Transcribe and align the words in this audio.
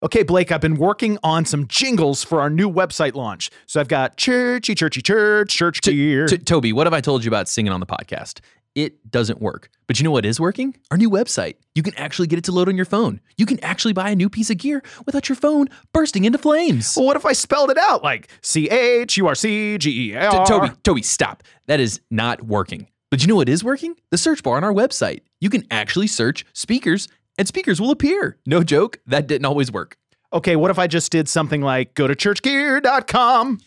Okay, 0.00 0.22
Blake, 0.22 0.52
I've 0.52 0.60
been 0.60 0.76
working 0.76 1.18
on 1.24 1.44
some 1.44 1.66
jingles 1.66 2.22
for 2.22 2.40
our 2.40 2.48
new 2.48 2.70
website 2.70 3.14
launch. 3.14 3.50
So 3.66 3.80
I've 3.80 3.88
got 3.88 4.16
churchy, 4.16 4.76
churchy, 4.76 5.02
church, 5.02 5.50
church 5.56 5.80
gear. 5.82 6.26
T- 6.28 6.38
Toby, 6.38 6.72
what 6.72 6.86
have 6.86 6.94
I 6.94 7.00
told 7.00 7.24
you 7.24 7.28
about 7.28 7.48
singing 7.48 7.72
on 7.72 7.80
the 7.80 7.86
podcast? 7.86 8.38
It 8.76 9.10
doesn't 9.10 9.40
work. 9.40 9.70
But 9.88 9.98
you 9.98 10.04
know 10.04 10.12
what 10.12 10.24
is 10.24 10.38
working? 10.38 10.76
Our 10.92 10.96
new 10.96 11.10
website. 11.10 11.56
You 11.74 11.82
can 11.82 11.96
actually 11.96 12.28
get 12.28 12.38
it 12.38 12.44
to 12.44 12.52
load 12.52 12.68
on 12.68 12.76
your 12.76 12.84
phone. 12.84 13.20
You 13.38 13.44
can 13.44 13.58
actually 13.64 13.92
buy 13.92 14.10
a 14.10 14.14
new 14.14 14.28
piece 14.28 14.50
of 14.50 14.58
gear 14.58 14.84
without 15.04 15.28
your 15.28 15.34
phone 15.34 15.66
bursting 15.92 16.24
into 16.24 16.38
flames. 16.38 16.94
well, 16.96 17.04
what 17.06 17.16
if 17.16 17.26
I 17.26 17.32
spelled 17.32 17.70
it 17.72 17.78
out 17.78 18.04
like 18.04 18.28
C 18.40 18.70
H 18.70 19.16
U 19.16 19.26
R 19.26 19.34
C 19.34 19.78
G 19.78 20.12
E 20.12 20.16
R? 20.16 20.46
Toby, 20.46 20.68
Toby, 20.84 21.02
stop. 21.02 21.42
That 21.66 21.80
is 21.80 22.00
not 22.08 22.42
working. 22.44 22.86
But 23.10 23.22
you 23.22 23.26
know 23.26 23.36
what 23.36 23.48
is 23.48 23.64
working? 23.64 23.96
The 24.10 24.18
search 24.18 24.44
bar 24.44 24.58
on 24.58 24.62
our 24.62 24.72
website. 24.72 25.22
You 25.40 25.50
can 25.50 25.66
actually 25.72 26.06
search 26.06 26.44
speakers 26.52 27.08
and 27.38 27.48
speakers 27.48 27.80
will 27.80 27.90
appear. 27.90 28.36
No 28.44 28.62
joke, 28.62 28.98
that 29.06 29.26
didn't 29.26 29.46
always 29.46 29.72
work. 29.72 29.96
Okay, 30.32 30.56
what 30.56 30.70
if 30.70 30.78
I 30.78 30.86
just 30.86 31.10
did 31.10 31.28
something 31.28 31.62
like 31.62 31.94
go 31.94 32.06
to 32.06 32.14
churchgear.com? 32.14 33.58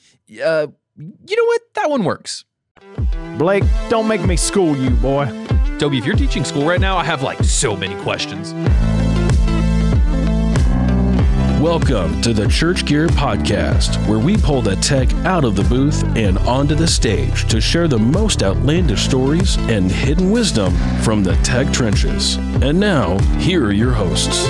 Uh, 0.43 0.67
you 0.97 1.35
know 1.35 1.45
what? 1.45 1.61
That 1.73 1.89
one 1.89 2.03
works. 2.03 2.45
Blake, 3.37 3.63
don't 3.89 4.07
make 4.07 4.23
me 4.25 4.35
school 4.35 4.77
you, 4.77 4.91
boy. 4.91 5.25
Toby, 5.79 5.97
if 5.97 6.05
you're 6.05 6.15
teaching 6.15 6.43
school 6.43 6.65
right 6.65 6.79
now, 6.79 6.97
I 6.97 7.03
have 7.03 7.23
like 7.23 7.43
so 7.43 7.75
many 7.75 7.95
questions. 8.03 8.53
Welcome 11.61 12.23
to 12.23 12.33
the 12.33 12.47
Church 12.47 12.87
Gear 12.87 13.07
Podcast, 13.07 13.95
where 14.07 14.17
we 14.17 14.35
pull 14.35 14.63
the 14.63 14.75
tech 14.77 15.13
out 15.25 15.45
of 15.45 15.55
the 15.55 15.61
booth 15.65 16.03
and 16.17 16.39
onto 16.39 16.73
the 16.73 16.87
stage 16.87 17.47
to 17.49 17.61
share 17.61 17.87
the 17.87 17.99
most 17.99 18.41
outlandish 18.41 19.03
stories 19.03 19.57
and 19.69 19.91
hidden 19.91 20.31
wisdom 20.31 20.73
from 21.03 21.21
the 21.21 21.35
tech 21.43 21.71
trenches. 21.71 22.37
And 22.63 22.79
now, 22.79 23.19
here 23.37 23.63
are 23.63 23.71
your 23.71 23.91
hosts. 23.91 24.47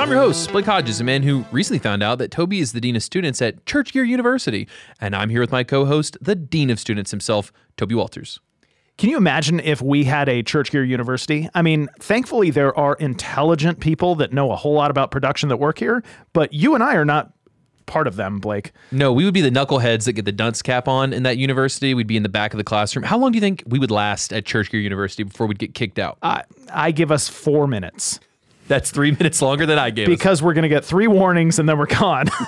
I'm 0.00 0.10
your 0.10 0.18
host, 0.18 0.50
Blake 0.50 0.66
Hodges, 0.66 1.00
a 1.00 1.04
man 1.04 1.22
who 1.22 1.44
recently 1.52 1.78
found 1.78 2.02
out 2.02 2.18
that 2.18 2.32
Toby 2.32 2.58
is 2.58 2.72
the 2.72 2.80
Dean 2.80 2.96
of 2.96 3.04
Students 3.04 3.40
at 3.40 3.64
Church 3.66 3.92
Gear 3.92 4.02
University. 4.02 4.66
And 5.00 5.14
I'm 5.14 5.30
here 5.30 5.40
with 5.40 5.52
my 5.52 5.62
co 5.62 5.84
host, 5.84 6.18
the 6.20 6.34
Dean 6.34 6.70
of 6.70 6.80
Students 6.80 7.12
himself, 7.12 7.52
Toby 7.76 7.94
Walters. 7.94 8.40
Can 8.98 9.10
you 9.10 9.16
imagine 9.16 9.58
if 9.60 9.80
we 9.82 10.04
had 10.04 10.28
a 10.28 10.42
Church 10.42 10.70
Gear 10.70 10.84
University? 10.84 11.48
I 11.54 11.62
mean, 11.62 11.88
thankfully, 11.98 12.50
there 12.50 12.76
are 12.78 12.94
intelligent 12.96 13.80
people 13.80 14.14
that 14.16 14.32
know 14.32 14.52
a 14.52 14.56
whole 14.56 14.74
lot 14.74 14.90
about 14.90 15.10
production 15.10 15.48
that 15.48 15.56
work 15.56 15.78
here, 15.78 16.04
but 16.32 16.52
you 16.52 16.74
and 16.74 16.84
I 16.84 16.94
are 16.94 17.04
not 17.04 17.32
part 17.86 18.06
of 18.06 18.14
them, 18.16 18.38
Blake. 18.38 18.70
No, 18.92 19.12
we 19.12 19.24
would 19.24 19.34
be 19.34 19.40
the 19.40 19.50
knuckleheads 19.50 20.04
that 20.04 20.12
get 20.12 20.24
the 20.24 20.30
dunce 20.32 20.62
cap 20.62 20.86
on 20.86 21.12
in 21.12 21.24
that 21.24 21.36
university. 21.36 21.94
We'd 21.94 22.06
be 22.06 22.16
in 22.16 22.22
the 22.22 22.28
back 22.28 22.54
of 22.54 22.58
the 22.58 22.64
classroom. 22.64 23.02
How 23.04 23.18
long 23.18 23.32
do 23.32 23.36
you 23.36 23.40
think 23.40 23.64
we 23.66 23.78
would 23.78 23.90
last 23.90 24.32
at 24.32 24.44
Church 24.44 24.70
Gear 24.70 24.80
University 24.80 25.24
before 25.24 25.46
we'd 25.48 25.58
get 25.58 25.74
kicked 25.74 25.98
out? 25.98 26.16
I, 26.22 26.44
I 26.72 26.92
give 26.92 27.10
us 27.10 27.28
four 27.28 27.66
minutes 27.66 28.20
That's 28.68 28.90
three 28.92 29.10
minutes 29.18 29.42
longer 29.42 29.66
than 29.66 29.78
I 29.80 29.90
gave. 29.90 30.06
us. 30.06 30.10
because 30.10 30.42
we're 30.42 30.54
going 30.54 30.62
to 30.62 30.68
get 30.68 30.84
three 30.84 31.08
warnings 31.08 31.58
and 31.58 31.68
then 31.68 31.76
we're 31.78 31.86
gone. 31.86 32.26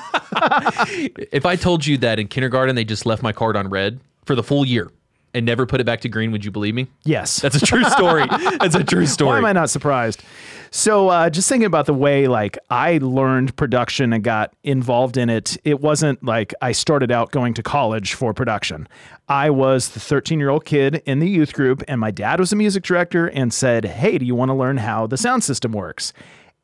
If 1.32 1.46
I 1.46 1.56
told 1.56 1.86
you 1.86 1.96
that 1.98 2.18
in 2.18 2.26
kindergarten 2.28 2.74
they 2.76 2.84
just 2.84 3.06
left 3.06 3.22
my 3.22 3.32
card 3.32 3.56
on 3.56 3.68
red 3.68 4.00
for 4.24 4.34
the 4.34 4.42
full 4.42 4.64
year 4.64 4.90
and 5.34 5.44
never 5.44 5.66
put 5.66 5.80
it 5.80 5.84
back 5.84 6.00
to 6.02 6.08
green, 6.08 6.32
would 6.32 6.44
you 6.44 6.50
believe 6.50 6.74
me? 6.74 6.86
yes. 7.04 7.40
That's 7.42 7.56
a 7.56 7.66
true 7.66 7.84
story. 7.84 8.26
That's 8.60 8.74
a 8.74 8.84
true 8.84 9.06
story. 9.06 9.32
Why 9.32 9.38
am 9.38 9.44
I 9.44 9.52
not 9.52 9.68
surprised? 9.68 10.22
So, 10.70 11.08
uh, 11.08 11.30
just 11.30 11.48
thinking 11.48 11.66
about 11.66 11.86
the 11.86 11.94
way 11.94 12.26
like 12.26 12.58
I 12.68 12.98
learned 12.98 13.54
production 13.56 14.12
and 14.12 14.24
got 14.24 14.52
involved 14.64 15.16
in 15.16 15.30
it, 15.30 15.56
it 15.62 15.80
wasn't 15.80 16.24
like 16.24 16.52
I 16.62 16.72
started 16.72 17.12
out 17.12 17.30
going 17.30 17.54
to 17.54 17.62
college 17.62 18.14
for 18.14 18.34
production. 18.34 18.88
I 19.28 19.50
was 19.50 19.90
the 19.90 20.00
13 20.00 20.40
year 20.40 20.50
old 20.50 20.64
kid 20.64 21.02
in 21.06 21.20
the 21.20 21.28
youth 21.28 21.52
group, 21.52 21.82
and 21.86 22.00
my 22.00 22.10
dad 22.10 22.40
was 22.40 22.52
a 22.52 22.56
music 22.56 22.82
director 22.82 23.28
and 23.28 23.52
said, 23.52 23.84
Hey, 23.84 24.18
do 24.18 24.24
you 24.24 24.34
want 24.34 24.48
to 24.48 24.54
learn 24.54 24.78
how 24.78 25.06
the 25.06 25.16
sound 25.16 25.44
system 25.44 25.72
works? 25.72 26.12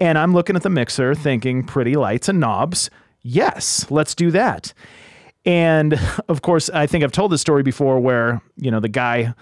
And 0.00 0.18
I'm 0.18 0.32
looking 0.32 0.56
at 0.56 0.62
the 0.62 0.70
mixer 0.70 1.14
thinking, 1.14 1.62
pretty 1.62 1.94
lights 1.94 2.28
and 2.28 2.40
knobs. 2.40 2.90
Yes, 3.22 3.86
let's 3.90 4.14
do 4.14 4.30
that. 4.30 4.72
And 5.44 5.98
of 6.28 6.42
course, 6.42 6.70
I 6.70 6.86
think 6.86 7.04
I've 7.04 7.12
told 7.12 7.32
this 7.32 7.40
story 7.40 7.62
before 7.62 8.00
where, 8.00 8.40
you 8.56 8.70
know, 8.70 8.80
the 8.80 8.88
guy 8.88 9.34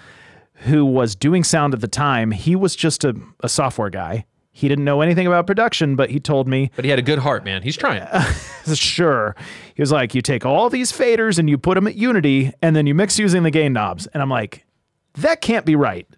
who 0.63 0.85
was 0.85 1.15
doing 1.15 1.45
sound 1.45 1.75
at 1.75 1.81
the 1.81 1.89
time, 1.89 2.31
he 2.33 2.57
was 2.57 2.75
just 2.75 3.05
a, 3.05 3.15
a 3.41 3.49
software 3.49 3.91
guy. 3.91 4.25
He 4.51 4.67
didn't 4.67 4.85
know 4.85 5.03
anything 5.03 5.29
about 5.29 5.47
production, 5.47 5.95
but 5.95 6.11
he 6.11 6.19
told 6.19 6.49
me, 6.49 6.73
But 6.75 6.85
he 6.85 6.91
had 6.91 6.99
a 6.99 7.03
good 7.03 7.21
heart, 7.21 7.45
man. 7.45 7.63
He's 7.63 7.77
trying. 7.77 8.05
sure. 8.75 9.37
He 9.77 9.81
was 9.81 9.93
like, 9.93 10.17
you 10.17 10.23
take 10.23 10.45
all 10.45 10.69
these 10.69 10.91
faders 10.91 11.39
and 11.39 11.49
you 11.49 11.59
put 11.59 11.77
them 11.77 11.87
at 11.87 11.95
Unity 11.95 12.53
and 12.61 12.75
then 12.75 12.85
you 12.85 12.93
mix 12.93 13.21
using 13.21 13.45
the 13.45 13.53
gain 13.53 13.73
knobs. 13.73 14.09
And 14.09 14.21
I'm 14.21 14.31
like, 14.31 14.67
that 15.15 15.43
can't 15.43 15.65
be 15.65 15.77
right. 15.77 16.09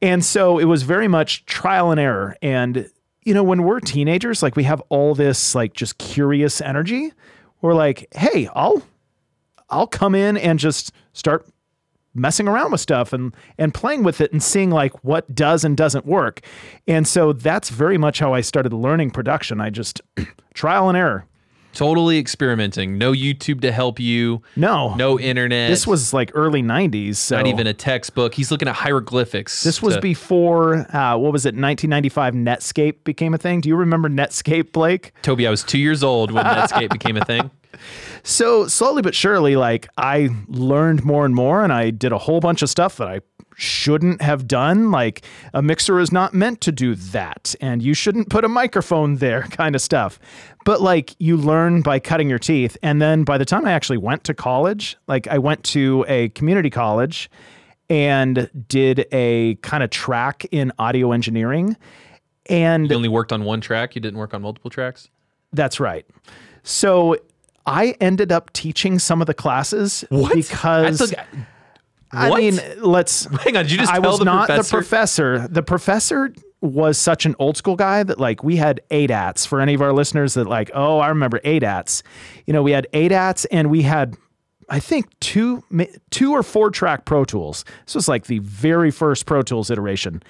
And 0.00 0.24
so 0.24 0.58
it 0.58 0.64
was 0.64 0.84
very 0.84 1.08
much 1.08 1.44
trial 1.44 1.90
and 1.90 2.00
error. 2.00 2.34
And, 2.40 2.88
you 3.24 3.34
know, 3.34 3.42
when 3.42 3.62
we're 3.62 3.80
teenagers, 3.80 4.42
like 4.42 4.56
we 4.56 4.64
have 4.64 4.80
all 4.88 5.14
this 5.14 5.54
like 5.54 5.74
just 5.74 5.98
curious 5.98 6.62
energy. 6.62 7.12
We're 7.64 7.72
like, 7.72 8.08
hey, 8.14 8.46
I'll 8.54 8.82
I'll 9.70 9.86
come 9.86 10.14
in 10.14 10.36
and 10.36 10.58
just 10.58 10.92
start 11.14 11.48
messing 12.12 12.46
around 12.46 12.72
with 12.72 12.80
stuff 12.82 13.14
and 13.14 13.34
and 13.56 13.72
playing 13.72 14.02
with 14.02 14.20
it 14.20 14.32
and 14.32 14.42
seeing 14.42 14.68
like 14.68 14.92
what 15.02 15.34
does 15.34 15.64
and 15.64 15.74
doesn't 15.74 16.04
work. 16.04 16.42
And 16.86 17.08
so 17.08 17.32
that's 17.32 17.70
very 17.70 17.96
much 17.96 18.18
how 18.18 18.34
I 18.34 18.42
started 18.42 18.74
learning 18.74 19.12
production. 19.12 19.62
I 19.62 19.70
just 19.70 20.02
trial 20.54 20.90
and 20.90 20.98
error. 20.98 21.24
Totally 21.74 22.18
experimenting. 22.18 22.96
No 22.98 23.12
YouTube 23.12 23.60
to 23.62 23.72
help 23.72 24.00
you. 24.00 24.42
No. 24.56 24.94
No 24.94 25.18
internet. 25.20 25.70
This 25.70 25.86
was 25.86 26.12
like 26.12 26.30
early 26.34 26.62
90s. 26.62 27.16
So 27.16 27.36
not 27.36 27.46
even 27.46 27.66
a 27.66 27.74
textbook. 27.74 28.34
He's 28.34 28.50
looking 28.50 28.68
at 28.68 28.74
hieroglyphics. 28.74 29.62
this 29.62 29.82
was 29.82 29.96
to- 29.96 30.00
before 30.00 30.86
uh, 30.94 31.16
what 31.16 31.32
was 31.32 31.44
it 31.44 31.54
1995 31.54 32.34
Netscape 32.34 33.04
became 33.04 33.34
a 33.34 33.38
thing. 33.38 33.60
Do 33.60 33.68
you 33.68 33.76
remember 33.76 34.08
Netscape, 34.08 34.72
Blake? 34.72 35.12
Toby. 35.22 35.46
I 35.46 35.50
was 35.50 35.62
two 35.62 35.78
years 35.78 36.02
old 36.02 36.30
when 36.30 36.44
Netscape 36.44 36.90
became 36.90 37.16
a 37.16 37.24
thing. 37.24 37.50
So 38.22 38.68
slowly 38.68 39.02
but 39.02 39.14
surely, 39.14 39.56
like 39.56 39.88
I 39.98 40.30
learned 40.46 41.04
more 41.04 41.26
and 41.26 41.34
more, 41.34 41.62
and 41.64 41.72
I 41.72 41.90
did 41.90 42.12
a 42.12 42.18
whole 42.18 42.40
bunch 42.40 42.62
of 42.62 42.70
stuff 42.70 42.96
that 42.98 43.08
I 43.08 43.20
shouldn't 43.56 44.20
have 44.22 44.46
done. 44.46 44.90
Like 44.90 45.24
a 45.52 45.62
mixer 45.62 45.98
is 45.98 46.10
not 46.12 46.34
meant 46.34 46.60
to 46.62 46.72
do 46.72 46.94
that, 46.94 47.54
and 47.60 47.82
you 47.82 47.94
shouldn't 47.94 48.30
put 48.30 48.44
a 48.44 48.48
microphone 48.48 49.16
there, 49.16 49.42
kind 49.50 49.74
of 49.74 49.80
stuff. 49.82 50.18
But 50.64 50.80
like 50.80 51.14
you 51.18 51.36
learn 51.36 51.82
by 51.82 51.98
cutting 51.98 52.28
your 52.28 52.38
teeth, 52.38 52.76
and 52.82 53.00
then 53.02 53.24
by 53.24 53.38
the 53.38 53.44
time 53.44 53.64
I 53.66 53.72
actually 53.72 53.98
went 53.98 54.24
to 54.24 54.34
college, 54.34 54.96
like 55.06 55.26
I 55.28 55.38
went 55.38 55.62
to 55.64 56.04
a 56.08 56.28
community 56.30 56.70
college 56.70 57.30
and 57.90 58.50
did 58.68 59.06
a 59.12 59.56
kind 59.56 59.82
of 59.82 59.90
track 59.90 60.46
in 60.50 60.72
audio 60.78 61.12
engineering. 61.12 61.76
And 62.46 62.88
You 62.90 62.96
only 62.96 63.08
worked 63.08 63.32
on 63.32 63.44
one 63.44 63.60
track. 63.60 63.94
You 63.94 64.00
didn't 64.00 64.18
work 64.18 64.34
on 64.34 64.42
multiple 64.42 64.70
tracks. 64.70 65.08
that's 65.52 65.78
right. 65.80 66.06
So 66.62 67.16
I 67.66 67.94
ended 68.00 68.32
up 68.32 68.52
teaching 68.52 68.98
some 68.98 69.20
of 69.20 69.26
the 69.26 69.34
classes 69.34 70.04
because 70.10 70.98
That's 70.98 71.12
a- 71.12 71.26
I 72.14 72.30
What? 72.30 72.40
mean, 72.40 72.60
let's 72.80 73.24
Hang 73.42 73.56
on, 73.56 73.64
did 73.64 73.72
you 73.72 73.78
just 73.78 73.92
I 73.92 73.98
was 73.98 74.18
the 74.18 74.24
not 74.24 74.46
professor? 74.46 74.70
the 74.70 74.76
professor. 74.82 75.48
The 75.48 75.62
professor 75.62 76.32
was 76.60 76.96
such 76.96 77.26
an 77.26 77.34
old 77.38 77.56
school 77.56 77.76
guy 77.76 78.02
that 78.02 78.18
like 78.18 78.42
we 78.42 78.56
had 78.56 78.80
ADATs 78.90 79.46
for 79.46 79.60
any 79.60 79.74
of 79.74 79.82
our 79.82 79.92
listeners 79.92 80.34
that 80.34 80.46
like, 80.46 80.70
oh, 80.74 80.98
I 80.98 81.08
remember 81.08 81.38
ADATs. 81.40 82.02
You 82.46 82.52
know, 82.54 82.62
we 82.62 82.72
had 82.72 82.86
ADATs 82.92 83.44
and 83.50 83.70
we 83.70 83.82
had 83.82 84.16
I 84.70 84.80
think 84.80 85.06
two 85.20 85.62
two 86.10 86.32
or 86.32 86.42
four 86.42 86.70
track 86.70 87.04
Pro 87.04 87.24
Tools. 87.24 87.64
This 87.84 87.94
was 87.94 88.08
like 88.08 88.26
the 88.26 88.38
very 88.38 88.90
first 88.90 89.26
Pro 89.26 89.42
Tools 89.42 89.70
iteration. 89.70 90.22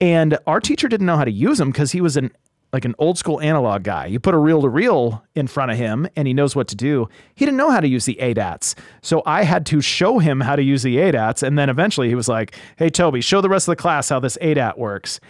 And 0.00 0.36
our 0.46 0.60
teacher 0.60 0.88
didn't 0.88 1.06
know 1.06 1.16
how 1.16 1.24
to 1.24 1.30
use 1.30 1.58
them 1.58 1.70
because 1.70 1.92
he 1.92 2.00
was 2.00 2.16
an 2.16 2.32
like 2.72 2.84
an 2.84 2.94
old 2.98 3.16
school 3.16 3.40
analog 3.40 3.84
guy. 3.84 4.06
You 4.06 4.20
put 4.20 4.34
a 4.34 4.38
reel 4.38 4.60
to 4.62 4.68
reel 4.68 5.24
in 5.34 5.46
front 5.46 5.70
of 5.70 5.78
him 5.78 6.08
and 6.16 6.26
he 6.26 6.34
knows 6.34 6.56
what 6.56 6.68
to 6.68 6.76
do. 6.76 7.08
He 7.34 7.44
didn't 7.44 7.56
know 7.56 7.70
how 7.70 7.80
to 7.80 7.88
use 7.88 8.04
the 8.04 8.18
ADATs. 8.20 8.74
So 9.02 9.22
I 9.24 9.44
had 9.44 9.64
to 9.66 9.80
show 9.80 10.18
him 10.18 10.40
how 10.40 10.56
to 10.56 10.62
use 10.62 10.82
the 10.82 10.96
ADATs. 10.96 11.42
And 11.42 11.58
then 11.58 11.70
eventually 11.70 12.08
he 12.08 12.14
was 12.14 12.28
like, 12.28 12.56
Hey, 12.76 12.90
Toby, 12.90 13.20
show 13.20 13.40
the 13.40 13.48
rest 13.48 13.68
of 13.68 13.72
the 13.72 13.80
class 13.80 14.08
how 14.08 14.20
this 14.20 14.36
ADAT 14.42 14.78
works. 14.78 15.20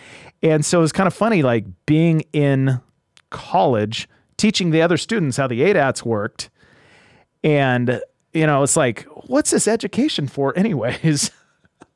And 0.42 0.64
so 0.64 0.78
it 0.78 0.82
was 0.82 0.92
kind 0.92 1.06
of 1.06 1.14
funny, 1.14 1.42
like 1.42 1.64
being 1.86 2.22
in 2.32 2.80
college, 3.30 4.08
teaching 4.36 4.70
the 4.70 4.82
other 4.82 4.96
students 4.96 5.36
how 5.36 5.46
the 5.46 5.60
ADATs 5.60 6.04
worked. 6.04 6.50
And, 7.44 8.00
you 8.32 8.46
know, 8.46 8.62
it's 8.62 8.76
like, 8.76 9.06
what's 9.26 9.50
this 9.50 9.68
education 9.68 10.26
for, 10.26 10.56
anyways? 10.58 11.30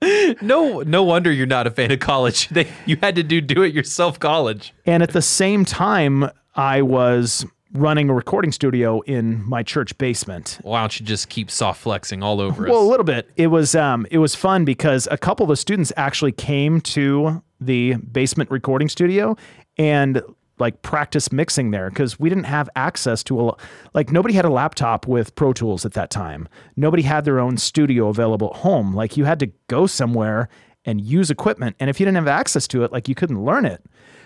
No, 0.43 0.81
no 0.81 1.03
wonder 1.03 1.31
you're 1.31 1.47
not 1.47 1.67
a 1.67 1.71
fan 1.71 1.91
of 1.91 2.01
college. 2.01 2.49
They, 2.53 2.69
you 2.87 2.97
had 2.97 3.17
to 3.17 3.23
do 3.23 3.41
do 3.41 3.63
it 3.63 3.75
yourself 3.75 4.19
college. 4.19 4.73
And 4.87 5.03
at 5.03 5.11
the 5.13 5.23
same 5.23 5.65
time, 5.65 6.31
I 6.55 6.83
was 6.83 7.45
running 7.73 8.11
a 8.11 8.15
recording 8.15 8.51
studio 8.51 9.01
in 9.03 9.45
my 9.49 9.63
church 9.63 9.97
basement. 9.99 10.59
Why 10.63 10.81
don't 10.81 10.99
you 10.99 11.07
just 11.07 11.29
keep 11.29 11.51
soft 11.51 11.81
flexing 11.83 12.23
all 12.23 12.41
over 12.41 12.65
Well, 12.65 12.81
a 12.81 12.89
little 12.89 13.05
bit. 13.05 13.31
It 13.37 13.49
was 13.49 13.75
um, 13.75 14.07
it 14.11 14.19
was 14.19 14.35
fun 14.35 14.65
because 14.65 15.07
a 15.11 15.19
couple 15.19 15.45
of 15.45 15.49
the 15.51 15.57
students 15.57 15.93
actually 15.97 16.33
came 16.33 16.81
to 16.83 17.43
the 17.61 17.95
basement 17.97 18.51
recording 18.51 18.89
studio 18.89 19.37
and 19.77 20.23
like 20.61 20.83
practice 20.83 21.33
mixing 21.33 21.71
there 21.71 21.89
because 21.91 22.21
we 22.21 22.29
didn't 22.29 22.45
have 22.45 22.69
access 22.77 23.23
to 23.25 23.49
a 23.49 23.57
like 23.95 24.13
nobody 24.13 24.35
had 24.35 24.45
a 24.45 24.51
laptop 24.51 25.07
with 25.07 25.35
Pro 25.35 25.53
Tools 25.53 25.85
at 25.85 25.93
that 25.95 26.11
time. 26.11 26.49
Nobody 26.77 27.03
had 27.03 27.25
their 27.25 27.41
own 27.41 27.57
studio 27.57 28.09
available 28.09 28.51
at 28.55 28.61
home. 28.61 28.95
Like 28.95 29.17
you 29.17 29.25
had 29.25 29.41
to 29.41 29.51
go 29.69 29.87
somewhere 29.87 30.49
and 30.85 31.01
use 31.01 31.31
equipment. 31.31 31.77
And 31.81 31.91
if 31.91 32.01
you 32.01 32.07
didn't 32.07 32.17
have 32.17 32.29
access 32.29 32.67
to 32.69 32.85
it, 32.85 32.93
like 32.93 33.09
you 33.09 33.15
couldn't 33.15 33.45
learn 33.45 33.65
it. 33.65 33.83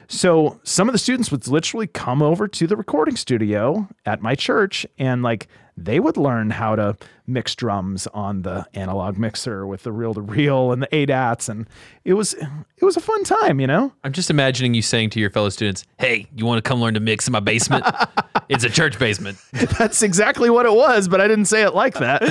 So 0.08 0.60
some 0.64 0.88
of 0.88 0.92
the 0.92 0.98
students 0.98 1.30
would 1.30 1.48
literally 1.48 1.86
come 1.86 2.22
over 2.22 2.46
to 2.46 2.66
the 2.66 2.76
recording 2.76 3.16
studio 3.16 3.88
at 4.04 4.20
my 4.20 4.34
church 4.34 4.86
and 4.98 5.22
like 5.22 5.48
they 5.76 5.98
would 5.98 6.16
learn 6.16 6.50
how 6.50 6.76
to 6.76 6.96
mix 7.26 7.54
drums 7.54 8.06
on 8.08 8.42
the 8.42 8.66
analog 8.74 9.18
mixer 9.18 9.66
with 9.66 9.82
the 9.82 9.92
reel 9.92 10.14
to 10.14 10.20
reel 10.20 10.72
and 10.72 10.82
the 10.82 10.86
ADATs 10.88 11.48
and 11.48 11.66
it 12.04 12.14
was 12.14 12.34
it 12.34 12.84
was 12.84 12.96
a 12.96 13.00
fun 13.00 13.24
time, 13.24 13.60
you 13.60 13.66
know? 13.66 13.92
I'm 14.04 14.12
just 14.12 14.30
imagining 14.30 14.74
you 14.74 14.82
saying 14.82 15.10
to 15.10 15.20
your 15.20 15.30
fellow 15.30 15.48
students, 15.48 15.84
"Hey, 15.98 16.26
you 16.36 16.44
want 16.44 16.62
to 16.62 16.68
come 16.68 16.80
learn 16.80 16.94
to 16.94 17.00
mix 17.00 17.26
in 17.26 17.32
my 17.32 17.40
basement? 17.40 17.84
it's 18.48 18.62
a 18.64 18.70
church 18.70 18.98
basement." 18.98 19.38
That's 19.52 20.02
exactly 20.02 20.50
what 20.50 20.66
it 20.66 20.72
was, 20.72 21.08
but 21.08 21.20
I 21.20 21.28
didn't 21.28 21.46
say 21.46 21.62
it 21.62 21.74
like 21.74 21.94
that. 21.94 22.22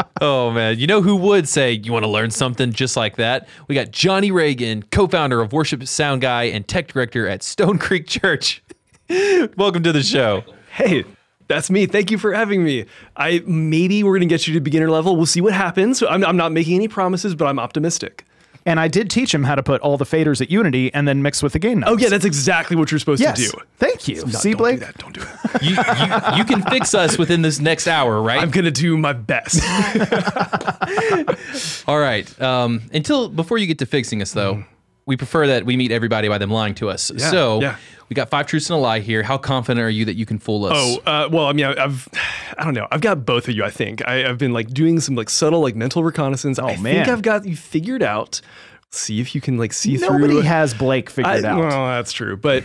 Oh 0.20 0.50
man, 0.50 0.80
you 0.80 0.88
know 0.88 1.00
who 1.00 1.14
would 1.14 1.48
say 1.48 1.72
you 1.72 1.92
want 1.92 2.04
to 2.04 2.08
learn 2.08 2.32
something 2.32 2.72
just 2.72 2.96
like 2.96 3.16
that? 3.16 3.46
We 3.68 3.76
got 3.76 3.92
Johnny 3.92 4.32
Ragin, 4.32 4.82
co-founder 4.90 5.40
of 5.40 5.52
Worship 5.52 5.86
Sound 5.86 6.22
Guy 6.22 6.44
and 6.44 6.66
tech 6.66 6.88
director 6.88 7.28
at 7.28 7.44
Stone 7.44 7.78
Creek 7.78 8.08
Church. 8.08 8.60
Welcome 9.56 9.84
to 9.84 9.92
the 9.92 10.02
show. 10.02 10.42
Hey, 10.72 11.04
that's 11.48 11.70
me. 11.70 11.86
Thank 11.86 12.10
you 12.10 12.18
for 12.18 12.32
having 12.32 12.62
me. 12.62 12.84
I 13.16 13.42
maybe 13.46 14.02
we're 14.02 14.16
gonna 14.16 14.26
get 14.26 14.46
you 14.46 14.54
to 14.54 14.60
beginner 14.60 14.90
level. 14.90 15.16
We'll 15.16 15.26
see 15.26 15.40
what 15.40 15.54
happens. 15.54 16.02
I'm, 16.02 16.24
I'm 16.24 16.36
not 16.36 16.52
making 16.52 16.74
any 16.76 16.88
promises, 16.88 17.34
but 17.34 17.46
I'm 17.46 17.58
optimistic. 17.58 18.24
and 18.66 18.78
I 18.78 18.88
did 18.88 19.08
teach 19.08 19.32
him 19.32 19.44
how 19.44 19.54
to 19.54 19.62
put 19.62 19.80
all 19.80 19.96
the 19.96 20.04
faders 20.04 20.42
at 20.42 20.50
Unity 20.50 20.92
and 20.92 21.08
then 21.08 21.22
mix 21.22 21.42
with 21.42 21.54
the 21.54 21.58
gain 21.58 21.80
notes. 21.80 21.90
Oh 21.92 21.96
yeah, 21.96 22.10
that's 22.10 22.26
exactly 22.26 22.76
what 22.76 22.90
you're 22.90 22.98
supposed 22.98 23.22
yes. 23.22 23.38
to 23.38 23.50
do. 23.50 23.58
Thank 23.78 24.08
you. 24.08 24.16
No, 24.26 24.32
See, 24.32 24.50
don't 24.50 24.58
Blake? 24.58 24.80
do 24.80 24.86
that. 24.86 24.98
Don't 24.98 25.14
do 25.14 25.22
it. 25.22 25.28
You, 25.62 25.70
you, 25.70 26.38
you 26.38 26.44
can 26.44 26.62
fix 26.70 26.94
us 26.94 27.16
within 27.16 27.40
this 27.42 27.58
next 27.58 27.88
hour, 27.88 28.20
right? 28.20 28.40
I'm 28.40 28.50
gonna 28.50 28.70
do 28.70 28.96
my 28.98 29.14
best. 29.14 29.62
All 31.88 31.98
right. 31.98 32.40
Um, 32.40 32.82
until 32.92 33.28
before 33.28 33.58
you 33.58 33.66
get 33.66 33.78
to 33.78 33.86
fixing 33.86 34.22
us, 34.22 34.32
though, 34.32 34.64
we 35.06 35.16
prefer 35.16 35.46
that 35.48 35.64
we 35.64 35.76
meet 35.76 35.90
everybody 35.90 36.28
by 36.28 36.38
them 36.38 36.50
lying 36.50 36.74
to 36.76 36.90
us. 36.90 37.10
Yeah, 37.10 37.30
so 37.30 37.60
yeah. 37.60 37.76
We 38.08 38.14
got 38.14 38.30
five 38.30 38.46
truths 38.46 38.70
and 38.70 38.78
a 38.78 38.80
lie 38.80 39.00
here. 39.00 39.22
How 39.22 39.36
confident 39.38 39.84
are 39.84 39.90
you 39.90 40.04
that 40.06 40.14
you 40.16 40.24
can 40.26 40.38
fool 40.38 40.64
us? 40.66 40.72
Oh, 40.74 40.98
uh, 41.04 41.28
well, 41.30 41.46
I 41.46 41.52
mean, 41.52 41.66
I- 41.66 41.84
I've, 41.84 42.08
I 42.56 42.64
don't 42.64 42.74
know. 42.74 42.88
I've 42.90 43.00
got 43.02 43.26
both 43.26 43.48
of 43.48 43.54
you. 43.54 43.64
I 43.64 43.70
think 43.70 44.06
I, 44.08 44.28
I've 44.28 44.38
been 44.38 44.52
like 44.52 44.68
doing 44.70 45.00
some 45.00 45.14
like 45.14 45.28
subtle 45.30 45.60
like 45.60 45.76
mental 45.76 46.02
reconnaissance. 46.02 46.58
Oh 46.58 46.66
man. 46.76 46.76
I 46.76 47.04
think. 47.04 47.08
I've 47.08 47.22
got 47.22 47.44
you 47.46 47.56
figured 47.56 48.02
out. 48.02 48.40
See 48.90 49.20
if 49.20 49.34
you 49.34 49.40
can 49.42 49.58
like 49.58 49.72
see 49.74 49.98
through. 49.98 50.08
Nobody 50.18 50.32
through. 50.34 50.42
has 50.42 50.72
Blake 50.74 51.10
I, 51.10 51.12
figured 51.12 51.44
out. 51.44 51.58
Well, 51.58 51.86
that's 51.88 52.12
true, 52.12 52.36
but 52.38 52.64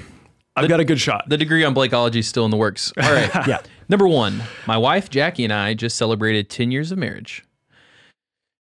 I've 0.56 0.70
got 0.70 0.80
a 0.80 0.86
good 0.86 1.00
shot. 1.02 1.28
The 1.28 1.38
degree 1.38 1.64
on 1.66 1.76
Blakeology 1.76 2.18
is 2.18 2.28
still 2.28 2.46
in 2.46 2.52
the 2.52 2.58
works. 2.58 2.94
All 3.02 3.12
right. 3.12 3.30
Yeah. 3.48 3.60
Number 3.90 4.08
one, 4.08 4.42
my 4.66 4.78
wife 4.78 5.10
Jackie 5.10 5.44
and 5.44 5.52
I 5.52 5.74
just 5.74 5.98
celebrated 5.98 6.50
10 6.50 6.72
years 6.72 6.92
of 6.94 6.98
marriage. 6.98 7.44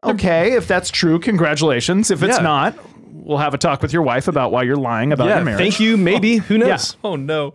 Okay, 0.04 0.54
if 0.54 0.68
that's 0.68 0.92
true, 0.92 1.18
congratulations. 1.20 2.12
If 2.12 2.22
it's 2.22 2.38
Yeah. 2.38 2.44
not, 2.44 2.78
we'll 3.24 3.38
have 3.38 3.54
a 3.54 3.58
talk 3.58 3.82
with 3.82 3.94
your 3.94 4.02
wife 4.02 4.28
about 4.28 4.52
why 4.52 4.64
you're 4.64 4.76
lying 4.76 5.12
about 5.12 5.28
yeah, 5.28 5.36
your 5.38 5.46
marriage. 5.46 5.60
thank 5.60 5.80
you. 5.80 5.94
Oh, 5.94 5.98
maybe 5.98 6.38
who 6.38 6.58
knows? 6.58 6.98
Oh 7.04 7.16
no. 7.16 7.54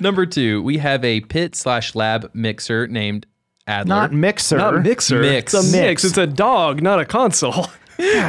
Number 0.00 0.26
two, 0.26 0.62
we 0.62 0.78
have 0.78 1.04
a 1.04 1.20
pit 1.20 1.54
slash 1.54 1.94
lab 1.94 2.30
mixer 2.34 2.86
named 2.86 3.26
Adler. 3.66 3.94
Not 3.94 4.12
mixer. 4.12 4.58
Not 4.58 4.82
mixer. 4.82 5.20
Mix. 5.20 5.54
It's 5.54 5.68
a 5.68 5.72
mix. 5.72 5.72
Mix. 5.72 6.04
It's 6.04 6.18
a 6.18 6.26
dog, 6.26 6.82
not 6.82 7.00
a 7.00 7.04
console. 7.04 7.66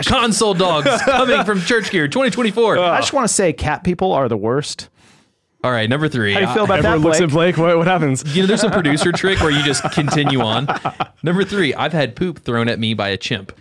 Console 0.06 0.53
dogs 0.53 0.89
coming 1.06 1.44
from 1.45 1.62
Church 1.62 1.89
Gear 1.89 2.07
2024. 2.07 2.77
I 2.77 3.00
just 3.00 3.13
want 3.13 3.27
to 3.27 3.33
say, 3.33 3.53
cat 3.53 3.83
people 3.83 4.12
are 4.12 4.27
the 4.27 4.38
worst. 4.38 4.89
All 5.63 5.71
right, 5.71 5.89
number 5.89 6.09
three. 6.09 6.33
How 6.33 6.39
do 6.41 6.45
you 6.45 6.53
feel 6.53 6.65
about 6.65 6.79
Everyone 6.79 7.01
that, 7.01 7.07
looks 7.07 7.21
at 7.21 7.29
Blake. 7.29 7.57
What, 7.57 7.77
what 7.77 7.88
happens? 7.88 8.36
You 8.36 8.44
know, 8.44 8.47
there's 8.47 8.65
a 8.65 8.69
producer 8.69 9.13
trick 9.13 9.39
where 9.39 9.50
you 9.50 9.63
just 9.63 9.81
continue 9.94 10.41
on. 10.41 10.68
Number 11.24 11.45
three, 11.45 11.74
I've 11.74 11.94
had 11.94 12.18
poop 12.18 12.39
thrown 12.39 12.68
at 12.68 12.79
me 12.79 12.94
by 12.94 13.07
a 13.09 13.18
chimp. 13.18 13.57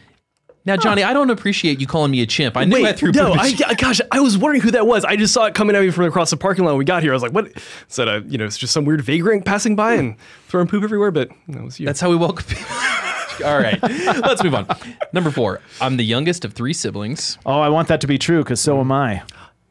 Now, 0.64 0.76
Johnny, 0.76 1.02
I 1.02 1.12
don't 1.12 1.30
appreciate 1.30 1.80
you 1.80 1.86
calling 1.88 2.12
me 2.12 2.22
a 2.22 2.26
chimp. 2.26 2.56
I 2.56 2.64
knew 2.64 2.86
I 2.86 2.92
threw 2.92 3.10
no, 3.10 3.32
poop. 3.32 3.40
at 3.40 3.70
I, 3.70 3.74
gosh, 3.74 4.00
I 4.12 4.20
was 4.20 4.38
wondering 4.38 4.62
who 4.62 4.70
that 4.70 4.86
was. 4.86 5.04
I 5.04 5.16
just 5.16 5.34
saw 5.34 5.46
it 5.46 5.54
coming 5.54 5.74
at 5.74 5.82
me 5.82 5.90
from 5.90 6.04
across 6.04 6.30
the 6.30 6.36
parking 6.36 6.64
lot 6.64 6.72
when 6.72 6.78
we 6.78 6.84
got 6.84 7.02
here. 7.02 7.10
I 7.12 7.14
was 7.14 7.22
like, 7.22 7.32
what? 7.32 7.46
Is 7.46 7.96
that 7.96 8.06
a, 8.06 8.24
you 8.28 8.38
know, 8.38 8.44
it's 8.44 8.58
just 8.58 8.72
some 8.72 8.84
weird 8.84 9.00
vagrant 9.02 9.44
passing 9.44 9.74
by 9.74 9.94
and 9.94 10.16
throwing 10.46 10.68
poop 10.68 10.84
everywhere, 10.84 11.10
but 11.10 11.30
that 11.48 11.64
was 11.64 11.80
you. 11.80 11.86
That's 11.86 12.00
how 12.00 12.10
we 12.10 12.16
welcome 12.16 12.44
people. 12.46 12.64
All 13.44 13.58
right, 13.58 13.82
let's 13.82 14.44
move 14.44 14.54
on. 14.54 14.68
Number 15.12 15.30
four, 15.30 15.60
I'm 15.80 15.96
the 15.96 16.04
youngest 16.04 16.44
of 16.44 16.52
three 16.52 16.74
siblings. 16.74 17.38
Oh, 17.44 17.58
I 17.60 17.68
want 17.70 17.88
that 17.88 18.00
to 18.02 18.06
be 18.06 18.18
true 18.18 18.42
because 18.44 18.60
so 18.60 18.78
am 18.78 18.92
I. 18.92 19.22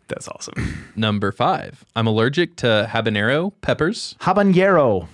That's 0.07 0.27
awesome. 0.27 0.91
Number 0.97 1.31
five, 1.31 1.85
I'm 1.95 2.05
allergic 2.05 2.57
to 2.57 2.89
habanero 2.91 3.53
peppers. 3.61 4.17
Habanero. 4.21 5.07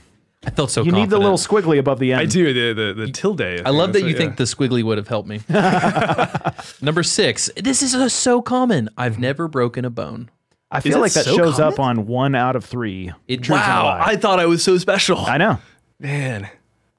I 0.47 0.49
felt 0.49 0.71
so 0.71 0.81
You 0.81 0.93
need 0.93 1.09
the 1.09 1.17
confident. 1.19 1.23
little 1.23 1.37
squiggly 1.37 1.77
above 1.77 1.99
the 1.99 2.13
end. 2.13 2.21
I 2.21 2.25
do, 2.25 2.53
the, 2.53 2.93
the, 2.93 2.93
the 3.05 3.11
tilde. 3.11 3.41
I 3.41 3.69
love 3.69 3.91
that 3.93 4.03
you 4.03 4.15
think 4.15 4.37
the 4.37 4.45
squiggly 4.45 4.81
would 4.81 4.97
have 4.97 5.09
helped 5.09 5.27
me. 5.27 5.41
Number 6.81 7.03
six, 7.03 7.49
this 7.57 7.83
is 7.83 7.93
uh, 7.93 8.07
so 8.07 8.41
common. 8.41 8.89
I've 8.97 9.19
never 9.19 9.49
broken 9.49 9.83
a 9.83 9.89
bone. 9.89 10.29
I 10.71 10.79
feel 10.79 10.93
that 10.93 10.99
like 11.01 11.13
that 11.13 11.25
so 11.25 11.35
shows 11.35 11.59
up 11.59 11.79
on 11.79 12.07
one 12.07 12.33
out 12.33 12.55
of 12.55 12.63
three. 12.63 13.11
It 13.27 13.43
Truth 13.43 13.59
and 13.59 13.67
Wow, 13.67 13.83
lie. 13.85 14.03
I 14.05 14.15
thought 14.15 14.39
I 14.39 14.45
was 14.45 14.63
so 14.63 14.77
special. 14.77 15.17
I 15.19 15.37
know. 15.37 15.59
Man, 15.99 16.49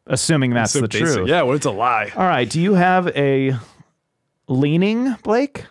Assuming 0.07 0.53
that's 0.53 0.73
so 0.73 0.81
the 0.83 0.89
basic. 0.89 1.07
truth. 1.17 1.29
Yeah, 1.29 1.43
well, 1.43 1.55
it's 1.57 1.67
a 1.67 1.71
lie. 1.71 2.13
All 2.17 2.27
right. 2.27 2.49
Do 2.49 2.61
you 2.61 2.75
have 2.75 3.09
a 3.09 3.57
leaning, 4.47 5.15
Blake? 5.23 5.65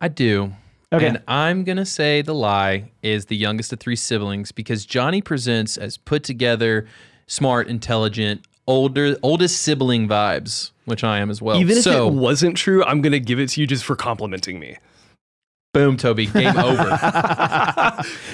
I 0.00 0.08
do. 0.08 0.52
Okay. 0.92 1.06
And 1.06 1.22
I'm 1.28 1.64
going 1.64 1.76
to 1.76 1.84
say 1.84 2.22
the 2.22 2.34
lie 2.34 2.90
is 3.02 3.26
the 3.26 3.36
youngest 3.36 3.72
of 3.72 3.80
three 3.80 3.96
siblings 3.96 4.52
because 4.52 4.86
Johnny 4.86 5.20
presents 5.20 5.76
as 5.76 5.98
put 5.98 6.24
together, 6.24 6.86
smart, 7.26 7.68
intelligent, 7.68 8.46
older 8.66 9.16
oldest 9.22 9.60
sibling 9.62 10.08
vibes, 10.08 10.70
which 10.86 11.04
I 11.04 11.18
am 11.18 11.30
as 11.30 11.42
well. 11.42 11.58
Even 11.58 11.76
if 11.76 11.86
it 11.86 12.12
wasn't 12.12 12.56
true, 12.56 12.84
I'm 12.84 13.02
going 13.02 13.12
to 13.12 13.20
give 13.20 13.38
it 13.38 13.50
to 13.50 13.60
you 13.60 13.66
just 13.66 13.84
for 13.84 13.96
complimenting 13.96 14.58
me. 14.58 14.78
Boom, 15.78 15.96
Toby, 15.96 16.26
game 16.26 16.56
over. 16.58 16.98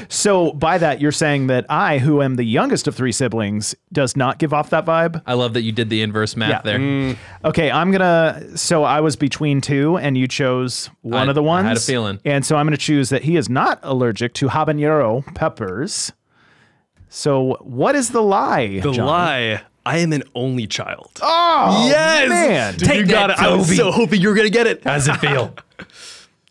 So 0.08 0.52
by 0.52 0.78
that, 0.78 1.00
you're 1.00 1.12
saying 1.12 1.48
that 1.48 1.66
I, 1.68 1.98
who 1.98 2.22
am 2.22 2.36
the 2.36 2.44
youngest 2.44 2.86
of 2.88 2.94
three 2.94 3.12
siblings, 3.12 3.74
does 3.92 4.16
not 4.16 4.38
give 4.38 4.52
off 4.54 4.70
that 4.70 4.84
vibe? 4.86 5.22
I 5.26 5.34
love 5.34 5.54
that 5.54 5.62
you 5.62 5.72
did 5.72 5.90
the 5.90 6.02
inverse 6.02 6.36
math 6.36 6.50
Yeah. 6.50 6.60
there. 6.62 6.78
Mm. 6.78 7.16
Okay, 7.44 7.70
I'm 7.70 7.90
gonna. 7.92 8.56
So 8.56 8.84
I 8.84 9.00
was 9.00 9.16
between 9.16 9.60
two, 9.60 9.96
and 9.98 10.16
you 10.16 10.26
chose 10.26 10.88
one 11.02 11.28
I- 11.28 11.30
of 11.30 11.34
the 11.34 11.42
I 11.42 11.46
ones. 11.46 11.68
had 11.68 11.76
a 11.76 11.80
feeling. 11.80 12.20
And 12.24 12.44
so 12.44 12.56
I'm 12.56 12.66
gonna 12.66 12.76
choose 12.76 13.08
that 13.10 13.22
he 13.24 13.36
is 13.36 13.48
not 13.48 13.78
allergic 13.82 14.34
to 14.34 14.48
habanero 14.48 15.22
peppers. 15.34 16.12
So 17.08 17.58
what 17.60 17.94
is 17.94 18.08
the 18.10 18.22
lie? 18.22 18.80
The 18.80 18.92
John? 18.92 19.06
lie. 19.06 19.62
I 19.86 19.98
am 19.98 20.14
an 20.14 20.22
only 20.34 20.66
child. 20.66 21.10
Oh 21.20 21.86
yes, 21.88 22.28
man, 22.30 22.72
Dude, 22.72 22.80
you 22.82 22.86
Take 23.02 23.08
got 23.08 23.26
that, 23.28 23.38
it. 23.38 23.44
I 23.44 23.54
was 23.54 23.76
so 23.76 23.92
hoping 23.92 24.18
you 24.20 24.28
were 24.30 24.34
going 24.34 24.46
to 24.46 24.50
get 24.50 24.66
it. 24.66 24.82
How's 24.82 25.06
it 25.08 25.16
feel? 25.18 25.54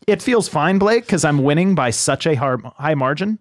It 0.07 0.21
feels 0.21 0.47
fine, 0.47 0.79
Blake, 0.79 1.05
because 1.05 1.25
I'm 1.25 1.43
winning 1.43 1.75
by 1.75 1.89
such 1.89 2.27
a 2.27 2.35
har- 2.35 2.61
high 2.77 2.95
margin. 2.95 3.39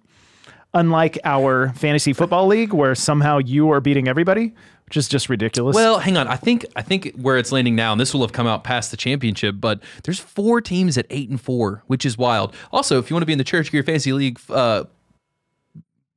Unlike 0.75 1.19
our 1.25 1.71
fantasy 1.75 2.14
football 2.14 2.47
league, 2.47 2.73
where 2.73 2.95
somehow 2.95 3.37
you 3.38 3.71
are 3.73 3.81
beating 3.81 4.09
everybody, 4.09 4.54
which 4.87 4.97
is 4.97 5.07
just 5.07 5.28
ridiculous. 5.28 5.75
Well, 5.75 5.99
hang 5.99 6.16
on. 6.16 6.26
I 6.28 6.37
think 6.37 6.64
I 6.75 6.81
think 6.81 7.12
where 7.16 7.37
it's 7.37 7.52
landing 7.52 7.75
now, 7.76 7.92
and 7.92 8.00
this 8.00 8.14
will 8.14 8.23
have 8.23 8.33
come 8.33 8.47
out 8.47 8.64
past 8.64 8.90
the 8.90 8.97
championship, 8.97 9.57
but 9.59 9.83
there's 10.04 10.19
four 10.19 10.62
teams 10.62 10.97
at 10.97 11.04
eight 11.11 11.28
and 11.28 11.38
four, 11.38 11.83
which 11.88 12.07
is 12.07 12.16
wild. 12.16 12.54
Also, 12.73 12.99
if 12.99 13.11
you 13.11 13.14
want 13.14 13.21
to 13.23 13.26
be 13.26 13.33
in 13.33 13.38
the 13.38 13.45
Church 13.45 13.71
Gear 13.71 13.83
Fantasy 13.83 14.14
League, 14.14 14.40
uh, 14.49 14.85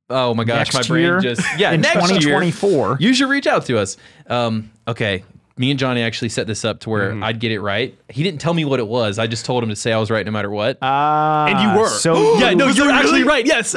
oh 0.08 0.32
my 0.32 0.44
gosh, 0.44 0.72
Next 0.72 0.74
my 0.74 0.82
brain 0.94 1.02
year, 1.04 1.20
just 1.20 1.42
yeah, 1.58 1.72
in 1.72 1.82
next 1.82 1.94
2024. 2.08 2.86
year, 2.88 2.96
you 2.98 3.12
should 3.12 3.28
reach 3.28 3.46
out 3.46 3.66
to 3.66 3.78
us. 3.78 3.98
Um, 4.26 4.70
okay. 4.88 5.22
Me 5.58 5.70
and 5.70 5.78
Johnny 5.80 6.02
actually 6.02 6.28
set 6.28 6.46
this 6.46 6.66
up 6.66 6.80
to 6.80 6.90
where 6.90 7.10
Mm-hmm. 7.12 7.24
I'd 7.24 7.40
get 7.40 7.50
it 7.50 7.60
right. 7.60 7.96
He 8.10 8.22
didn't 8.22 8.40
tell 8.42 8.52
me 8.52 8.66
what 8.66 8.78
it 8.78 8.86
was. 8.86 9.18
I 9.18 9.26
just 9.26 9.46
told 9.46 9.62
him 9.62 9.70
to 9.70 9.76
say 9.76 9.90
I 9.92 9.96
was 9.98 10.10
right 10.10 10.24
no 10.26 10.30
matter 10.32 10.50
what. 10.50 10.76
Ah, 10.82 11.46
And 11.46 11.58
you 11.72 11.80
were. 11.80 11.88
So 11.88 12.34
yeah, 12.38 12.52
no, 12.52 12.68
you're 12.68 12.90
I 12.90 12.98
actually 12.98 13.22
really? 13.22 13.28
right. 13.28 13.46
Yes. 13.46 13.74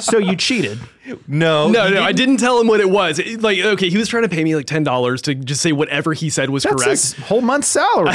so 0.04 0.18
you 0.18 0.36
cheated. 0.36 0.78
no, 1.26 1.70
no, 1.70 1.88
no, 1.88 2.02
I 2.02 2.12
didn't 2.12 2.36
tell 2.36 2.60
him 2.60 2.66
what 2.66 2.80
it 2.80 2.90
was. 2.90 3.18
It- 3.18 3.40
like, 3.40 3.58
okay, 3.58 3.88
he 3.88 3.96
was 3.96 4.06
trying 4.08 4.24
to 4.24 4.28
pay 4.28 4.44
me 4.44 4.54
like 4.54 4.66
ten 4.66 4.84
dollars 4.84 5.22
to 5.22 5.34
just 5.34 5.62
say 5.62 5.72
whatever 5.72 6.12
he 6.12 6.28
said 6.30 6.50
was 6.50 6.64
correct. 6.64 6.80
That's 6.80 7.12
correct. 7.14 7.16
his 7.20 7.26
whole 7.28 7.40
month's 7.40 7.68
salary. 7.68 8.08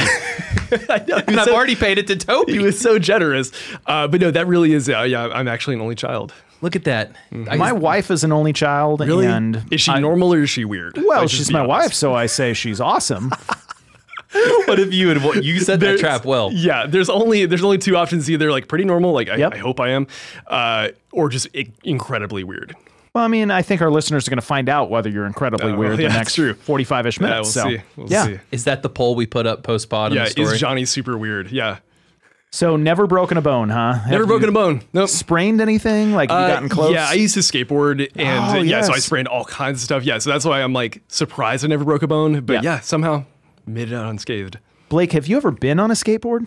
I 0.88 1.04
know, 1.08 1.16
he 1.16 1.22
And 1.26 1.26
was 1.26 1.38
I've 1.38 1.44
so- 1.46 1.54
already 1.54 1.74
paid 1.76 1.98
it 1.98 2.06
to 2.06 2.16
Toby. 2.16 2.52
He 2.52 2.58
was 2.60 2.78
so 2.78 2.98
generous. 2.98 3.50
Uh, 3.86 4.06
but 4.08 4.20
no, 4.20 4.30
that 4.30 4.46
really 4.46 4.72
is. 4.72 4.88
Uh, 4.88 5.02
yeah, 5.02 5.26
I'm 5.26 5.48
actually 5.48 5.74
an 5.74 5.80
only 5.82 5.94
child. 5.96 6.32
Look 6.62 6.74
at 6.76 6.84
that. 6.84 7.12
I- 7.48 7.56
my 7.56 7.72
wife 7.72 8.10
is 8.10 8.24
an 8.24 8.32
only 8.32 8.52
child, 8.52 9.00
and 9.02 9.64
is 9.70 9.80
she 9.80 9.92
I- 9.92 9.98
normal 10.00 10.32
or 10.34 10.42
is 10.42 10.50
she 10.50 10.64
weird? 10.64 10.96
well, 10.96 11.20
Let's 11.20 11.32
she's 11.32 11.50
my 11.52 11.60
honest. 11.60 11.68
wife, 11.68 11.92
so 11.94 12.14
I 12.14 12.26
say 12.26 12.54
she's 12.54 12.80
awesome. 12.80 13.30
what 14.66 14.78
if 14.78 14.92
you 14.92 15.08
had 15.08 15.44
you 15.44 15.60
set 15.60 15.80
that 15.80 15.98
trap 15.98 16.24
well? 16.24 16.50
Yeah, 16.52 16.86
there's 16.86 17.08
only 17.08 17.46
there's 17.46 17.62
only 17.64 17.78
two 17.78 17.96
options. 17.96 18.30
Either 18.30 18.50
like 18.50 18.68
pretty 18.68 18.84
normal, 18.84 19.12
like 19.12 19.28
I, 19.28 19.36
Yep. 19.36 19.54
I 19.54 19.58
hope 19.58 19.80
I 19.80 19.90
am, 19.90 20.06
uh, 20.46 20.88
or 21.12 21.28
just 21.28 21.48
i- 21.54 21.70
incredibly 21.84 22.42
weird. 22.44 22.74
well, 23.14 23.24
I 23.24 23.28
mean, 23.28 23.50
I 23.50 23.62
think 23.62 23.80
our 23.82 23.90
listeners 23.90 24.26
are 24.26 24.30
going 24.30 24.38
to 24.38 24.44
find 24.46 24.68
out 24.68 24.90
whether 24.90 25.08
you're 25.08 25.26
incredibly 25.26 25.72
Uh, 25.72 25.76
weird 25.76 25.98
yeah, 25.98 26.08
the 26.08 26.14
next 26.14 26.36
45ish 26.36 27.18
Yeah, 27.20 27.26
minutes. 27.26 27.54
we'll 27.56 27.64
so 27.64 27.70
see. 27.70 27.82
We'll 27.96 28.08
yeah. 28.10 28.24
see. 28.26 28.38
Is 28.50 28.64
that 28.64 28.82
the 28.82 28.90
poll 28.90 29.14
we 29.14 29.26
put 29.26 29.46
up 29.46 29.62
post 29.62 29.88
pod 29.88 30.12
in 30.12 30.18
Yeah, 30.18 30.24
the 30.24 30.30
story? 30.30 30.54
is 30.54 30.60
Johnny 30.60 30.84
super 30.84 31.16
weird? 31.16 31.50
Yeah, 31.50 31.78
So 32.52 32.76
never 32.76 33.06
broken 33.06 33.36
a 33.36 33.42
bone, 33.42 33.68
huh? 33.68 33.94
Have 33.94 34.10
never 34.10 34.22
you 34.22 34.28
broken 34.28 34.48
a 34.48 34.52
bone. 34.52 34.80
Nope. 34.94 35.08
Sprained 35.10 35.60
anything? 35.60 36.12
Like 36.12 36.30
have 36.30 36.38
you 36.40 36.44
Uh, 36.46 36.48
gotten 36.54 36.68
close? 36.68 36.92
Yeah, 36.94 37.06
I 37.08 37.14
used 37.14 37.34
to 37.34 37.40
skateboard, 37.40 38.08
and 38.16 38.44
Oh, 38.56 38.58
uh, 38.58 38.62
yeah, 38.62 38.80
so 38.82 38.92
I 38.92 38.96
yes. 38.96 39.04
sprained 39.04 39.28
all 39.28 39.44
kinds 39.44 39.80
of 39.80 39.84
stuff. 39.84 40.04
Yeah, 40.04 40.18
so 40.18 40.30
that's 40.30 40.44
why 40.44 40.62
I'm 40.62 40.72
like 40.72 41.02
surprised 41.08 41.64
I 41.64 41.68
never 41.68 41.84
broke 41.84 42.02
a 42.02 42.06
bone. 42.06 42.40
But 42.40 42.54
Yeah. 42.54 42.60
yeah, 42.62 42.80
somehow 42.80 43.24
made 43.66 43.92
it 43.92 43.94
out 43.94 44.08
unscathed. 44.08 44.58
Blake, 44.88 45.12
have 45.12 45.26
you 45.26 45.36
ever 45.36 45.50
been 45.50 45.78
on 45.80 45.90
a 45.90 45.94
skateboard? 45.94 46.46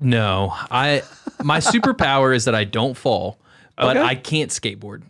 No, 0.00 0.54
I 0.70 1.02
my 1.42 1.58
superpower 1.60 2.34
is 2.34 2.46
that 2.46 2.54
I 2.54 2.64
don't 2.64 2.96
fall, 2.96 3.38
but 3.76 3.96
Okay. 3.96 4.06
I 4.06 4.14
can't 4.14 4.50
skateboard, 4.50 5.02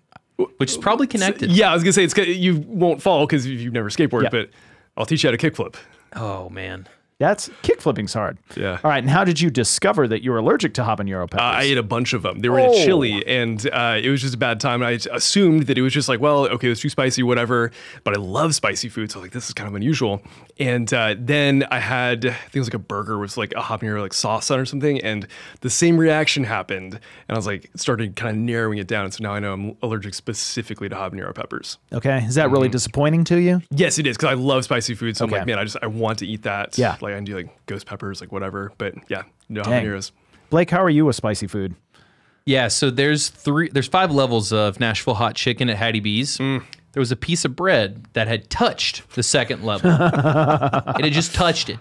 which 0.56 0.70
is 0.72 0.78
probably 0.78 1.06
connected. 1.06 1.52
Yeah, 1.52 1.70
I 1.70 1.74
was 1.74 1.82
gonna 1.84 1.92
say 1.92 2.04
it's 2.04 2.16
you 2.16 2.64
won't 2.66 3.02
fall 3.02 3.26
because 3.26 3.46
you've 3.46 3.72
never 3.74 3.90
skateboarded, 3.90 4.24
Yeah. 4.24 4.28
but 4.30 4.50
I'll 4.96 5.06
teach 5.06 5.22
you 5.22 5.30
how 5.30 5.36
to 5.36 5.50
kickflip. 5.50 5.74
Oh 6.16 6.48
man. 6.48 6.88
That's 7.18 7.48
kick 7.62 7.80
flipping's 7.80 8.12
hard. 8.12 8.38
Yeah. 8.56 8.78
All 8.82 8.90
right. 8.90 8.98
And 8.98 9.08
how 9.08 9.24
did 9.24 9.40
you 9.40 9.48
discover 9.50 10.08
that 10.08 10.22
you 10.22 10.32
were 10.32 10.38
allergic 10.38 10.74
to 10.74 10.82
habanero 10.82 11.30
peppers? 11.30 11.40
Uh, 11.42 11.58
I 11.58 11.62
ate 11.62 11.78
a 11.78 11.82
bunch 11.82 12.12
of 12.12 12.22
them. 12.22 12.40
They 12.40 12.48
were 12.48 12.58
in 12.58 12.66
Oh. 12.66 12.72
a 12.72 12.84
chili, 12.84 13.24
and 13.26 13.64
uh, 13.72 13.98
it 14.02 14.10
was 14.10 14.20
just 14.20 14.34
a 14.34 14.38
bad 14.38 14.58
time. 14.60 14.82
I 14.82 14.98
assumed 15.12 15.66
that 15.68 15.78
it 15.78 15.82
was 15.82 15.92
just 15.92 16.08
like, 16.08 16.20
well, 16.20 16.46
okay, 16.48 16.66
it 16.66 16.70
was 16.70 16.80
too 16.80 16.88
spicy, 16.88 17.22
whatever. 17.22 17.70
But 18.02 18.14
I 18.14 18.20
love 18.20 18.54
spicy 18.54 18.88
food, 18.88 19.12
so 19.12 19.20
like, 19.20 19.30
this 19.30 19.46
is 19.48 19.54
kind 19.54 19.68
of 19.68 19.74
unusual. 19.74 20.22
And 20.58 20.92
uh, 20.92 21.14
then 21.18 21.64
I 21.70 21.78
had, 21.78 22.26
I 22.26 22.30
think 22.32 22.56
it 22.56 22.58
was 22.60 22.68
like 22.68 22.74
a 22.74 22.78
burger 22.78 23.18
with 23.18 23.36
like 23.36 23.52
a 23.52 23.60
habanero 23.62 24.00
like 24.00 24.12
sauce 24.12 24.50
on 24.50 24.58
or 24.58 24.64
something, 24.64 25.00
and 25.00 25.26
the 25.60 25.70
same 25.70 25.96
reaction 25.96 26.44
happened. 26.44 26.94
And 26.94 27.00
I 27.30 27.34
was 27.36 27.46
like, 27.46 27.70
started 27.76 28.16
kind 28.16 28.36
of 28.36 28.42
narrowing 28.42 28.78
it 28.78 28.86
down. 28.88 29.04
And 29.04 29.14
so 29.14 29.22
now 29.22 29.32
I 29.32 29.38
know 29.38 29.52
I'm 29.52 29.76
allergic 29.82 30.14
specifically 30.14 30.88
to 30.88 30.94
habanero 30.96 31.34
peppers. 31.34 31.78
okay. 31.92 32.18
Is 32.24 32.34
that 32.34 32.50
really 32.50 32.68
disappointing 32.68 33.24
to 33.24 33.40
you? 33.40 33.62
Yes, 33.70 33.98
it 33.98 34.06
is 34.06 34.16
because 34.16 34.30
I 34.30 34.34
love 34.34 34.64
spicy 34.64 34.94
food. 34.94 35.16
So 35.16 35.24
I'm 35.24 35.30
like, 35.30 35.46
man, 35.46 35.58
I 35.58 35.64
just 35.64 35.76
I 35.82 35.86
want 35.86 36.18
to 36.20 36.26
eat 36.26 36.42
that. 36.42 36.76
Yeah. 36.78 36.96
Like 37.04 37.14
I 37.14 37.16
can 37.16 37.24
do 37.24 37.36
like 37.36 37.66
ghost 37.66 37.86
peppers, 37.86 38.20
like 38.20 38.32
whatever. 38.32 38.72
But 38.78 38.94
yeah, 39.08 39.22
no 39.48 39.62
Dang. 39.62 39.84
habaneros. 39.84 40.10
Blake, 40.50 40.70
how 40.70 40.82
are 40.82 40.90
you 40.90 41.06
with 41.06 41.16
spicy 41.16 41.46
food? 41.46 41.74
Yeah, 42.46 42.68
so 42.68 42.90
there's 42.90 43.28
three 43.28 43.68
there's 43.70 43.88
five 43.88 44.10
levels 44.10 44.52
of 44.52 44.78
Nashville 44.80 45.14
hot 45.14 45.34
chicken 45.34 45.70
at 45.70 45.76
Hattie 45.76 46.00
B's. 46.00 46.38
Mm. 46.38 46.62
There 46.92 47.00
was 47.00 47.10
a 47.10 47.16
piece 47.16 47.44
of 47.44 47.56
bread 47.56 48.06
that 48.12 48.28
had 48.28 48.50
touched 48.50 49.08
the 49.14 49.22
second 49.22 49.64
level. 49.64 49.90
And 49.90 50.96
it 50.98 51.04
had 51.04 51.12
just 51.12 51.34
touched 51.34 51.68
it. 51.68 51.78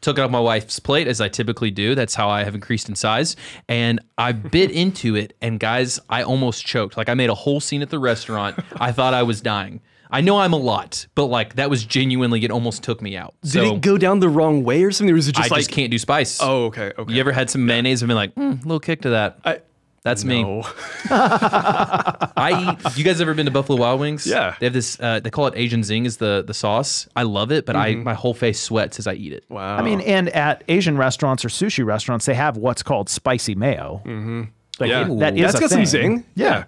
Took 0.00 0.18
it 0.18 0.22
off 0.22 0.30
my 0.30 0.40
wife's 0.40 0.78
plate 0.78 1.06
as 1.06 1.20
I 1.20 1.28
typically 1.28 1.70
do. 1.70 1.94
That's 1.94 2.14
how 2.14 2.30
I 2.30 2.44
have 2.44 2.54
increased 2.54 2.88
in 2.88 2.94
size. 2.94 3.36
And 3.68 4.00
I 4.16 4.32
bit 4.32 4.70
into 4.70 5.16
it 5.16 5.36
and 5.42 5.60
guys, 5.60 6.00
I 6.08 6.22
almost 6.22 6.64
choked. 6.64 6.96
Like 6.96 7.10
I 7.10 7.14
made 7.14 7.28
a 7.28 7.34
whole 7.34 7.60
scene 7.60 7.82
at 7.82 7.90
the 7.90 7.98
restaurant. 7.98 8.58
I 8.76 8.90
thought 8.92 9.12
I 9.12 9.22
was 9.22 9.42
dying. 9.42 9.82
I 10.14 10.20
know 10.20 10.38
I'm 10.38 10.52
a 10.52 10.56
lot, 10.58 11.06
but 11.16 11.26
like 11.26 11.56
that 11.56 11.68
was 11.68 11.84
genuinely 11.84 12.44
it 12.44 12.50
almost 12.50 12.82
took 12.84 13.02
me 13.02 13.16
out. 13.16 13.34
Did 13.42 13.50
so 13.52 13.74
it 13.74 13.80
go 13.80 13.98
down 13.98 14.20
the 14.20 14.28
wrong 14.28 14.62
way 14.64 14.84
or 14.84 14.90
something? 14.92 15.12
Or 15.12 15.16
was 15.16 15.28
it 15.28 15.36
I 15.36 15.40
just 15.42 15.50
like 15.50 15.58
just 15.60 15.70
can't 15.72 15.90
do 15.90 15.98
spice. 15.98 16.38
Oh, 16.40 16.66
okay, 16.66 16.92
okay. 16.96 17.12
You 17.12 17.20
ever 17.20 17.32
had 17.32 17.50
some 17.50 17.66
mayonnaise 17.66 18.00
and 18.02 18.08
been 18.08 18.16
like, 18.16 18.34
mm, 18.36 18.62
little 18.64 18.80
kick 18.80 19.02
to 19.02 19.10
that? 19.10 19.38
I, 19.44 19.60
That's 20.04 20.24
me. 20.24 20.62
I 21.10 22.76
eat. 22.86 22.96
You 22.98 23.04
guys 23.04 23.20
ever 23.20 23.34
been 23.34 23.46
to 23.46 23.52
Buffalo 23.52 23.78
Wild 23.78 24.00
Wings? 24.00 24.26
Yeah. 24.26 24.54
They 24.60 24.66
have 24.66 24.72
this. 24.72 24.98
Uh, 25.00 25.20
they 25.20 25.30
call 25.30 25.46
it 25.46 25.54
Asian 25.56 25.82
Zing. 25.82 26.04
Is 26.06 26.18
the 26.18 26.44
the 26.46 26.54
sauce? 26.54 27.08
I 27.16 27.22
love 27.24 27.50
it, 27.52 27.66
but 27.66 27.76
I 27.76 27.94
my 27.94 28.14
whole 28.14 28.34
face 28.34 28.60
sweats 28.60 28.98
as 28.98 29.06
I 29.06 29.14
eat 29.14 29.32
it. 29.32 29.44
Wow. 29.48 29.76
I 29.76 29.82
mean, 29.82 30.00
and 30.00 30.28
at 30.30 30.62
Asian 30.68 30.96
restaurants 30.96 31.44
or 31.44 31.48
sushi 31.48 31.84
restaurants, 31.84 32.26
they 32.26 32.34
have 32.34 32.56
what's 32.56 32.82
called 32.82 33.08
spicy 33.08 33.54
mayo. 33.54 34.02
Mm-hmm. 34.04 34.42
Like 34.80 34.90
Yeah. 34.90 35.10
it- 35.10 35.18
that 35.20 35.36
is 35.36 35.42
That's 35.42 35.54
a 35.56 35.60
got 35.60 35.70
some 35.70 35.78
thing. 35.78 35.86
zing. 35.86 36.24
Yeah. 36.34 36.64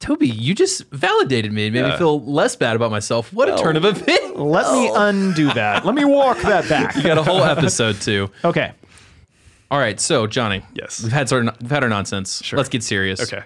Toby, 0.00 0.28
you 0.28 0.54
just 0.54 0.84
validated 0.90 1.52
me 1.52 1.66
and 1.66 1.74
made 1.74 1.84
me 1.84 1.96
feel 1.96 2.20
less 2.20 2.56
bad 2.56 2.76
about 2.76 2.90
myself. 2.90 3.32
What 3.32 3.48
a 3.48 3.56
turn 3.56 3.76
of 3.76 3.84
events! 3.84 4.10
Let 4.36 4.70
me 4.72 4.90
undo 4.94 5.52
that. 5.54 5.86
Let 5.86 5.94
me 5.94 6.04
walk 6.04 6.38
that 6.42 6.68
back. 6.68 6.94
You 6.96 7.02
got 7.02 7.18
a 7.18 7.22
whole 7.22 7.42
episode 7.42 8.00
too. 8.00 8.30
Okay. 8.44 8.72
All 9.70 9.78
right, 9.78 9.98
so 9.98 10.26
Johnny. 10.26 10.62
Yes. 10.74 11.02
We've 11.02 11.12
had 11.12 11.32
our 11.32 11.42
we've 11.60 11.70
had 11.70 11.82
our 11.82 11.88
nonsense. 11.88 12.42
Sure. 12.44 12.56
Let's 12.56 12.68
get 12.68 12.82
serious. 12.82 13.20
Okay. 13.20 13.44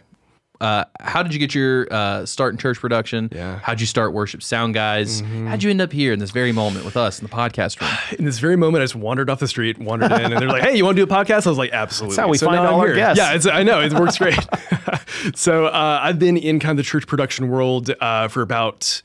Uh, 0.61 0.85
how 1.01 1.23
did 1.23 1.33
you 1.33 1.39
get 1.39 1.55
your 1.55 1.87
uh, 1.93 2.27
start 2.27 2.53
in 2.53 2.59
church 2.59 2.79
production? 2.81 3.29
Yeah. 3.33 3.55
Mm-hmm. 3.55 3.65
How'd 3.65 3.81
you 3.81 3.87
start 3.87 4.13
worship 4.13 4.43
sound 4.43 4.75
guys? 4.75 5.21
How'd 5.21 5.63
you 5.63 5.71
end 5.71 5.81
up 5.81 5.93
here 5.93 6.13
in 6.13 6.19
this 6.19 6.31
very 6.33 6.51
moment 6.53 6.85
with 6.85 6.97
us 6.97 7.21
in 7.21 7.27
the 7.27 7.33
podcast 7.33 7.81
room? 7.81 7.91
In 8.19 8.25
this 8.25 8.39
very 8.41 8.57
moment, 8.57 8.83
I 8.83 8.85
just 8.85 8.97
wandered 8.97 9.31
off 9.31 9.39
the 9.39 9.47
street, 9.49 9.79
wandered 9.79 10.11
in, 10.13 10.33
and 10.33 10.41
they're 10.41 10.49
like, 10.49 10.63
"Hey, 10.65 10.77
you 10.77 10.85
want 10.85 10.97
to 10.97 11.07
do 11.07 11.13
a 11.13 11.17
podcast?" 11.17 11.47
I 11.47 11.51
was 11.51 11.59
like, 11.59 11.71
"Absolutely." 11.73 12.17
That's 12.17 12.21
how 12.25 12.29
we 12.29 12.39
So 12.39 12.47
find 12.47 12.59
all 12.67 12.81
our 12.81 12.87
here. 12.89 12.97
guests. 12.97 13.19
Yeah, 13.19 13.35
it's, 13.35 13.47
I 13.47 13.63
know 13.63 13.81
it 13.81 13.93
works 13.93 14.19
great. 14.19 14.39
so 15.35 15.67
uh, 15.67 16.01
I've 16.03 16.19
been 16.19 16.37
in 16.37 16.59
kind 16.59 16.73
of 16.73 16.77
the 16.85 16.89
church 16.89 17.07
production 17.07 17.49
world 17.49 17.91
uh, 18.01 18.29
for 18.29 18.43
about 18.43 19.03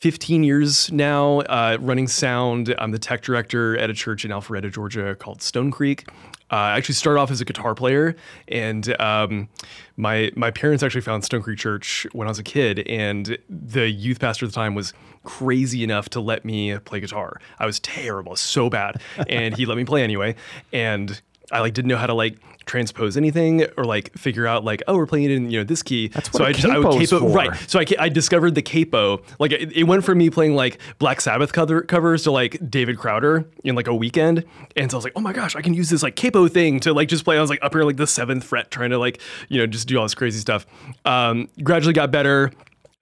15 0.00 0.42
years 0.44 0.90
now, 0.92 1.40
uh, 1.40 1.78
running 1.80 2.06
sound. 2.08 2.74
I'm 2.78 2.90
the 2.90 2.98
tech 2.98 3.22
director 3.22 3.76
at 3.78 3.88
a 3.90 3.94
church 3.94 4.24
in 4.24 4.30
Alpharetta, 4.30 4.72
Georgia 4.72 5.14
called 5.14 5.42
Stone 5.42 5.70
Creek. 5.70 6.06
Uh, 6.50 6.54
I 6.54 6.76
actually 6.76 6.94
started 6.94 7.20
off 7.20 7.30
as 7.30 7.40
a 7.40 7.44
guitar 7.44 7.74
player, 7.74 8.14
and 8.48 8.98
um, 9.00 9.48
my 9.96 10.30
my 10.36 10.50
parents 10.50 10.82
actually 10.82 11.00
found 11.00 11.24
Stone 11.24 11.42
Creek 11.42 11.58
Church 11.58 12.06
when 12.12 12.28
I 12.28 12.30
was 12.30 12.38
a 12.38 12.44
kid, 12.44 12.80
and 12.86 13.36
the 13.48 13.88
youth 13.88 14.20
pastor 14.20 14.46
at 14.46 14.52
the 14.52 14.54
time 14.54 14.74
was 14.74 14.92
crazy 15.24 15.82
enough 15.82 16.08
to 16.10 16.20
let 16.20 16.44
me 16.44 16.78
play 16.78 17.00
guitar. 17.00 17.40
I 17.58 17.66
was 17.66 17.80
terrible, 17.80 18.36
so 18.36 18.70
bad, 18.70 19.00
and 19.28 19.56
he 19.56 19.66
let 19.66 19.76
me 19.76 19.84
play 19.84 20.04
anyway. 20.04 20.36
And 20.72 21.20
I 21.50 21.60
like 21.60 21.74
didn't 21.74 21.88
know 21.88 21.96
how 21.96 22.06
to 22.06 22.14
like 22.14 22.38
transpose 22.66 23.16
anything 23.16 23.64
or 23.76 23.84
like 23.84 24.12
figure 24.18 24.46
out 24.46 24.64
like 24.64 24.82
oh 24.88 24.96
we're 24.96 25.06
playing 25.06 25.24
it 25.26 25.30
in 25.30 25.50
you 25.50 25.58
know 25.58 25.64
this 25.64 25.82
key. 25.82 26.08
That's 26.08 26.32
what 26.32 26.38
so 26.38 26.44
I 26.44 26.52
just 26.52 26.66
I 26.66 26.78
would 26.78 27.00
capo 27.00 27.20
for. 27.20 27.28
right. 27.28 27.56
So 27.70 27.78
I, 27.78 27.86
I 27.98 28.08
discovered 28.08 28.54
the 28.54 28.62
capo. 28.62 29.22
Like 29.38 29.52
it, 29.52 29.72
it 29.72 29.84
went 29.84 30.04
from 30.04 30.18
me 30.18 30.30
playing 30.30 30.54
like 30.56 30.78
Black 30.98 31.20
Sabbath 31.20 31.52
cover, 31.52 31.82
covers 31.82 32.24
to 32.24 32.32
like 32.32 32.58
David 32.68 32.98
Crowder 32.98 33.48
in 33.64 33.74
like 33.74 33.86
a 33.86 33.94
weekend. 33.94 34.44
And 34.76 34.90
so 34.90 34.96
I 34.96 34.98
was 34.98 35.04
like, 35.04 35.12
oh 35.16 35.20
my 35.20 35.32
gosh, 35.32 35.54
I 35.56 35.62
can 35.62 35.74
use 35.74 35.90
this 35.90 36.02
like 36.02 36.16
capo 36.16 36.48
thing 36.48 36.80
to 36.80 36.92
like 36.92 37.08
just 37.08 37.24
play. 37.24 37.38
I 37.38 37.40
was 37.40 37.50
like 37.50 37.60
up 37.62 37.72
here 37.72 37.84
like 37.84 37.96
the 37.96 38.06
seventh 38.06 38.44
fret 38.44 38.70
trying 38.70 38.90
to 38.90 38.98
like, 38.98 39.20
you 39.48 39.58
know, 39.58 39.66
just 39.66 39.86
do 39.88 39.96
all 39.96 40.04
this 40.04 40.14
crazy 40.14 40.40
stuff. 40.40 40.66
Um, 41.04 41.48
gradually 41.62 41.94
got 41.94 42.10
better. 42.10 42.50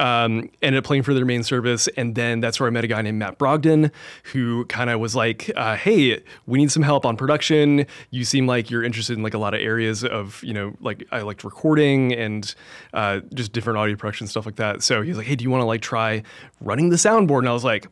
Um, 0.00 0.50
ended 0.60 0.78
up 0.78 0.84
playing 0.84 1.04
for 1.04 1.14
their 1.14 1.24
main 1.24 1.44
service, 1.44 1.86
and 1.96 2.16
then 2.16 2.40
that's 2.40 2.58
where 2.58 2.66
I 2.66 2.70
met 2.70 2.82
a 2.82 2.88
guy 2.88 3.00
named 3.00 3.18
Matt 3.18 3.38
Brogdon, 3.38 3.92
who 4.32 4.64
kind 4.64 4.90
of 4.90 4.98
was 4.98 5.14
like, 5.14 5.52
uh, 5.54 5.76
"Hey, 5.76 6.20
we 6.46 6.58
need 6.58 6.72
some 6.72 6.82
help 6.82 7.06
on 7.06 7.16
production. 7.16 7.86
You 8.10 8.24
seem 8.24 8.48
like 8.48 8.70
you're 8.70 8.82
interested 8.82 9.16
in 9.16 9.22
like 9.22 9.34
a 9.34 9.38
lot 9.38 9.54
of 9.54 9.60
areas 9.60 10.02
of, 10.02 10.42
you 10.42 10.52
know, 10.52 10.74
like 10.80 11.06
I 11.12 11.20
liked 11.20 11.44
recording 11.44 12.12
and 12.12 12.52
uh, 12.92 13.20
just 13.34 13.52
different 13.52 13.78
audio 13.78 13.94
production 13.94 14.26
stuff 14.26 14.46
like 14.46 14.56
that." 14.56 14.82
So 14.82 15.00
he 15.00 15.10
was 15.10 15.18
like, 15.18 15.28
"Hey, 15.28 15.36
do 15.36 15.44
you 15.44 15.50
want 15.50 15.60
to 15.60 15.66
like 15.66 15.80
try 15.80 16.24
running 16.60 16.88
the 16.88 16.96
soundboard?" 16.96 17.40
And 17.40 17.48
I 17.48 17.52
was 17.52 17.64
like, 17.64 17.86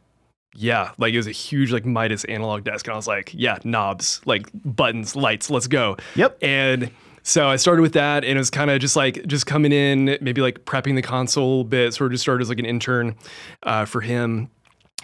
yeah, 0.55 0.91
like 0.99 1.15
it 1.15 1.17
was 1.17 1.27
a 1.27 1.33
huge 1.33 1.73
like 1.73 1.87
Midas 1.87 2.25
analog 2.25 2.65
desk, 2.65 2.87
and 2.87 2.95
I 2.95 2.97
was 2.97 3.07
like, 3.07 3.31
yeah, 3.35 3.59
knobs, 3.65 4.21
like 4.27 4.49
buttons, 4.53 5.17
lights, 5.17 5.51
let's 5.51 5.67
go. 5.67 5.97
Yep. 6.17 6.39
And 6.43 6.91
so 7.23 7.49
I 7.49 7.57
started 7.57 7.83
with 7.83 7.93
that, 7.93 8.25
and 8.25 8.37
it 8.37 8.39
was 8.39 8.51
kind 8.51 8.71
of 8.71 8.81
just 8.81 8.97
like 8.97 9.27
just 9.27 9.47
coming 9.47 9.73
in, 9.73 10.19
maybe 10.21 10.41
like 10.41 10.65
prepping 10.65 10.95
the 10.97 11.03
console 11.03 11.63
a 11.63 11.65
bit. 11.65 11.95
Sort 11.95 12.07
of 12.07 12.13
just 12.13 12.23
started 12.23 12.43
as 12.43 12.49
like 12.49 12.59
an 12.59 12.67
intern 12.67 13.15
uh, 13.63 13.85
for 13.85 14.01
him. 14.01 14.51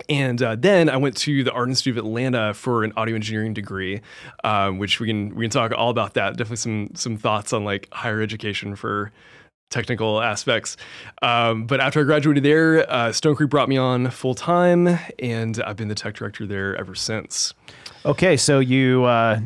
And 0.09 0.41
uh, 0.43 0.57
then 0.57 0.89
I 0.89 0.97
went 0.97 1.17
to 1.19 1.43
the 1.43 1.53
Art 1.53 1.69
Institute 1.69 1.99
of 1.99 2.05
Atlanta 2.05 2.55
for 2.55 2.85
an 2.85 2.93
audio 2.97 3.17
engineering 3.17 3.53
degree, 3.53 4.01
um, 4.45 4.79
which 4.79 5.01
we 5.01 5.09
can 5.09 5.35
we 5.35 5.45
can 5.45 5.51
talk 5.51 5.73
all 5.77 5.91
about 5.91 6.15
that. 6.15 6.37
Definitely 6.37 6.57
some 6.57 6.91
some 6.95 7.17
thoughts 7.17 7.53
on 7.53 7.65
like 7.65 7.89
higher 7.93 8.21
education 8.21 8.77
for 8.77 9.13
technical 9.71 10.23
aspects. 10.23 10.77
Um, 11.21 11.67
but 11.67 11.81
after 11.81 12.01
I 12.01 12.05
graduated 12.05 12.43
there, 12.43 12.91
uh, 12.91 13.13
Stone 13.13 13.37
Creek 13.37 13.51
brought 13.51 13.69
me 13.69 13.77
on 13.77 14.11
full 14.11 14.35
time, 14.35 14.99
and 15.19 15.61
I've 15.63 15.77
been 15.77 15.89
the 15.89 15.95
tech 15.95 16.15
director 16.15 16.47
there 16.47 16.77
ever 16.77 16.95
since. 16.95 17.55
Okay. 18.05 18.37
So 18.37 18.61
you 18.61 19.05
uh, 19.05 19.41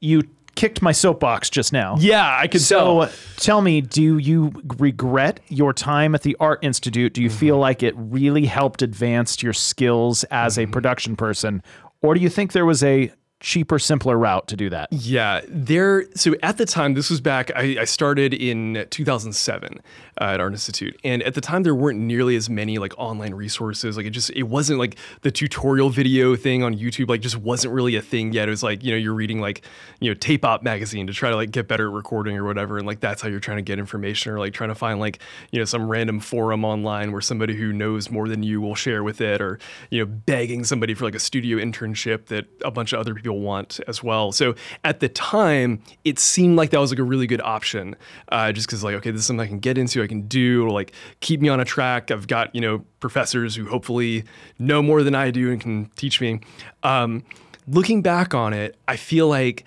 you 0.00 0.22
kicked 0.54 0.82
my 0.82 0.92
soapbox 0.92 1.50
just 1.50 1.72
now. 1.72 1.96
Yeah, 1.98 2.36
I 2.40 2.46
could 2.46 2.60
So 2.60 3.04
tell. 3.06 3.12
tell 3.36 3.60
me, 3.62 3.80
do 3.80 4.18
you 4.18 4.52
regret 4.78 5.40
your 5.48 5.72
time 5.72 6.14
at 6.14 6.22
the 6.22 6.36
Art 6.40 6.58
Institute? 6.62 7.12
Do 7.14 7.22
you 7.22 7.28
Mm-hmm. 7.28 7.38
feel 7.38 7.58
like 7.58 7.82
it 7.82 7.94
really 7.96 8.46
helped 8.46 8.82
advance 8.82 9.42
your 9.42 9.52
skills 9.52 10.24
as 10.30 10.56
Mm-hmm. 10.56 10.70
a 10.70 10.72
production 10.72 11.16
person? 11.16 11.62
Or 12.02 12.14
do 12.14 12.20
you 12.20 12.28
think 12.28 12.52
there 12.52 12.66
was 12.66 12.82
a 12.82 13.10
cheaper, 13.44 13.78
simpler 13.78 14.18
route 14.18 14.48
to 14.48 14.56
do 14.56 14.70
that? 14.70 14.90
Yeah, 14.90 15.42
there. 15.46 16.06
So 16.16 16.34
at 16.42 16.56
the 16.56 16.64
time, 16.64 16.94
this 16.94 17.10
was 17.10 17.20
back. 17.20 17.50
I, 17.54 17.76
I 17.80 17.84
started 17.84 18.32
in 18.32 18.86
2007 18.90 19.80
uh, 20.18 20.24
at 20.24 20.40
Art 20.40 20.52
Institute, 20.52 20.98
and 21.04 21.22
at 21.22 21.34
the 21.34 21.40
time 21.42 21.62
there 21.62 21.74
weren't 21.74 22.00
nearly 22.00 22.36
as 22.36 22.48
many 22.48 22.78
like 22.78 22.94
online 22.98 23.34
resources. 23.34 23.96
Like 23.96 24.06
it 24.06 24.10
just 24.10 24.30
it 24.30 24.44
wasn't 24.44 24.78
like 24.78 24.96
the 25.20 25.30
tutorial 25.30 25.90
video 25.90 26.34
thing 26.34 26.62
on 26.62 26.74
YouTube. 26.74 27.08
Like 27.08 27.20
just 27.20 27.36
wasn't 27.36 27.74
really 27.74 27.96
a 27.96 28.02
thing 28.02 28.32
yet. 28.32 28.48
It 28.48 28.50
was 28.50 28.62
like 28.62 28.82
you 28.82 28.90
know 28.92 28.96
you're 28.96 29.14
reading 29.14 29.40
like 29.40 29.62
you 30.00 30.10
know 30.10 30.14
Tape 30.14 30.44
Op 30.44 30.62
magazine 30.62 31.06
to 31.06 31.12
try 31.12 31.28
to 31.28 31.36
like 31.36 31.50
get 31.50 31.68
better 31.68 31.88
at 31.88 31.94
recording 31.94 32.38
or 32.38 32.44
whatever, 32.44 32.78
and 32.78 32.86
like 32.86 33.00
that's 33.00 33.20
how 33.20 33.28
you're 33.28 33.40
trying 33.40 33.58
to 33.58 33.62
get 33.62 33.78
information 33.78 34.32
or 34.32 34.38
like 34.38 34.54
trying 34.54 34.70
to 34.70 34.74
find 34.74 34.98
like 34.98 35.18
you 35.52 35.58
know 35.58 35.66
some 35.66 35.88
random 35.88 36.18
forum 36.18 36.64
online 36.64 37.12
where 37.12 37.20
somebody 37.20 37.54
who 37.54 37.74
knows 37.74 38.10
more 38.10 38.26
than 38.26 38.42
you 38.42 38.62
will 38.62 38.74
share 38.74 39.04
with 39.04 39.20
it, 39.20 39.42
or 39.42 39.58
you 39.90 40.00
know 40.00 40.06
begging 40.06 40.64
somebody 40.64 40.94
for 40.94 41.04
like 41.04 41.14
a 41.14 41.20
studio 41.20 41.58
internship 41.58 42.26
that 42.26 42.46
a 42.64 42.70
bunch 42.70 42.94
of 42.94 43.00
other 43.00 43.14
people 43.14 43.33
want 43.40 43.80
as 43.88 44.02
well. 44.02 44.32
So 44.32 44.54
at 44.84 45.00
the 45.00 45.08
time, 45.08 45.82
it 46.04 46.18
seemed 46.18 46.56
like 46.56 46.70
that 46.70 46.80
was 46.80 46.90
like 46.90 46.98
a 46.98 47.04
really 47.04 47.26
good 47.26 47.40
option, 47.40 47.96
uh, 48.30 48.52
just 48.52 48.66
because 48.66 48.82
like 48.84 48.94
okay, 48.96 49.10
this 49.10 49.20
is 49.20 49.26
something 49.26 49.44
I 49.44 49.48
can 49.48 49.58
get 49.58 49.78
into, 49.78 50.02
I 50.02 50.06
can 50.06 50.22
do, 50.22 50.64
or 50.64 50.70
like 50.70 50.92
keep 51.20 51.40
me 51.40 51.48
on 51.48 51.60
a 51.60 51.64
track. 51.64 52.10
I've 52.10 52.26
got 52.26 52.54
you 52.54 52.60
know 52.60 52.84
professors 53.00 53.54
who 53.54 53.66
hopefully 53.66 54.24
know 54.58 54.82
more 54.82 55.02
than 55.02 55.14
I 55.14 55.30
do 55.30 55.50
and 55.50 55.60
can 55.60 55.90
teach 55.96 56.20
me. 56.20 56.40
Um, 56.82 57.24
looking 57.66 58.02
back 58.02 58.34
on 58.34 58.52
it, 58.52 58.76
I 58.88 58.96
feel 58.96 59.28
like 59.28 59.64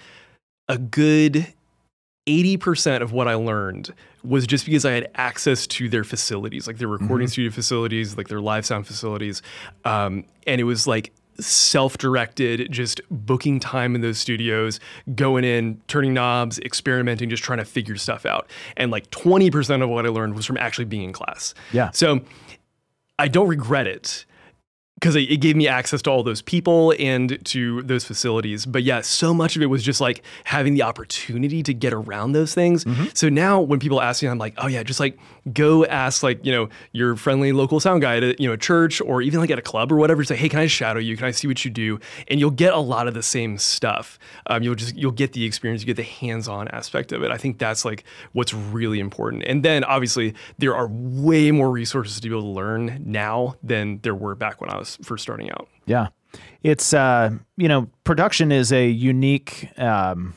a 0.68 0.78
good 0.78 1.54
80% 2.28 3.02
of 3.02 3.14
what 3.14 3.28
I 3.28 3.36
learned 3.36 3.94
was 4.24 4.46
just 4.46 4.66
because 4.66 4.86
I 4.86 4.92
had 4.92 5.10
access 5.16 5.66
to 5.68 5.88
their 5.88 6.04
facilities, 6.04 6.68
like 6.68 6.78
their 6.78 6.90
recording 6.90 7.28
studio 7.28 7.50
facilities, 7.52 8.18
like 8.18 8.28
their 8.28 8.42
live 8.42 8.66
sound 8.66 8.86
facilities. 8.86 9.42
Um, 9.86 10.26
and 10.46 10.60
it 10.60 10.66
was 10.66 10.86
like 10.86 11.14
self-directed, 11.40 12.72
just 12.72 13.02
booking 13.10 13.60
time 13.60 13.96
in 13.96 14.02
those 14.02 14.18
studios, 14.18 14.80
going 15.16 15.44
in, 15.44 15.82
turning 15.88 16.14
knobs, 16.14 16.60
experimenting, 16.60 17.30
just 17.30 17.44
trying 17.44 17.60
to 17.60 17.66
figure 17.66 17.96
stuff 17.96 18.26
out. 18.26 18.50
And 18.76 18.92
like 18.92 19.10
20% 19.12 19.84
of 19.84 19.90
what 19.90 20.06
I 20.06 20.10
learned 20.10 20.36
was 20.36 20.46
from 20.46 20.58
actually 20.58 20.86
being 20.86 21.04
in 21.04 21.14
class. 21.14 21.54
Yeah. 21.72 21.92
So 21.92 22.22
I 23.20 23.28
don't 23.28 23.48
regret 23.48 23.88
it 23.88 24.26
because 25.00 25.16
it, 25.16 25.32
it 25.32 25.38
gave 25.38 25.56
me 25.56 25.68
access 25.68 26.02
to 26.02 26.10
all 26.10 26.24
those 26.24 26.42
people 26.42 26.92
and 26.98 27.38
to 27.46 27.84
those 27.84 28.04
facilities. 28.04 28.66
But 28.66 28.82
yeah, 28.82 29.02
so 29.02 29.32
much 29.32 29.56
of 29.56 29.62
it 29.62 29.68
was 29.68 29.84
just 29.84 30.02
like 30.02 30.24
having 30.46 30.74
the 30.74 30.82
opportunity 30.82 31.62
to 31.62 31.74
get 31.74 31.94
around 31.94 32.32
those 32.32 32.56
things. 32.56 32.84
So 33.14 33.30
now 33.30 33.62
when 33.62 33.80
people 33.80 34.02
ask 34.02 34.24
me, 34.24 34.30
I'm 34.30 34.40
like, 34.40 34.56
oh 34.58 34.66
yeah, 34.66 34.82
just 34.82 35.00
like 35.00 35.20
go 35.54 35.86
ask 35.86 36.24
like, 36.24 36.44
you 36.44 36.52
know, 36.52 36.70
your 36.94 37.16
friendly 37.16 37.52
local 37.52 37.80
sound 37.80 38.02
guy 38.02 38.18
at 38.18 38.24
a, 38.24 38.36
you 38.40 38.48
know, 38.48 38.54
a 38.54 38.58
church 38.58 39.00
or 39.00 39.22
even 39.22 39.40
like 39.40 39.52
at 39.52 39.60
a 39.60 39.62
club 39.62 39.92
or 39.92 39.98
whatever. 39.98 40.24
Say, 40.24 40.36
hey, 40.36 40.50
can 40.50 40.60
I 40.60 40.66
shadow 40.66 41.00
you? 41.00 41.16
Can 41.16 41.28
I 41.28 41.32
see 41.32 41.48
what 41.48 41.64
you 41.64 41.70
do? 41.70 42.00
And 42.28 42.40
you'll 42.40 42.50
get 42.50 42.74
a 42.74 42.80
lot 42.80 43.08
of 43.08 43.14
the 43.14 43.22
same 43.22 43.60
stuff. 43.60 44.18
Um, 44.48 44.64
you'll 44.64 44.74
just, 44.74 44.96
you'll 44.96 45.12
get 45.12 45.34
the 45.34 45.46
experience, 45.46 45.84
you 45.84 45.86
get 45.86 45.98
the 45.98 46.04
hands-on 46.04 46.70
aspect 46.70 47.12
of 47.12 47.22
it. 47.22 47.30
I 47.30 47.38
think 47.38 47.60
that's 47.60 47.86
like 47.86 48.04
what's 48.32 48.54
really 48.54 49.00
important. 49.00 49.44
And 49.46 49.64
then 49.64 49.84
obviously 49.84 50.34
there 50.58 50.76
are 50.76 50.88
way 50.88 51.52
more 51.52 51.70
resources 51.70 52.20
to 52.20 52.28
be 52.28 52.36
able 52.36 52.42
to 52.42 52.48
learn 52.48 53.04
now 53.06 53.58
than 53.62 54.00
there 54.02 54.16
were 54.16 54.34
back 54.34 54.60
when 54.60 54.72
I 54.72 54.78
was 54.78 54.87
first 55.04 55.24
starting 55.24 55.52
out. 55.52 55.68
Yeah. 55.86 56.08
It's, 56.64 56.94
uh, 56.94 57.32
you 57.56 57.68
know, 57.68 57.90
production 58.04 58.52
is 58.52 58.72
a 58.72 58.88
unique 58.88 59.70
um, 59.78 60.34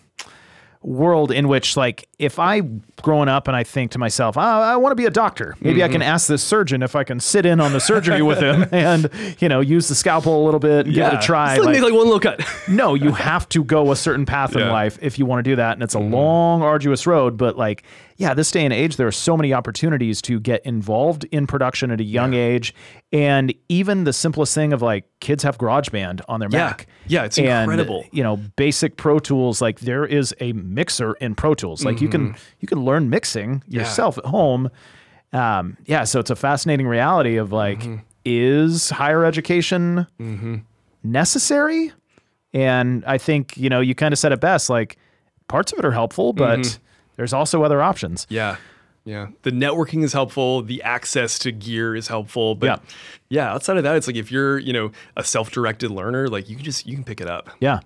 world 0.83 1.31
in 1.31 1.49
which, 1.49 1.77
like, 1.77 2.09
if 2.19 2.39
I 2.39 2.61
growing 3.03 3.29
up 3.29 3.49
and 3.49 3.57
I 3.57 3.65
think 3.65 3.91
to 3.93 3.99
myself, 3.99 4.37
oh, 4.37 4.41
I 4.41 4.77
want 4.77 4.93
to 4.93 4.97
be 4.97 5.05
a 5.07 5.11
doctor, 5.11 5.57
maybe 5.61 5.83
I 5.83 5.89
can 5.89 6.01
ask 6.01 6.27
this 6.29 6.43
surgeon 6.43 6.83
if 6.83 6.95
I 6.97 7.05
can 7.05 7.21
sit 7.21 7.45
in 7.45 7.61
on 7.61 7.73
the 7.73 7.81
surgery 7.81 8.23
with 8.23 8.39
him 8.39 8.67
and, 8.73 9.11
you 9.41 9.49
know, 9.49 9.61
use 9.61 9.89
the 9.89 9.95
scalpel 9.95 10.43
a 10.43 10.45
little 10.45 10.61
bit 10.61 10.87
and 10.87 10.95
give 10.95 11.07
it 11.07 11.15
a 11.15 11.19
try. 11.19 11.57
Like, 11.57 11.67
Like, 11.67 11.73
make 11.75 11.83
like 11.83 11.93
one 11.93 12.05
little 12.05 12.21
cut. 12.21 12.47
no, 12.69 12.95
you 12.95 13.13
have 13.13 13.49
to 13.51 13.65
go 13.65 13.91
a 13.93 13.97
certain 13.97 14.25
path 14.25 14.55
in 14.55 14.69
life 14.69 14.99
if 15.03 15.19
you 15.19 15.27
want 15.27 15.45
to 15.45 15.51
do 15.51 15.57
that. 15.57 15.73
And 15.75 15.83
it's 15.83 15.95
a 15.95 16.01
long, 16.01 16.63
arduous 16.63 17.07
road. 17.07 17.37
But 17.37 17.59
like, 17.59 17.83
yeah, 18.21 18.35
this 18.35 18.51
day 18.51 18.67
and 18.67 18.73
age, 18.73 18.97
there 18.97 19.07
are 19.07 19.13
so 19.13 19.35
many 19.35 19.55
opportunities 19.55 20.21
to 20.21 20.39
get 20.39 20.61
involved 20.67 21.25
in 21.33 21.47
production 21.47 21.91
at 21.91 22.01
a 22.01 22.05
young 22.05 22.35
age. 22.35 22.75
And 23.15 23.55
even 23.71 24.05
the 24.05 24.13
simplest 24.13 24.55
thing 24.55 24.75
of 24.75 24.83
like 24.83 25.07
kids 25.21 25.43
have 25.43 25.57
GarageBand 25.57 26.21
on 26.29 26.39
their 26.39 26.51
Yeah. 26.53 26.67
Mac. 26.67 26.87
Yeah, 27.07 27.25
it's 27.25 27.39
And, 27.39 27.63
incredible. 27.63 28.05
You 28.13 28.23
know, 28.23 28.37
basic 28.57 28.99
Pro 28.99 29.21
Tools, 29.21 29.63
like 29.63 29.81
there 29.81 30.05
is 30.05 30.35
a 30.39 30.53
mixer 30.53 31.15
in 31.15 31.35
Pro 31.35 31.55
Tools. 31.55 31.83
Like 31.83 32.03
you 32.03 32.11
can 32.11 32.33
mm-hmm. 32.33 32.39
you 32.59 32.69
can 32.69 32.85
learn 32.85 33.09
mixing 33.09 33.63
yourself 33.67 34.19
at 34.19 34.27
home. 34.27 34.69
Um, 35.33 35.79
yeah, 35.87 36.05
so 36.05 36.21
it's 36.21 36.29
a 36.29 36.37
fascinating 36.37 36.87
reality 36.87 37.39
of 37.39 37.53
like, 37.53 37.81
mm-hmm. 37.81 37.97
is 38.27 38.91
higher 38.91 39.25
education 39.25 40.07
mm-hmm. 40.21 40.57
necessary? 41.03 41.91
And 42.53 43.03
I 43.07 43.17
think, 43.17 43.57
you 43.57 43.71
know, 43.71 43.81
you 43.81 43.95
kind 43.95 44.13
of 44.13 44.19
said 44.19 44.33
it 44.33 44.43
best 44.43 44.69
like 44.69 44.99
parts 45.49 45.73
of 45.73 45.79
it 45.79 45.87
are 45.87 45.93
helpful, 45.93 46.35
but 46.35 46.79
there's 47.21 47.35
also 47.35 47.63
other 47.63 47.83
options. 47.83 48.27
Yeah. 48.31 48.57
Yeah. 49.05 49.27
The 49.43 49.51
networking 49.51 50.03
is 50.05 50.15
helpful. 50.15 50.63
The 50.63 50.83
access 50.83 51.39
to 51.41 51.53
gear 51.53 51.95
is 51.95 52.09
helpful. 52.09 52.55
But 52.55 52.67
Yeah. 52.67 52.77
yeah. 53.29 53.53
outside 53.53 53.77
of 53.77 53.83
that, 53.83 53.95
it's 53.97 54.07
like 54.07 54.17
if 54.17 54.33
you're, 54.33 54.59
you 54.59 54.73
know, 54.73 54.91
a 55.19 55.23
self-directed 55.23 55.91
learner, 55.91 56.29
like 56.29 56.49
you 56.49 56.57
can 56.57 56.65
just 56.65 56.87
you 56.87 56.95
can 56.95 57.05
pick 57.05 57.21
it 57.21 57.29
up. 57.29 57.51
Yeah. 57.61 57.81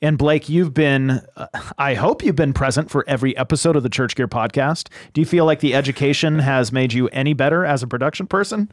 And 0.00 0.16
Blake, 0.16 0.48
you've 0.48 0.72
been, 0.72 1.20
uh, 1.36 1.46
I 1.76 1.92
hope 1.92 2.24
you've 2.24 2.36
been 2.36 2.54
present 2.54 2.90
for 2.90 3.04
every 3.06 3.36
episode 3.36 3.76
of 3.76 3.82
the 3.82 3.90
Church 3.90 4.16
Gear 4.16 4.28
podcast. 4.28 4.88
Do 5.12 5.20
you 5.20 5.26
feel 5.26 5.44
like 5.44 5.60
the 5.60 5.74
education 5.74 6.38
has 6.38 6.72
made 6.72 6.94
you 6.94 7.08
any 7.08 7.34
better 7.34 7.66
as 7.66 7.82
a 7.82 7.86
production 7.86 8.26
person? 8.26 8.72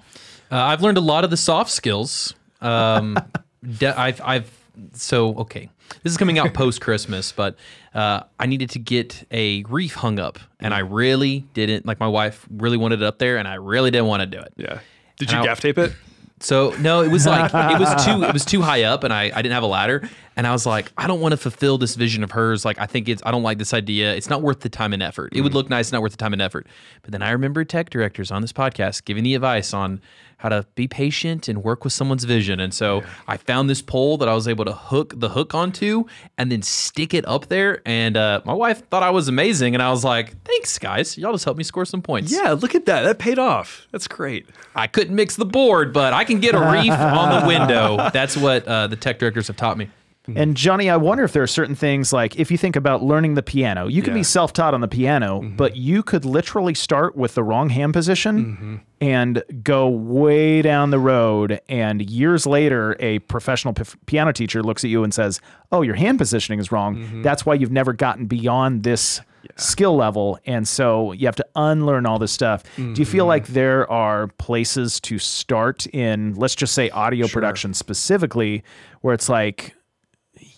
Uh, 0.50 0.56
I've 0.56 0.82
learned 0.82 0.98
a 0.98 1.02
lot 1.02 1.26
of 1.26 1.30
the 1.30 1.36
soft 1.36 1.70
skills. 1.70 2.34
Um, 2.62 3.18
de- 3.78 4.00
I've, 4.00 4.22
I've, 4.24 4.50
so 4.94 5.36
okay. 5.40 5.70
This 6.04 6.12
is 6.12 6.18
coming 6.18 6.38
out 6.40 6.54
post 6.54 6.82
Christmas, 6.82 7.32
but 7.32 7.56
uh, 7.94 8.22
I 8.40 8.46
needed 8.46 8.70
to 8.72 8.80
get 8.80 9.26
a 9.32 9.64
reef 9.64 9.94
hung 9.96 10.20
up, 10.20 10.40
and 10.60 10.74
I 10.74 10.80
really 10.80 11.42
didn't. 11.54 11.86
Like 11.86 12.00
my 12.00 12.08
wife 12.08 12.46
really 12.50 12.78
wanted 12.78 13.02
it 13.02 13.06
up 13.06 13.20
there, 13.20 13.38
and 13.38 13.48
I 13.48 13.56
really 13.56 13.92
didn't 13.92 14.08
want 14.08 14.22
to 14.22 14.26
do 14.28 14.40
it. 14.40 14.54
Yeah. 14.58 14.80
Did 15.18 15.32
you 15.32 15.38
Now- 15.38 15.44
gaff 15.46 15.60
tape 15.60 15.78
it? 15.78 15.94
So 16.40 16.70
no, 16.80 17.02
it 17.02 17.08
was 17.08 17.26
like 17.26 17.52
it 17.52 17.80
was 17.80 18.06
too 18.06 18.24
it 18.24 18.32
was 18.32 18.46
too 18.46 18.62
high 18.62 18.84
up, 18.84 19.04
and 19.04 19.12
I 19.12 19.32
I 19.34 19.42
didn't 19.42 19.54
have 19.54 19.64
a 19.64 19.68
ladder, 19.68 20.08
and 20.36 20.46
I 20.46 20.52
was 20.52 20.68
like, 20.68 20.92
I 20.96 21.08
don't 21.08 21.20
want 21.20 21.32
to 21.32 21.38
fulfill 21.38 21.80
this 21.80 21.96
vision 21.96 22.24
of 22.24 22.30
hers. 22.30 22.64
Like 22.64 22.80
I 22.80 22.86
think 22.86 23.10
it's 23.10 23.24
I 23.26 23.32
don't 23.32 23.42
like 23.42 23.58
this 23.58 23.74
idea. 23.74 24.14
It's 24.14 24.30
not 24.30 24.44
worth 24.44 24.60
the 24.60 24.70
time 24.70 24.94
and 24.94 25.02
effort. 25.02 25.34
It 25.36 25.42
would 25.42 25.56
look 25.56 25.68
nice, 25.68 25.92
not 25.92 26.04
worth 26.04 26.12
the 26.12 26.18
time 26.18 26.34
and 26.34 26.42
effort. 26.42 26.68
But 27.02 27.12
then 27.12 27.24
I 27.24 27.32
remember 27.32 27.64
tech 27.66 27.90
directors 27.90 28.30
on 28.30 28.44
this 28.44 28.54
podcast 28.54 29.06
giving 29.06 29.24
the 29.24 29.34
advice 29.34 29.74
on 29.74 30.00
how 30.38 30.50
to 30.50 30.66
be 30.76 30.88
patient 30.88 31.48
and 31.48 31.64
work 31.64 31.84
with 31.84 31.94
someone's 31.94 32.24
vision. 32.24 32.60
And 32.60 32.74
so 32.74 33.04
I 33.28 33.38
found 33.38 33.70
this 33.70 33.82
pole 33.82 34.18
that 34.20 34.30
I 34.30 34.34
was 34.36 34.48
able 34.48 34.66
to 34.66 34.74
hook 34.74 35.14
the 35.18 35.30
hook 35.30 35.56
onto 35.56 36.06
and 36.38 36.52
then 36.52 36.62
stick 36.62 37.14
it 37.14 37.28
up 37.28 37.48
there. 37.48 37.82
And 37.86 38.16
uh, 38.16 38.42
my 38.46 38.54
wife 38.54 38.88
thought 38.90 39.02
I 39.04 39.10
was 39.10 39.28
amazing, 39.28 39.74
and 39.74 39.82
I 39.82 39.90
was 39.90 40.04
like, 40.04 40.42
thanks 40.44 40.78
guys, 40.78 41.18
y'all 41.18 41.32
just 41.32 41.46
helped 41.46 41.58
me 41.58 41.64
score 41.64 41.86
some 41.86 42.02
points. 42.02 42.32
Yeah, 42.32 42.52
look 42.52 42.76
at 42.76 42.86
that. 42.86 43.02
That 43.04 43.18
paid 43.20 43.40
off. 43.40 43.88
That's 43.92 44.08
great. 44.08 44.46
I 44.76 44.88
couldn't 44.88 45.16
mix 45.16 45.36
the 45.36 45.46
board, 45.46 45.92
but 45.92 46.14
I 46.14 46.24
can 46.24 46.40
get 46.40 46.54
a 46.54 46.60
reef 46.72 46.92
on 46.94 47.42
the 47.42 47.48
window. 47.48 48.10
That's 48.14 48.38
what 48.38 48.68
uh, 48.68 48.88
the 48.88 48.96
tech 48.96 49.20
directors 49.20 49.48
have 49.48 49.58
taught 49.58 49.78
me. 49.78 49.90
And 50.28 50.38
mm-hmm. 50.38 50.54
Johnny, 50.54 50.90
I 50.90 50.98
wonder 50.98 51.24
if 51.24 51.32
there 51.32 51.44
are 51.44 51.48
certain 51.48 51.76
things 51.76 52.12
like 52.12 52.38
if 52.38 52.52
you 52.52 52.58
think 52.58 52.76
about 52.76 53.02
learning 53.02 53.36
the 53.36 53.44
piano, 53.44 53.88
you 53.88 54.02
can 54.02 54.14
be 54.14 54.24
self 54.24 54.52
taught 54.52 54.74
on 54.74 54.82
the 54.82 54.88
piano, 54.88 55.42
mm-hmm. 55.42 55.56
but 55.56 55.78
you 55.78 56.04
could 56.04 56.26
literally 56.26 56.74
start 56.74 57.16
with 57.16 57.36
the 57.36 57.44
wrong 57.44 57.70
hand 57.70 57.94
position 57.94 58.46
mm-hmm. 58.46 58.76
and 59.00 59.44
go 59.64 59.88
way 59.88 60.62
down 60.62 60.90
the 60.90 61.00
road. 61.00 61.62
And 61.70 62.10
years 62.10 62.46
later, 62.46 62.98
a 63.00 63.20
professional 63.20 63.74
p- 63.74 63.84
piano 64.06 64.34
teacher 64.34 64.62
looks 64.62 64.84
at 64.84 64.90
you 64.90 65.04
and 65.04 65.14
says, 65.14 65.40
Oh, 65.72 65.82
your 65.82 65.96
hand 65.96 66.18
positioning 66.18 66.60
is 66.60 66.72
wrong. 66.72 67.22
That's 67.22 67.46
why 67.46 67.54
you've 67.54 67.72
never 67.72 67.94
gotten 67.94 68.26
beyond 68.26 68.84
this 68.84 69.22
skill 69.56 69.96
level. 69.96 70.40
And 70.46 70.68
so 70.68 71.14
you 71.14 71.26
have 71.26 71.36
to 71.38 71.46
unlearn 71.56 72.06
all 72.06 72.20
this 72.20 72.32
stuff. 72.32 72.64
Do 72.76 73.02
you 73.02 73.06
feel 73.06 73.26
like 73.26 73.48
there 73.48 73.90
are 73.90 74.28
places 74.28 75.00
to 75.02 75.20
start 75.20 75.88
in, 75.88 76.36
let's 76.36 76.56
just 76.56 76.74
say 76.74 76.90
audio 76.90 77.28
production 77.28 77.74
specifically, 77.74 78.64
where 79.02 79.14
it's 79.14 79.30
like, 79.30 79.74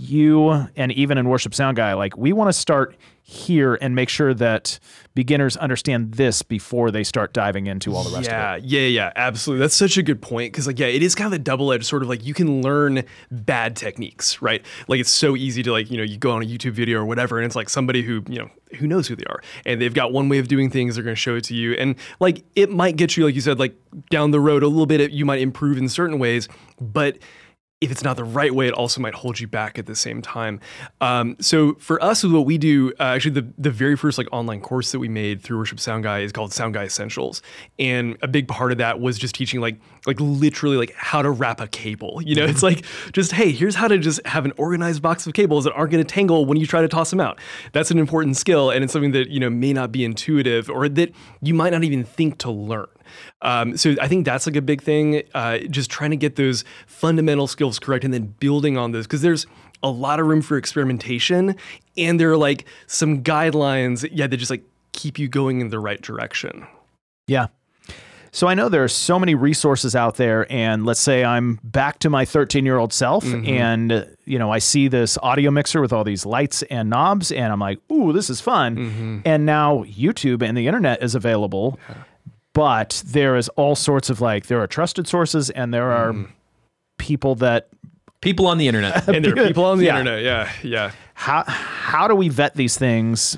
you 0.02 0.50
and 0.78 0.92
even 0.94 1.18
in 1.18 1.28
worship 1.28 1.54
sound 1.54 1.76
guy 1.76 1.94
like 1.94 2.16
we 2.18 2.32
want 2.32 2.48
to 2.48 2.54
start 2.54 2.96
here 3.30 3.78
and 3.80 3.94
make 3.94 4.10
sure 4.10 4.34
that 4.34 4.80
beginners 5.14 5.56
understand 5.58 6.14
this 6.14 6.42
before 6.42 6.90
they 6.90 7.04
start 7.04 7.32
diving 7.32 7.68
into 7.68 7.94
all 7.94 8.04
the 8.04 8.16
rest 8.16 8.28
yeah, 8.28 8.56
of 8.56 8.64
it 8.64 8.68
yeah, 8.68 8.80
yeah, 8.80 8.88
yeah, 8.88 9.14
absolutely. 9.16 9.60
That's 9.60 9.76
such 9.76 9.98
a 9.98 10.04
good 10.04 10.20
point 10.20 10.52
because, 10.52 10.66
like, 10.66 10.80
yeah, 10.80 10.88
it 10.88 11.04
is 11.04 11.14
kind 11.14 11.28
of 11.28 11.34
a 11.34 11.44
double-edged 11.44 11.86
sort 11.86 12.02
of 12.02 12.10
like 12.10 12.26
you 12.26 12.34
can 12.34 12.64
learn 12.64 13.04
bad 13.30 13.76
techniques, 13.76 14.42
right? 14.42 14.66
Like, 14.88 15.00
it's 15.00 15.12
so 15.12 15.36
easy 15.36 15.62
to 15.62 15.72
like, 15.72 15.92
you 15.92 15.98
know, 15.98 16.04
you 16.04 16.18
go 16.18 16.32
on 16.32 16.42
a 16.42 16.46
YouTube 16.46 16.72
video 16.72 16.98
or 17.00 17.06
whatever, 17.06 17.38
and 17.38 17.46
it's 17.46 17.56
like 17.56 17.70
somebody 17.70 18.02
who, 18.02 18.24
you 18.28 18.40
know, 18.40 18.50
who 18.80 18.88
knows 18.88 19.08
who 19.08 19.16
they 19.16 19.26
are, 19.26 19.42
and 19.64 19.80
they've 19.80 19.94
got 19.94 20.12
one 20.12 20.28
way 20.28 20.40
of 20.40 20.48
doing 20.48 20.72
things. 20.72 20.96
They're 20.96 21.04
going 21.04 21.16
to 21.16 21.22
show 21.22 21.36
it 21.36 21.44
to 21.46 21.56
you, 21.56 21.74
and 21.74 21.96
like, 22.20 22.44
it 22.56 22.72
might 22.72 22.96
get 22.96 23.16
you, 23.16 23.26
like 23.26 23.36
you 23.36 23.42
said, 23.42 23.60
like 23.60 23.76
down 24.10 24.32
the 24.32 24.40
road 24.40 24.64
a 24.64 24.68
little 24.68 24.88
bit. 24.88 25.12
You 25.12 25.26
might 25.26 25.42
improve 25.42 25.78
in 25.78 25.88
certain 25.88 26.18
ways, 26.18 26.48
but 26.82 27.20
if 27.82 27.92
it's 27.92 28.04
not 28.04 28.18
the 28.18 28.26
right 28.26 28.54
way, 28.54 28.68
it 28.68 28.74
also 28.74 29.00
might 29.00 29.14
hold 29.14 29.40
you 29.40 29.48
back 29.48 29.80
at 29.80 29.86
the 29.86 29.96
same 29.96 30.22
time. 30.22 30.60
Um, 31.00 31.38
so 31.40 31.76
for 31.76 32.02
us, 32.04 32.26
what 32.26 32.46
we 32.46 32.58
do, 32.58 32.92
uh, 33.00 33.04
actually, 33.04 33.32
the 33.32 33.54
the 33.58 33.72
very 33.72 33.96
first 33.96 34.18
like 34.18 34.28
online 34.34 34.60
course 34.60 34.92
that 34.92 35.00
we 35.00 35.08
made 35.08 35.42
through 35.42 35.58
Worship 35.58 35.80
Sound 35.80 36.04
Guy 36.04 36.20
is 36.20 36.34
called 36.34 36.52
Sound 36.52 36.74
Guy 36.74 36.84
Essentials, 36.84 37.42
and 37.78 38.18
a 38.22 38.28
big 38.28 38.50
part 38.50 38.74
of 38.74 38.80
that 38.80 39.00
was 39.00 39.18
just 39.18 39.34
teaching 39.34 39.62
like 39.62 39.80
like 40.06 40.20
literally 40.20 40.76
like 40.76 40.94
how 40.96 41.22
to 41.22 41.30
wrap 41.30 41.62
a 41.62 41.68
cable. 41.68 42.22
You 42.22 42.36
know, 42.36 42.46
it's 42.46 42.64
like 42.64 42.84
just 43.14 43.32
hey, 43.32 43.52
here's 43.52 43.76
how 43.76 43.88
to 43.88 43.98
just 43.98 44.26
have 44.28 44.44
an 44.44 44.52
organized 44.58 45.02
box 45.02 45.26
of 45.26 45.34
cables 45.34 45.64
that 45.64 45.74
aren't 45.74 45.92
going 45.92 46.04
to 46.04 46.14
tangle 46.14 46.46
when 46.46 46.58
you 46.58 46.68
try 46.68 46.82
to 46.82 46.90
toss 46.90 47.10
them 47.10 47.22
out. 47.22 47.40
That's 47.72 47.92
an 47.92 47.98
important 47.98 48.36
skill, 48.36 48.72
and 48.72 48.84
it's 48.84 48.92
something 48.92 49.12
that 49.12 49.30
you 49.30 49.40
know 49.40 49.50
may 49.50 49.72
not 49.72 49.94
be 49.94 50.04
intuitive 50.04 50.70
or 50.70 50.90
that 50.90 51.14
you 51.42 51.54
might 51.54 51.72
not 51.72 51.86
even 51.86 52.04
think 52.04 52.40
to 52.40 52.52
learn. 52.52 52.88
Um, 53.42 53.78
so 53.78 53.96
I 54.02 54.08
think 54.08 54.26
that's 54.26 54.46
like 54.48 54.56
a 54.56 54.62
big 54.62 54.82
thing. 54.82 55.24
Uh, 55.34 55.60
just 55.70 55.90
trying 55.90 56.12
to 56.12 56.18
get 56.18 56.36
those 56.36 56.64
fundamental 56.88 57.48
skills 57.48 57.80
correct 57.80 58.04
and 58.04 58.14
then 58.14 58.34
building 58.40 58.78
on 58.78 58.92
those 58.92 59.06
because 59.08 59.22
there's 59.22 59.46
a 59.82 59.90
lot 59.90 60.20
of 60.20 60.28
room 60.28 60.42
for 60.42 60.58
experimentation 60.58 61.56
and 61.98 62.20
there 62.20 62.32
are 62.32 62.38
like 62.38 62.66
some 62.88 63.24
guidelines, 63.24 64.08
yeah, 64.12 64.28
that 64.28 64.38
just 64.38 64.52
like 64.52 64.64
keep 64.92 65.18
you 65.18 65.28
going 65.30 65.62
in 65.62 65.70
the 65.70 65.80
right 65.80 66.02
direction. 66.02 66.66
yeah. 67.28 67.48
So 68.32 68.46
i 68.48 68.54
know 68.54 68.70
there 68.70 68.84
are 68.84 68.88
so 68.88 69.18
many 69.18 69.34
resources 69.34 69.96
out 69.96 70.18
there 70.18 70.46
and 70.52 70.86
let's 70.86 71.00
say 71.00 71.26
i'm 71.26 71.60
back 71.64 71.98
to 72.00 72.12
my 72.12 72.26
13 72.26 72.64
year 72.64 72.78
old 72.78 72.94
self 72.94 73.24
and 73.26 73.92
uh, 73.92 74.06
you 74.26 74.38
know 74.38 74.52
i 74.52 74.60
see 74.60 74.88
this 74.88 75.18
audio 75.24 75.50
mixer 75.50 75.82
with 75.82 75.92
all 75.92 76.04
these 76.04 76.28
lights 76.28 76.62
and 76.70 76.92
knobs 76.92 77.32
and 77.32 77.52
i'm 77.52 77.60
like 77.60 77.80
ooh 77.92 78.14
this 78.14 78.30
is 78.30 78.40
fun. 78.40 79.24
And 79.26 79.48
now 79.48 79.84
youtube 79.86 80.44
and 80.44 80.56
the 80.56 80.68
internet 80.68 81.02
is 81.02 81.16
available 81.16 81.80
but 82.54 83.02
there 83.06 83.36
is 83.36 83.50
all 83.50 83.76
sorts 83.76 84.10
of 84.10 84.22
like 84.22 84.48
there 84.48 84.60
are 84.62 84.68
trusted 84.68 85.08
sources 85.08 85.50
and 85.50 85.74
there 85.74 85.92
are 85.92 86.16
people 86.98 87.36
that 87.36 87.70
People 88.22 88.48
on 88.48 88.58
the 88.58 88.68
internet. 88.68 89.08
And 89.16 89.24
there 89.24 89.32
are 89.32 89.48
people 89.48 89.64
on 89.64 89.78
the 89.78 89.86
Yeah. 89.86 90.00
internet. 90.00 90.24
Yeah. 90.24 90.52
Yeah. 90.62 90.92
how 91.14 91.44
how 91.48 92.08
do 92.08 92.16
we 92.16 92.28
vet 92.28 92.54
these 92.56 92.78
things 92.78 93.38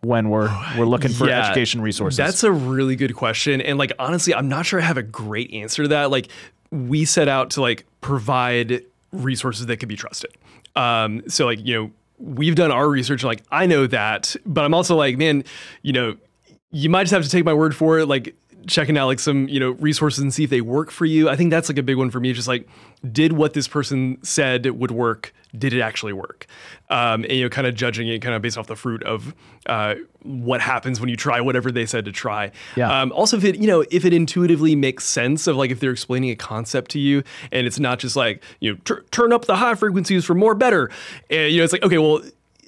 when 0.00 0.30
we're 0.30 0.50
we're 0.78 0.84
looking 0.86 1.12
for 1.12 1.28
Yeah, 1.28 1.46
education 1.46 1.80
resources? 1.80 2.16
That's 2.16 2.42
a 2.42 2.50
really 2.50 2.96
good 2.96 3.14
question. 3.14 3.60
And 3.60 3.78
like 3.78 3.92
honestly, 4.00 4.34
I'm 4.34 4.48
not 4.48 4.66
sure 4.66 4.80
I 4.80 4.84
have 4.84 4.96
a 4.96 5.02
great 5.04 5.52
answer 5.52 5.82
to 5.84 5.88
that. 5.90 6.10
Like 6.10 6.28
we 6.72 7.04
set 7.04 7.28
out 7.28 7.50
to 7.50 7.60
like 7.60 7.86
provide 8.00 8.82
resources 9.12 9.66
that 9.66 9.76
can 9.78 9.88
be 9.88 9.96
trusted. 9.96 10.32
Um, 10.74 11.22
so 11.28 11.44
like 11.46 11.64
you 11.64 11.74
know 11.74 11.90
we've 12.18 12.56
done 12.56 12.72
our 12.72 12.88
research 12.88 13.22
like 13.22 13.44
I 13.52 13.66
know 13.66 13.86
that, 13.86 14.34
but 14.44 14.64
I'm 14.64 14.74
also 14.74 14.96
like 14.96 15.16
man, 15.18 15.44
you 15.82 15.92
know 15.92 16.16
you 16.72 16.90
might 16.90 17.04
just 17.04 17.12
have 17.12 17.22
to 17.22 17.30
take 17.30 17.44
my 17.44 17.54
word 17.54 17.76
for 17.76 18.00
it 18.00 18.06
like 18.06 18.34
checking 18.66 18.96
out 18.98 19.06
like 19.06 19.18
some 19.20 19.48
you 19.48 19.60
know 19.60 19.70
resources 19.72 20.20
and 20.20 20.32
see 20.32 20.44
if 20.44 20.50
they 20.50 20.60
work 20.60 20.90
for 20.90 21.04
you. 21.04 21.28
I 21.28 21.36
think 21.36 21.50
that's 21.50 21.68
like 21.68 21.78
a 21.78 21.82
big 21.82 21.96
one 21.96 22.10
for 22.10 22.20
me 22.20 22.32
just 22.32 22.48
like 22.48 22.68
did 23.12 23.32
what 23.32 23.52
this 23.52 23.68
person 23.68 24.18
said 24.22 24.66
would 24.66 24.90
work 24.90 25.32
did 25.56 25.72
it 25.72 25.80
actually 25.80 26.12
work? 26.12 26.46
Um, 26.90 27.24
and 27.24 27.32
you 27.32 27.44
know 27.44 27.48
kind 27.48 27.66
of 27.66 27.74
judging 27.74 28.08
it 28.08 28.20
kind 28.20 28.34
of 28.34 28.42
based 28.42 28.58
off 28.58 28.66
the 28.66 28.76
fruit 28.76 29.02
of 29.02 29.34
uh, 29.66 29.96
what 30.22 30.60
happens 30.60 31.00
when 31.00 31.08
you 31.08 31.16
try 31.16 31.40
whatever 31.40 31.70
they 31.70 31.86
said 31.86 32.04
to 32.04 32.12
try. 32.12 32.52
Yeah. 32.76 33.00
um, 33.00 33.12
also 33.12 33.36
if 33.36 33.44
it 33.44 33.56
you 33.56 33.66
know 33.66 33.84
if 33.90 34.04
it 34.04 34.12
intuitively 34.12 34.76
makes 34.76 35.04
sense 35.04 35.46
of 35.46 35.56
like 35.56 35.70
if 35.70 35.80
they're 35.80 35.92
explaining 35.92 36.30
a 36.30 36.36
concept 36.36 36.90
to 36.92 36.98
you 36.98 37.22
and 37.52 37.66
it's 37.66 37.78
not 37.78 37.98
just 37.98 38.16
like 38.16 38.42
you 38.60 38.72
know 38.72 38.78
tur- 38.84 39.04
turn 39.10 39.32
up 39.32 39.46
the 39.46 39.56
high 39.56 39.74
frequencies 39.74 40.24
for 40.24 40.34
more 40.34 40.54
better 40.54 40.90
and 41.30 41.52
you 41.52 41.58
know 41.58 41.64
it's 41.64 41.72
like 41.72 41.82
okay 41.82 41.98
well 41.98 42.22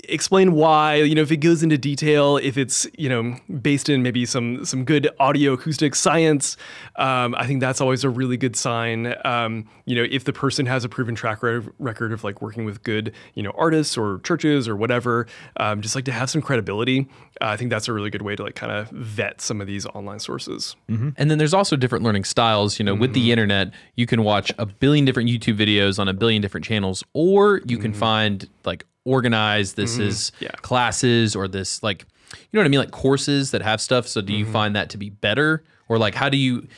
explain 0.04 0.52
why 0.52 0.96
you 0.96 1.14
know 1.14 1.22
if 1.22 1.30
it 1.30 1.38
goes 1.38 1.62
into 1.62 1.76
detail 1.76 2.37
if 2.38 2.56
it's 2.56 2.87
you 2.96 3.08
know 3.08 3.37
based 3.61 3.88
in 3.88 4.02
maybe 4.02 4.24
some 4.24 4.64
some 4.64 4.84
good 4.84 5.08
audio 5.18 5.52
acoustic 5.52 5.94
science 5.94 6.56
um, 6.96 7.34
i 7.37 7.46
think 7.46 7.61
that's 7.61 7.80
always 7.80 8.04
a 8.04 8.11
really 8.11 8.37
good 8.37 8.56
sign. 8.56 9.14
Um, 9.24 9.68
you 9.87 9.96
know 9.96 10.06
if 10.11 10.24
the 10.24 10.32
person 10.32 10.66
has 10.66 10.84
a 10.84 10.88
proven 10.88 11.14
track 11.14 11.42
re- 11.42 11.66
record 11.78 12.12
of 12.12 12.24
like 12.24 12.40
working 12.40 12.64
with 12.64 12.82
good 12.82 13.12
you 13.34 13.42
know 13.42 13.52
artists 13.56 13.96
or 13.98 14.20
churches 14.20 14.68
or 14.68 14.76
whatever 14.76 15.26
um, 15.58 15.80
just 15.80 15.94
like 15.94 16.04
to 16.04 16.12
have 16.12 16.30
some 16.30 16.42
credibility 16.42 17.08
uh, 17.40 17.46
i 17.46 17.56
think 17.56 17.70
that's 17.70 17.88
a 17.88 17.92
really 17.92 18.11
good 18.11 18.22
way 18.22 18.37
to 18.37 18.42
like 18.42 18.54
kind 18.54 18.72
of 18.72 18.88
vet 18.90 19.40
some 19.40 19.61
of 19.61 19.66
these 19.66 19.87
online 19.87 20.18
sources. 20.18 20.76
And 21.16 21.30
then 21.30 21.38
there's 21.38 21.54
also 21.54 21.76
different 21.76 22.04
learning 22.04 22.24
styles. 22.24 22.78
You 22.78 22.84
know, 22.84 22.94
with 22.94 23.12
the 23.14 23.32
internet, 23.32 23.72
you 23.96 24.06
can 24.06 24.22
watch 24.24 24.52
a 24.58 24.66
billion 24.66 25.04
different 25.04 25.28
YouTube 25.28 25.56
videos 25.56 25.98
on 25.98 26.08
a 26.08 26.12
billion 26.12 26.42
different 26.42 26.64
channels, 26.64 27.04
or 27.14 27.61
you 27.66 27.78
can 27.78 27.92
find 27.92 28.48
like 28.64 28.84
organized, 29.04 29.76
this 29.76 29.94
mm-hmm. 29.94 30.08
is 30.08 30.32
Yeah. 30.40 30.50
classes 30.62 31.37
or 31.37 31.48
this 31.48 31.82
like, 31.82 32.04
you 32.32 32.38
know 32.52 32.61
what 32.61 32.66
I 32.66 32.68
mean? 32.68 32.80
Like 32.80 32.90
courses 32.90 33.52
that 33.52 33.62
have 33.62 33.80
stuff. 33.80 34.06
So 34.06 34.20
do 34.20 34.32
you 34.32 34.44
mm-hmm. 34.44 34.52
find 34.52 34.76
that 34.76 34.90
to 34.90 34.98
be 34.98 35.11
better? 35.11 35.64
Or 35.88 35.98
like, 35.98 36.14
how 36.14 36.28
do 36.28 36.37
you, 36.37 36.68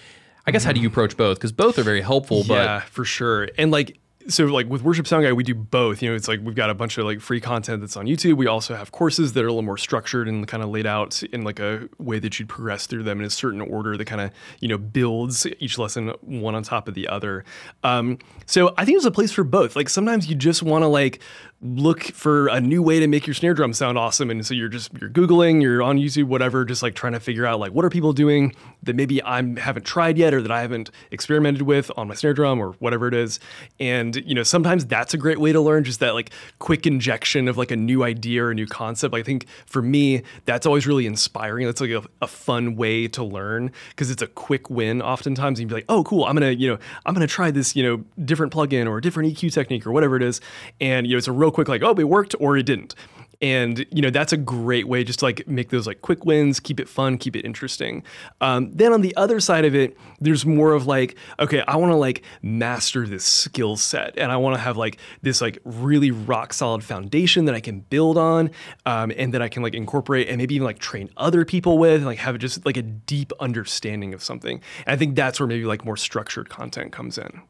I 0.47 0.53
guess, 0.53 0.65
how 0.65 0.73
do 0.73 0.81
you 0.81 0.89
mm-hmm. 0.89 0.95
approach 0.95 1.17
both? 1.17 1.39
Because 1.39 1.53
both 1.53 1.79
are 1.79 1.83
very 1.83 2.01
helpful, 2.01 2.45
But 2.47 2.65
yeah, 2.65 2.81
for 2.81 3.05
sure. 3.05 3.49
And 3.59 3.71
like 3.71 3.99
so 4.29 4.45
like 4.45 4.69
with 4.69 4.83
worship 4.83 5.07
sound 5.07 5.25
guy 5.25 5.33
we 5.33 5.43
do 5.43 5.55
both 5.55 6.03
you 6.03 6.09
know 6.09 6.15
it's 6.15 6.29
like 6.29 6.41
we've 6.43 6.55
got 6.55 6.71
a 6.71 6.75
bunch 6.75 6.99
of 6.99 7.05
like 7.05 7.21
free 7.21 7.41
content 7.41 7.81
that's 7.81 7.97
on 7.97 8.07
youtube. 8.07 8.35
We 8.37 8.47
also 8.47 8.75
have 8.75 8.93
courses 8.93 9.33
that 9.33 9.45
are 9.45 9.47
a 9.47 9.51
little 9.51 9.63
more 9.63 9.79
structured 9.79 10.29
and 10.29 10.47
kind 10.47 10.63
of 10.63 10.69
laid 10.69 10.87
out 10.87 11.23
in 11.25 11.43
like 11.43 11.59
a 11.59 11.89
way 11.99 12.19
that 12.19 12.39
you'd 12.39 12.49
progress 12.49 12.87
through 12.87 13.05
them 13.05 13.21
in 13.21 13.27
a 13.27 13.31
certain 13.31 13.61
order 13.61 13.97
that 13.97 14.05
kind 14.05 14.21
of 14.21 14.31
you 14.61 14.69
know 14.69 14.79
builds 14.79 15.47
each 15.59 15.79
lesson 15.79 16.09
one 16.21 16.55
on 16.55 16.63
top 16.63 16.89
of 16.89 16.95
the 16.95 17.09
other. 17.09 17.45
Um, 17.83 18.19
so 18.47 18.75
i 18.77 18.85
think 18.85 18.97
there's 18.97 19.05
a 19.05 19.11
place 19.11 19.33
for 19.33 19.45
both. 19.45 19.77
Like 19.77 19.89
sometimes 19.89 20.29
you 20.29 20.35
just 20.35 20.63
want 20.63 20.83
to 20.83 20.89
like 20.89 21.21
look 21.63 22.03
for 22.03 22.49
a 22.49 22.61
new 22.61 22.83
way 22.83 23.01
to 23.01 23.07
make 23.07 23.27
your 23.27 23.35
snare 23.35 23.53
drum 23.53 23.75
sound 23.75 23.99
awesome 23.99 24.31
and 24.31 24.47
so 24.47 24.55
you're 24.55 24.71
just 24.71 24.91
you're 24.99 25.11
googling 25.11 25.61
you're 25.61 25.83
on 25.83 25.99
youtube 25.99 26.25
whatever 26.25 26.65
just 26.65 26.83
like 26.83 26.95
trying 26.95 27.13
to 27.13 27.21
figure 27.21 27.45
out 27.45 27.61
like 27.61 27.71
what 27.71 27.85
are 27.85 27.91
people 27.91 28.15
doing 28.15 28.55
that 28.83 28.97
maybe 28.97 29.23
i 29.25 29.37
haven't 29.59 29.85
tried 29.85 30.17
yet 30.17 30.33
or 30.33 30.41
that 30.41 30.51
i 30.51 30.63
haven't 30.63 30.91
experimented 31.11 31.61
with 31.61 31.91
on 31.99 32.09
my 32.09 32.15
snare 32.15 32.33
drum 32.33 32.61
or 32.61 32.73
whatever 32.79 33.09
it 33.09 33.15
is. 33.15 33.39
And 33.79 34.17
you 34.27 34.35
know 34.35 34.43
sometimes 34.43 34.87
that's 34.87 35.15
a 35.15 35.19
great 35.19 35.39
way 35.39 35.53
to 35.53 35.61
learn 35.61 35.85
just 35.85 36.01
that 36.01 36.15
like 36.15 36.31
quick 36.59 36.87
injection 36.87 37.49
of 37.49 37.57
like 37.57 37.71
a 37.71 37.77
new 37.77 38.03
idea 38.03 38.45
or 38.45 38.51
a 38.51 38.55
new 38.55 38.67
concept. 38.67 39.15
I 39.15 39.23
think 39.23 39.47
for 39.67 39.83
me 39.83 40.23
that's 40.45 40.67
always 40.67 40.87
really 40.87 41.07
inspiring. 41.07 41.67
That's 41.67 41.81
like 41.81 41.91
a, 41.91 42.03
a 42.23 42.27
fun 42.27 42.77
way 42.77 43.09
to 43.09 43.25
learn 43.25 43.73
because 43.91 44.11
it's 44.11 44.23
a 44.23 44.27
quick 44.27 44.71
win 44.71 45.03
oftentimes. 45.03 45.61
You'd 45.61 45.69
be 45.69 45.75
like 45.75 45.87
oh 45.89 46.05
cool 46.05 46.25
i'm 46.25 46.35
gonna 46.35 46.51
you 46.51 46.69
know 46.69 46.79
i'm 47.07 47.15
gonna 47.15 47.27
try 47.27 47.51
this 47.51 47.75
you 47.77 47.83
know 47.83 48.05
different 48.25 48.53
plugin 48.53 48.87
or 48.87 48.99
a 48.99 49.03
different 49.03 49.33
eq 49.33 49.53
technique 49.53 49.87
or 49.87 49.93
whatever 49.93 50.17
it 50.17 50.23
is. 50.23 50.41
And 50.81 51.07
you 51.07 51.15
know 51.15 51.19
it's 51.19 51.29
a 51.29 51.33
real 51.33 51.51
quick 51.51 51.69
like 51.69 51.83
oh 51.83 51.95
it 51.95 52.09
worked 52.09 52.35
or 52.39 52.57
it 52.57 52.65
didn't 52.65 52.95
and 53.41 53.87
you 53.91 54.03
know 54.03 54.11
that's 54.11 54.33
a 54.33 54.37
great 54.37 54.89
way 54.89 55.05
just 55.05 55.21
to 55.21 55.25
like 55.25 55.47
make 55.49 55.71
those 55.71 55.87
like 55.87 56.03
quick 56.03 56.25
wins 56.25 56.61
keep 56.61 56.79
it 56.81 56.89
fun 56.89 57.19
keep 57.19 57.37
it 57.37 57.45
interesting. 57.45 58.03
Um, 58.41 58.71
then 58.73 58.93
on 58.93 59.01
the 59.01 59.15
other 59.17 59.41
side 59.41 59.65
of 59.65 59.75
it 59.75 59.97
there's 60.21 60.45
more 60.45 60.73
of 60.73 60.87
like 60.87 61.17
okay 61.39 61.63
i 61.67 61.77
want 61.77 61.93
to 61.93 61.97
like 61.97 62.23
master 62.43 63.07
this 63.07 63.25
skill 63.25 63.77
set 63.77 64.17
and 64.19 64.31
i 64.31 64.37
want 64.37 64.55
to 64.55 64.61
have 64.61 64.77
like 64.77 64.99
this 65.23 65.41
like 65.41 65.59
really 65.65 66.11
rock 66.11 66.53
solid 66.53 66.85
foundation 66.85 67.45
that 67.47 67.55
i 67.55 67.61
can 67.61 67.81
build 67.81 68.19
on 68.19 68.51
um, 68.87 69.13
and 69.17 69.35
that 69.35 69.43
i 69.43 69.49
can 69.49 69.63
like 69.63 69.75
incorporate 69.75 70.29
and 70.29 70.39
maybe 70.39 70.55
even 70.55 70.65
like 70.65 70.79
train 70.79 71.09
other 71.17 71.45
people 71.45 71.79
with 71.79 71.97
and 71.97 72.07
like 72.07 72.19
have 72.19 72.39
just 72.39 72.65
like 72.65 72.77
a 72.77 72.83
deep 72.83 73.33
understanding 73.41 74.15
of 74.15 74.23
something. 74.23 74.61
And 74.87 74.95
i 74.95 74.97
think 74.97 75.15
that's 75.17 75.41
where 75.41 75.47
maybe 75.47 75.65
like 75.65 75.85
more 75.85 75.97
structured 75.97 76.49
content 76.49 76.93
comes 76.93 77.19
in. 77.19 77.43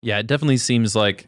Yeah, 0.00 0.18
it 0.18 0.26
definitely 0.26 0.58
seems 0.58 0.94
like, 0.94 1.26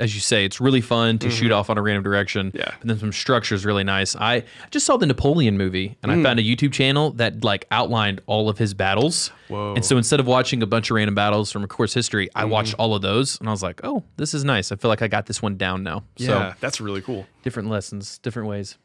as 0.00 0.14
you 0.14 0.20
say, 0.20 0.44
it's 0.44 0.60
really 0.60 0.80
fun 0.80 1.18
to 1.20 1.30
shoot 1.30 1.52
off 1.52 1.70
on 1.70 1.78
a 1.78 1.82
random 1.82 2.02
direction. 2.02 2.48
Mm-hmm. 2.48 2.56
Yeah. 2.58 2.74
And 2.80 2.90
then 2.90 2.98
some 2.98 3.12
structure 3.12 3.54
is 3.54 3.64
really 3.64 3.84
nice. 3.84 4.16
I 4.16 4.42
just 4.72 4.84
saw 4.86 4.96
the 4.96 5.06
Napoleon 5.06 5.56
movie 5.56 5.96
and 6.02 6.10
Mm. 6.10 6.18
I 6.18 6.22
found 6.22 6.38
a 6.40 6.42
YouTube 6.42 6.72
channel 6.72 7.10
that 7.12 7.44
like 7.44 7.66
outlined 7.70 8.20
all 8.26 8.48
of 8.48 8.58
his 8.58 8.74
battles. 8.74 9.30
Whoa. 9.48 9.74
And 9.74 9.84
so 9.84 9.96
instead 9.96 10.18
of 10.20 10.26
watching 10.26 10.62
a 10.62 10.66
bunch 10.66 10.90
of 10.90 10.96
random 10.96 11.14
battles 11.14 11.52
from 11.52 11.62
a 11.62 11.68
course 11.68 11.94
history, 11.94 12.28
I 12.34 12.42
Mm-hmm. 12.42 12.50
watched 12.50 12.74
all 12.78 12.94
of 12.94 13.02
those 13.02 13.38
and 13.38 13.48
I 13.48 13.52
was 13.52 13.62
like, 13.62 13.80
oh, 13.84 14.02
this 14.16 14.34
is 14.34 14.42
nice. 14.44 14.72
I 14.72 14.76
feel 14.76 14.88
like 14.88 15.02
I 15.02 15.08
got 15.08 15.26
this 15.26 15.40
one 15.42 15.56
down 15.56 15.82
now. 15.82 16.02
yeah 16.16 16.26
So 16.26 16.54
that's 16.60 16.80
really 16.80 17.02
cool 17.02 17.26
different 17.42 17.68
lessons, 17.68 18.18
different 18.18 18.48
ways. 18.48 18.76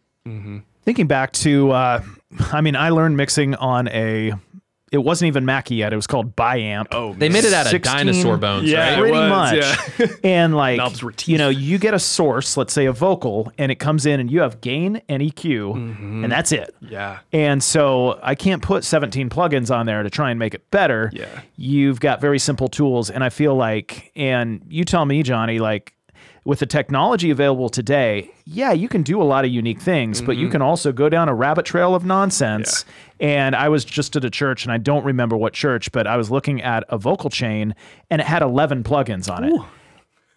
Thinking 0.83 1.07
back 1.07 1.31
to, 1.33 1.71
uh, 1.71 2.03
I 2.51 2.61
mean, 2.61 2.75
I 2.75 2.89
learned 2.89 3.17
mixing 3.17 3.55
on 3.55 3.87
a. 3.89 4.33
It 4.91 4.99
wasn't 4.99 5.27
even 5.27 5.45
Mackie 5.45 5.75
yet. 5.75 5.91
It 5.93 5.95
was 5.95 6.05
called 6.07 6.35
Biamp. 6.35 6.85
oh 6.91 7.13
They 7.13 7.27
made 7.27 7.43
it 7.43 7.53
out 7.53 7.65
of 7.65 7.71
16 7.71 7.97
dinosaur 7.97 8.37
bones, 8.37 8.69
Yeah. 8.69 8.79
right? 8.81 8.93
it 8.93 8.99
pretty 8.99 9.17
was, 9.17 9.29
much. 9.29 9.99
yeah. 9.99 10.07
and 10.23 10.55
like 10.55 10.77
Knobs 10.77 11.01
were 11.01 11.13
you 11.25 11.37
know, 11.39 11.49
you 11.49 11.77
get 11.79 11.93
a 11.95 11.99
source, 11.99 12.55
let's 12.55 12.71
say 12.71 12.85
a 12.85 12.91
vocal, 12.93 13.51
and 13.57 13.71
it 13.71 13.75
comes 13.75 14.05
in, 14.05 14.19
and 14.19 14.29
you 14.31 14.41
have 14.41 14.61
gain 14.61 15.01
and 15.09 15.23
EQ, 15.23 15.73
Mm-hmm. 15.73 16.23
and 16.23 16.31
that's 16.31 16.51
it. 16.51 16.73
yeah 16.81 17.19
And 17.33 17.63
so 17.63 18.19
I 18.21 18.35
can't 18.35 18.61
put 18.61 18.83
17 18.83 19.29
plugins 19.29 19.75
on 19.75 19.87
there 19.87 20.03
to 20.03 20.09
try 20.09 20.29
and 20.29 20.37
make 20.39 20.53
it 20.53 20.69
better. 20.69 21.09
Yeah. 21.13 21.25
You've 21.57 21.99
got 21.99 22.21
very 22.21 22.37
simple 22.39 22.67
tools. 22.67 23.09
And 23.09 23.23
I 23.23 23.29
feel 23.29 23.55
like, 23.55 24.11
and 24.15 24.61
you 24.69 24.85
tell 24.85 25.05
me, 25.05 25.23
Johnny, 25.23 25.57
like 25.59 25.93
with 26.45 26.59
the 26.59 26.65
technology 26.67 27.31
available 27.31 27.69
today, 27.69 28.31
yeah, 28.45 28.71
you 28.71 28.87
can 28.87 29.01
do 29.01 29.19
a 29.19 29.25
lot 29.25 29.43
of 29.43 29.51
unique 29.51 29.81
things, 29.81 30.21
but 30.21 30.37
you 30.37 30.45
mm-hmm. 30.45 30.53
can 30.53 30.61
also 30.61 30.91
go 30.91 31.09
down 31.09 31.27
a 31.27 31.33
rabbit 31.33 31.65
trail 31.65 31.95
of 31.95 32.05
nonsense. 32.05 32.85
And 33.19 33.55
I 33.55 33.67
was 33.69 33.83
just 33.83 34.15
at 34.15 34.23
a 34.23 34.29
church, 34.29 34.63
and 34.63 34.71
I 34.71 34.77
don't 34.77 35.03
remember 35.03 35.35
what 35.35 35.53
church, 35.53 35.91
but 35.91 36.05
I 36.05 36.17
was 36.17 36.29
looking 36.29 36.61
at 36.61 36.83
a 36.89 36.99
vocal 36.99 37.31
chain 37.31 37.73
and 38.11 38.21
it 38.21 38.27
had 38.27 38.43
11 38.43 38.83
plugins 38.83 39.29
on 39.29 39.43
it. 39.43 39.59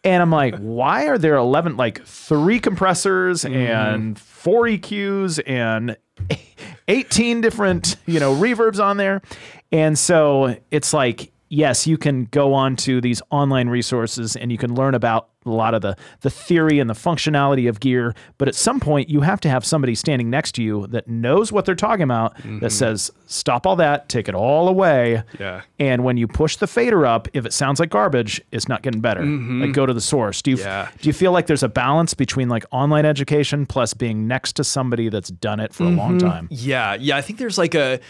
And 0.02 0.22
I'm 0.22 0.30
like, 0.30 0.56
why 0.56 1.08
are 1.08 1.18
there 1.18 1.36
11, 1.36 1.76
like 1.76 2.04
three 2.06 2.58
compressors 2.58 3.44
mm. 3.44 3.54
and 3.54 4.18
four 4.18 4.62
EQs 4.62 5.42
and 5.46 5.96
18 6.88 7.42
different, 7.42 7.96
you 8.06 8.18
know, 8.18 8.34
reverbs 8.34 8.82
on 8.82 8.96
there? 8.96 9.20
And 9.72 9.98
so 9.98 10.56
it's 10.70 10.94
like, 10.94 11.32
yes, 11.50 11.86
you 11.86 11.98
can 11.98 12.26
go 12.26 12.54
on 12.54 12.76
to 12.76 13.00
these 13.00 13.20
online 13.30 13.68
resources 13.68 14.36
and 14.36 14.50
you 14.52 14.56
can 14.56 14.74
learn 14.74 14.94
about 14.94 15.28
a 15.48 15.54
lot 15.54 15.74
of 15.74 15.82
the 15.82 15.96
the 16.20 16.30
theory 16.30 16.78
and 16.78 16.88
the 16.88 16.94
functionality 16.94 17.68
of 17.68 17.80
gear, 17.80 18.14
but 18.38 18.48
at 18.48 18.54
some 18.54 18.80
point 18.80 19.08
you 19.08 19.20
have 19.22 19.40
to 19.40 19.48
have 19.48 19.64
somebody 19.64 19.94
standing 19.94 20.30
next 20.30 20.52
to 20.52 20.62
you 20.62 20.86
that 20.88 21.08
knows 21.08 21.52
what 21.52 21.64
they're 21.64 21.74
talking 21.74 22.02
about 22.02 22.34
that 22.36 22.42
mm-hmm. 22.42 22.68
says, 22.68 23.10
"Stop 23.26 23.66
all 23.66 23.76
that, 23.76 24.08
take 24.08 24.28
it 24.28 24.34
all 24.34 24.68
away." 24.68 25.22
Yeah. 25.38 25.62
And 25.78 26.04
when 26.04 26.16
you 26.16 26.26
push 26.26 26.56
the 26.56 26.66
fader 26.66 27.06
up, 27.06 27.28
if 27.32 27.46
it 27.46 27.52
sounds 27.52 27.80
like 27.80 27.90
garbage, 27.90 28.40
it's 28.52 28.68
not 28.68 28.82
getting 28.82 29.00
better. 29.00 29.20
Mm-hmm. 29.20 29.62
Like 29.62 29.72
go 29.72 29.86
to 29.86 29.94
the 29.94 30.00
source. 30.00 30.42
Do 30.42 30.52
you 30.52 30.58
Yeah. 30.58 30.88
do 31.00 31.08
you 31.08 31.12
feel 31.12 31.32
like 31.32 31.46
there's 31.46 31.62
a 31.62 31.68
balance 31.68 32.14
between 32.14 32.48
like 32.48 32.64
online 32.70 33.04
education 33.04 33.66
plus 33.66 33.94
being 33.94 34.26
next 34.26 34.54
to 34.54 34.64
somebody 34.64 35.08
that's 35.08 35.30
done 35.30 35.60
it 35.60 35.72
for 35.72 35.84
a 35.84 35.90
long 35.90 36.18
mm-hmm. 36.18 36.28
time? 36.28 36.48
Yeah, 36.50 36.94
yeah. 36.94 37.16
I 37.16 37.22
think 37.22 37.38
there's 37.38 37.58
like 37.58 37.74
a. 37.74 38.00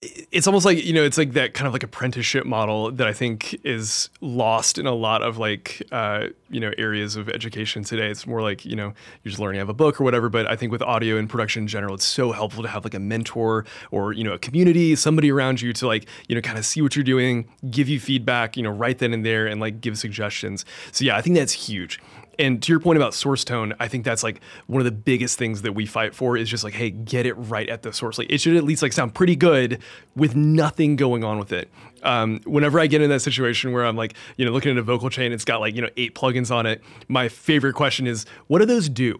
It's 0.00 0.46
almost 0.46 0.64
like 0.64 0.84
you 0.84 0.92
know, 0.92 1.02
it's 1.02 1.18
like 1.18 1.32
that 1.32 1.54
kind 1.54 1.66
of 1.66 1.72
like 1.72 1.82
apprenticeship 1.82 2.46
model 2.46 2.92
that 2.92 3.08
I 3.08 3.12
think 3.12 3.58
is 3.64 4.10
lost 4.20 4.78
in 4.78 4.86
a 4.86 4.94
lot 4.94 5.22
of 5.22 5.38
like 5.38 5.82
uh, 5.90 6.28
you 6.48 6.60
know 6.60 6.70
areas 6.78 7.16
of 7.16 7.28
education 7.28 7.82
today. 7.82 8.08
It's 8.08 8.24
more 8.24 8.40
like 8.40 8.64
you 8.64 8.76
know 8.76 8.92
you're 9.24 9.30
just 9.30 9.40
learning 9.40 9.58
out 9.58 9.64
of 9.64 9.70
a 9.70 9.74
book 9.74 10.00
or 10.00 10.04
whatever. 10.04 10.28
But 10.28 10.46
I 10.46 10.54
think 10.54 10.70
with 10.70 10.82
audio 10.82 11.16
and 11.16 11.28
production 11.28 11.62
in 11.62 11.66
general, 11.66 11.96
it's 11.96 12.04
so 12.04 12.30
helpful 12.30 12.62
to 12.62 12.68
have 12.68 12.84
like 12.84 12.94
a 12.94 13.00
mentor 13.00 13.64
or 13.90 14.12
you 14.12 14.22
know 14.22 14.34
a 14.34 14.38
community, 14.38 14.94
somebody 14.94 15.32
around 15.32 15.60
you 15.60 15.72
to 15.72 15.86
like 15.88 16.06
you 16.28 16.36
know 16.36 16.42
kind 16.42 16.58
of 16.58 16.64
see 16.64 16.80
what 16.80 16.94
you're 16.94 17.02
doing, 17.02 17.48
give 17.68 17.88
you 17.88 17.98
feedback, 17.98 18.56
you 18.56 18.62
know, 18.62 18.70
right 18.70 18.98
then 18.98 19.12
and 19.12 19.26
there, 19.26 19.48
and 19.48 19.60
like 19.60 19.80
give 19.80 19.98
suggestions. 19.98 20.64
So 20.92 21.04
yeah, 21.04 21.16
I 21.16 21.22
think 21.22 21.34
that's 21.34 21.52
huge. 21.52 21.98
And 22.38 22.62
to 22.62 22.72
your 22.72 22.80
point 22.80 22.96
about 22.96 23.14
source 23.14 23.44
tone, 23.44 23.74
I 23.80 23.88
think 23.88 24.04
that's 24.04 24.22
like 24.22 24.40
one 24.66 24.80
of 24.80 24.84
the 24.84 24.92
biggest 24.92 25.38
things 25.38 25.62
that 25.62 25.72
we 25.72 25.86
fight 25.86 26.14
for 26.14 26.36
is 26.36 26.48
just 26.48 26.64
like, 26.64 26.74
hey, 26.74 26.90
get 26.90 27.26
it 27.26 27.34
right 27.34 27.68
at 27.68 27.82
the 27.82 27.92
source. 27.92 28.18
Like 28.18 28.30
it 28.30 28.40
should 28.40 28.56
at 28.56 28.64
least 28.64 28.82
like 28.82 28.92
sound 28.92 29.14
pretty 29.14 29.36
good 29.36 29.80
with 30.14 30.36
nothing 30.36 30.96
going 30.96 31.24
on 31.24 31.38
with 31.38 31.52
it. 31.52 31.68
Um, 32.02 32.40
whenever 32.44 32.78
I 32.78 32.86
get 32.86 33.02
in 33.02 33.10
that 33.10 33.20
situation 33.20 33.72
where 33.72 33.84
I'm 33.84 33.96
like, 33.96 34.14
you 34.36 34.44
know, 34.44 34.52
looking 34.52 34.70
at 34.70 34.78
a 34.78 34.82
vocal 34.82 35.10
chain, 35.10 35.32
it's 35.32 35.44
got 35.44 35.60
like, 35.60 35.74
you 35.74 35.82
know, 35.82 35.90
eight 35.96 36.14
plugins 36.14 36.54
on 36.54 36.64
it. 36.66 36.82
My 37.08 37.28
favorite 37.28 37.74
question 37.74 38.06
is, 38.06 38.24
what 38.46 38.60
do 38.60 38.66
those 38.66 38.88
do? 38.88 39.18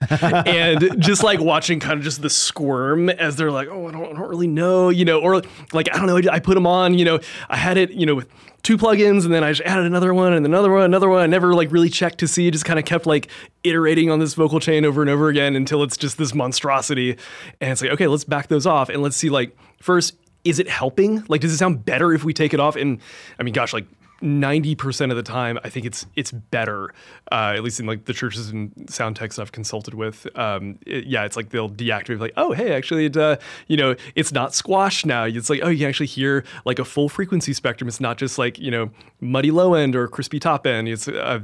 and 0.10 1.00
just 1.00 1.22
like 1.24 1.40
watching 1.40 1.80
kind 1.80 1.98
of 1.98 2.04
just 2.04 2.22
the 2.22 2.30
squirm 2.30 3.08
as 3.08 3.36
they're 3.36 3.50
like, 3.50 3.68
oh, 3.68 3.88
I 3.88 3.92
don't, 3.92 4.04
I 4.04 4.12
don't 4.12 4.28
really 4.28 4.46
know, 4.46 4.90
you 4.90 5.04
know, 5.04 5.20
or 5.20 5.42
like, 5.72 5.88
I 5.92 5.98
don't 5.98 6.06
know, 6.06 6.30
I 6.30 6.38
put 6.38 6.54
them 6.54 6.66
on, 6.66 6.94
you 6.94 7.04
know, 7.04 7.18
I 7.48 7.56
had 7.56 7.78
it, 7.78 7.90
you 7.90 8.06
know, 8.06 8.14
with 8.14 8.28
two 8.62 8.76
plugins 8.76 9.24
and 9.24 9.32
then 9.32 9.44
I 9.44 9.50
just 9.50 9.62
added 9.62 9.86
another 9.86 10.12
one 10.12 10.32
and 10.32 10.44
another 10.44 10.70
one, 10.70 10.82
another 10.82 11.08
one. 11.08 11.20
I 11.20 11.26
never 11.26 11.54
like 11.54 11.70
really 11.72 11.88
checked 11.88 12.18
to 12.18 12.28
see, 12.28 12.48
It 12.48 12.52
just 12.52 12.64
kind 12.64 12.78
of 12.78 12.84
kept 12.84 13.06
like 13.06 13.28
iterating 13.64 14.10
on 14.10 14.18
this 14.18 14.34
vocal 14.34 14.60
chain 14.60 14.84
over 14.84 15.00
and 15.00 15.10
over 15.10 15.28
again 15.28 15.56
until 15.56 15.82
it's 15.82 15.96
just 15.96 16.18
this 16.18 16.34
monstrosity. 16.34 17.12
And 17.60 17.72
it's 17.72 17.82
like, 17.82 17.92
okay, 17.92 18.06
let's 18.06 18.24
back 18.24 18.48
those 18.48 18.66
off 18.66 18.88
and 18.88 19.02
let's 19.02 19.16
see 19.16 19.30
like 19.30 19.56
first, 19.80 20.16
is 20.44 20.58
it 20.58 20.68
helping? 20.68 21.24
Like, 21.28 21.40
does 21.40 21.52
it 21.52 21.58
sound 21.58 21.84
better 21.84 22.12
if 22.12 22.24
we 22.24 22.32
take 22.32 22.54
it 22.54 22.60
off? 22.60 22.76
And 22.76 23.00
I 23.38 23.42
mean, 23.42 23.54
gosh, 23.54 23.72
like 23.72 23.86
90% 24.22 25.10
of 25.10 25.16
the 25.16 25.22
time 25.22 25.58
i 25.62 25.68
think 25.68 25.86
it's 25.86 26.04
it's 26.16 26.32
better 26.32 26.92
uh, 27.30 27.52
at 27.56 27.62
least 27.62 27.78
in 27.78 27.86
like 27.86 28.04
the 28.06 28.12
churches 28.12 28.48
and 28.50 28.72
sound 28.88 29.14
techs 29.16 29.38
i've 29.38 29.52
consulted 29.52 29.94
with 29.94 30.26
um, 30.36 30.78
it- 30.86 31.04
yeah 31.06 31.24
it's 31.24 31.36
like 31.36 31.50
they'll 31.50 31.70
deactivate 31.70 32.18
like 32.18 32.32
oh 32.36 32.52
hey 32.52 32.72
actually 32.74 33.04
it, 33.06 33.16
uh, 33.16 33.36
you 33.68 33.76
know 33.76 33.94
it's 34.16 34.32
not 34.32 34.54
squash 34.54 35.04
now 35.06 35.24
it's 35.24 35.48
like 35.48 35.60
oh 35.62 35.68
you 35.68 35.78
can 35.78 35.88
actually 35.88 36.06
hear 36.06 36.44
like 36.64 36.78
a 36.78 36.84
full 36.84 37.08
frequency 37.08 37.52
spectrum 37.52 37.86
it's 37.86 38.00
not 38.00 38.18
just 38.18 38.38
like 38.38 38.58
you 38.58 38.70
know 38.70 38.90
muddy 39.20 39.50
low 39.50 39.74
end 39.74 39.94
or 39.94 40.08
crispy 40.08 40.40
top 40.40 40.66
end 40.66 40.88
it's 40.88 41.06
uh, 41.06 41.38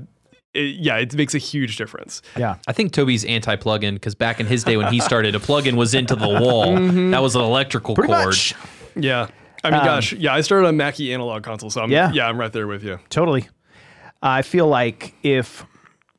it, 0.53 0.77
yeah 0.77 0.97
it 0.97 1.15
makes 1.15 1.35
a 1.35 1.39
huge 1.39 1.77
difference 1.77 2.23
Yeah. 2.37 2.57
I 2.67 2.73
think 2.73 2.93
Toby's 2.93 3.25
anti 3.25 3.57
plugin 3.57 3.95
because 3.95 4.15
back 4.15 4.41
in 4.41 4.47
his 4.47 4.65
day 4.65 4.77
when 4.77 4.93
he 4.93 5.01
started, 5.01 5.35
a 5.35 5.39
plugin 5.41 5.75
was 5.75 5.95
into 5.95 6.15
the 6.15 6.29
wall. 6.29 6.75
That 7.11 7.23
was 7.23 7.35
an 7.35 7.43
electrical 7.43 7.95
Pretty 7.97 8.13
cord. 8.13 8.27
much. 8.27 8.55
yeah 8.95 9.27
i 9.65 9.71
mean 9.71 9.81
um, 9.81 9.87
gosh 9.87 10.13
yeah 10.13 10.33
i 10.33 10.41
started 10.41 10.67
on 10.69 10.77
mackie 10.77 11.13
analog 11.13 11.43
console 11.43 11.71
so 11.71 11.83
I'm, 11.83 11.91
Yeah. 11.91 12.13
yeah 12.13 12.29
i'm 12.29 12.39
right 12.39 12.53
there 12.53 12.67
with 12.67 12.85
you 12.85 12.99
Totally. 13.11 13.49
I 14.23 14.41
feel 14.41 14.67
like 14.67 15.15
if, 15.23 15.67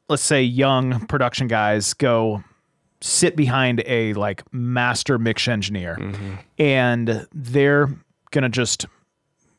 let's 0.09 0.21
say, 0.21 0.43
young 0.43 1.07
production 1.07 1.47
guys 1.47 1.93
go 1.95 2.43
sit 3.01 3.35
behind 3.35 3.81
a 3.87 4.13
like 4.13 4.43
master 4.53 5.17
mix 5.17 5.47
engineer 5.47 5.97
mm-hmm. 5.99 6.35
and 6.59 7.25
they're 7.33 7.87
going 8.29 8.43
to 8.43 8.49
just, 8.49 8.85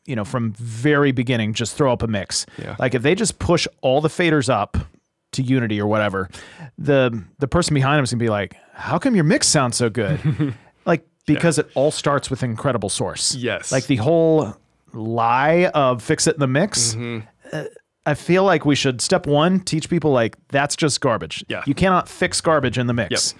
you 0.05 0.15
know, 0.15 0.23
from 0.23 0.53
very 0.53 1.11
beginning, 1.11 1.53
just 1.53 1.75
throw 1.75 1.91
up 1.91 2.01
a 2.03 2.07
mix. 2.07 2.45
Yeah. 2.57 2.77
Like 2.79 2.95
if 2.95 3.01
they 3.01 3.15
just 3.15 3.37
push 3.39 3.67
all 3.81 3.99
the 3.99 4.07
faders 4.07 4.47
up 4.47 4.77
to 5.33 5.41
unity 5.43 5.81
or 5.81 5.87
whatever, 5.87 6.29
the 6.77 7.21
the 7.39 7.49
person 7.49 7.73
behind 7.73 7.97
them 7.97 8.05
is 8.05 8.11
going 8.11 8.19
to 8.19 8.23
be 8.23 8.29
like, 8.29 8.55
how 8.73 8.97
come 8.97 9.13
your 9.13 9.25
mix 9.25 9.47
sounds 9.47 9.75
so 9.75 9.89
good? 9.89 10.53
like 11.27 11.37
because 11.39 11.59
it 11.59 11.69
all 11.75 11.91
starts 11.91 12.29
with 12.29 12.43
incredible 12.43 12.89
source. 12.89 13.35
Yes. 13.35 13.71
Like 13.71 13.87
the 13.87 13.97
whole 13.97 14.55
lie 14.93 15.69
of 15.73 16.01
fix 16.01 16.27
it 16.27 16.35
in 16.35 16.39
the 16.39 16.47
mix. 16.47 16.95
uh, 16.95 17.65
I 18.05 18.13
feel 18.13 18.43
like 18.45 18.65
we 18.65 18.75
should 18.75 19.01
step 19.01 19.27
one 19.27 19.59
teach 19.59 19.89
people 19.89 20.11
like 20.11 20.37
that's 20.49 20.75
just 20.75 21.01
garbage. 21.01 21.43
Yeah. 21.49 21.63
You 21.65 21.73
cannot 21.75 22.07
fix 22.07 22.39
garbage 22.39 22.77
in 22.77 22.87
the 22.87 22.93
mix. 22.93 23.35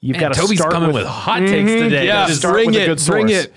You've 0.00 0.18
got 0.18 0.34
to 0.34 0.40
Toby's 0.40 0.58
start 0.58 0.72
coming 0.72 0.88
with, 0.92 1.04
with, 1.04 1.06
hot 1.06 1.38
takes 1.38 1.70
today. 1.70 2.06
Yeah, 2.06 2.26
Just- 2.26 2.40
start 2.40 2.54
bring 2.54 2.66
with 2.68 2.76
a 2.76 2.82
it, 2.82 2.86
good 2.86 3.06
bring 3.06 3.28
it. 3.30 3.52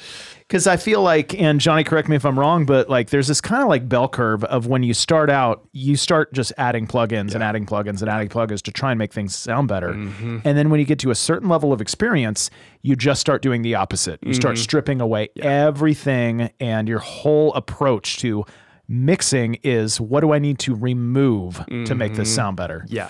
Because 0.47 0.65
I 0.65 0.77
feel 0.77 1.01
like, 1.01 1.37
and 1.37 1.59
Johnny, 1.59 1.83
correct 1.83 2.07
me 2.07 2.15
if 2.15 2.25
I'm 2.25 2.39
wrong, 2.39 2.65
but 2.65 2.89
like 2.89 3.09
there's 3.09 3.27
this 3.27 3.41
kind 3.41 3.61
of 3.61 3.67
like 3.67 3.89
bell 3.89 4.07
curve 4.07 4.45
of 4.45 4.65
when 4.65 4.81
you 4.81 4.93
start 4.93 5.29
out, 5.29 5.67
you 5.73 5.97
start 5.97 6.31
just 6.31 6.53
adding 6.57 6.87
plugins 6.87 7.33
and 7.35 7.43
adding 7.43 7.65
plugins 7.65 7.99
and 7.99 8.09
adding 8.09 8.29
plugins 8.29 8.61
to 8.61 8.71
try 8.71 8.91
and 8.91 8.97
make 8.97 9.11
things 9.11 9.35
sound 9.35 9.67
better. 9.67 9.89
Mm-hmm. 9.89 10.39
And 10.45 10.57
then 10.57 10.69
when 10.69 10.79
you 10.79 10.85
get 10.85 10.99
to 10.99 11.11
a 11.11 11.15
certain 11.15 11.49
level 11.49 11.73
of 11.73 11.81
experience, 11.81 12.49
you 12.81 12.95
just 12.95 13.19
start 13.19 13.41
doing 13.41 13.61
the 13.61 13.75
opposite. 13.75 14.19
You 14.21 14.29
Mm-hmm. 14.29 14.39
start 14.39 14.57
stripping 14.57 15.01
away 15.01 15.29
everything, 15.41 16.49
and 16.61 16.87
your 16.87 16.99
whole 16.99 17.53
approach 17.53 18.17
to 18.19 18.45
mixing 18.87 19.55
is 19.63 19.99
what 19.99 20.21
do 20.21 20.33
I 20.33 20.39
need 20.39 20.59
to 20.59 20.75
remove 20.75 21.57
to 21.85 21.95
make 21.95 22.11
Mm-hmm. 22.11 22.19
this 22.19 22.33
sound 22.33 22.57
better? 22.57 22.85
Yeah. 22.87 23.09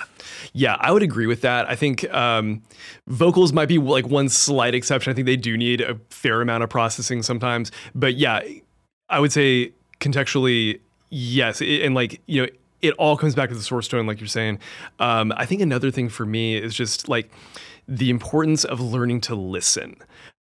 Yeah, 0.54 0.76
I 0.80 0.92
would 0.92 1.04
agree 1.04 1.28
with 1.28 1.42
that. 1.42 1.70
I 1.70 1.76
think 1.76 2.12
um, 2.13 2.63
vocals 3.08 3.54
might 3.54 3.68
be 3.68 3.78
like 3.78 4.08
one 4.08 4.30
slight 4.30 4.74
exception. 4.76 5.12
I 5.12 5.13
think 5.13 5.26
they 5.26 5.36
do 5.38 5.56
need 5.58 5.82
a 5.82 6.00
fair 6.10 6.42
amount 6.42 6.63
of 6.63 6.70
processing 6.70 7.22
sometimes. 7.24 7.72
But 7.94 8.16
yeah, 8.16 8.42
I 9.10 9.20
would 9.20 9.32
say 9.32 9.72
contextually, 10.00 10.80
yes. 11.10 11.62
It- 11.62 11.84
and 11.84 11.94
like, 11.96 12.22
you 12.26 12.42
know, 12.44 12.48
it 12.82 12.94
all 13.00 13.18
comes 13.18 13.34
back 13.36 13.50
to 13.50 13.56
the 13.56 13.63
source 13.63 13.88
tone, 13.88 14.06
like 14.06 14.20
you're 14.20 14.28
saying. 14.28 14.60
Um, 15.00 15.34
I 15.36 15.46
think 15.46 15.62
another 15.62 15.90
thing 15.92 16.10
for 16.10 16.26
me 16.26 16.56
is 16.58 16.76
just 16.76 17.10
like 17.10 17.32
the 17.88 18.10
importance 18.10 18.63
of 18.66 18.80
learning 18.80 19.22
to 19.22 19.34
listen. 19.36 19.96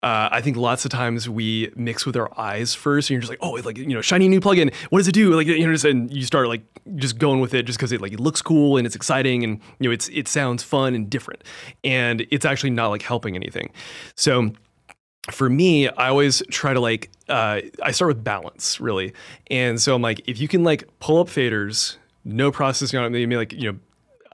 Uh, 0.03 0.29
I 0.33 0.41
think 0.41 0.57
lots 0.57 0.85
of 0.85 0.91
times 0.91 1.29
we 1.29 1.71
mix 1.77 2.05
with 2.05 2.17
our 2.17 2.29
eyes 2.39 2.75
first, 2.75 3.09
and 3.09 3.15
you're 3.15 3.21
just 3.21 3.31
like, 3.31 3.39
oh, 3.41 3.55
it's 3.55 3.65
like 3.65 3.79
you 3.79 3.87
know, 3.87 4.01
shiny 4.01 4.27
new 4.27 4.41
plugin. 4.41 4.75
What 4.91 4.99
does 4.99 5.07
it 5.07 5.13
do? 5.13 5.35
Like 5.35 5.47
you 5.47 5.65
know, 5.65 5.73
just, 5.73 5.85
and 5.85 6.13
you 6.13 6.25
start 6.25 6.49
like 6.49 6.63
just 6.97 7.19
going 7.19 7.41
with 7.41 7.55
it 7.55 7.67
just 7.67 7.79
because 7.79 7.93
it 7.93 8.01
like 8.01 8.13
it 8.13 8.19
looks 8.19 8.43
cool 8.43 8.77
and 8.77 8.87
it's 8.87 8.97
exciting 8.97 9.45
and 9.45 9.61
you 9.79 9.89
know 9.89 9.93
it's 9.93 10.09
it 10.09 10.27
sounds 10.27 10.65
fun 10.65 10.95
and 10.95 11.09
different, 11.09 11.45
and 11.85 12.27
it's 12.33 12.45
actually 12.45 12.71
not 12.71 12.89
like 12.89 13.03
helping 13.03 13.37
anything. 13.37 13.71
So 14.17 14.53
for 15.31 15.49
me, 15.49 15.89
I 15.89 16.09
always 16.09 16.43
try 16.51 16.75
to 16.75 16.81
like 16.81 17.11
uh, 17.29 17.61
I 17.83 17.93
start 17.93 18.09
with 18.09 18.25
balance 18.25 18.81
really, 18.81 19.13
and 19.51 19.81
so 19.81 19.95
I'm 19.95 20.03
like 20.03 20.21
if 20.27 20.41
you 20.41 20.49
can 20.49 20.65
like 20.65 20.89
pull 20.99 21.21
up 21.21 21.29
faders, 21.29 21.97
no 22.25 22.51
processing 22.51 22.99
on 22.99 23.07
it, 23.07 23.11
maybe 23.11 23.37
like 23.37 23.53
you 23.53 23.73
know 23.73 23.79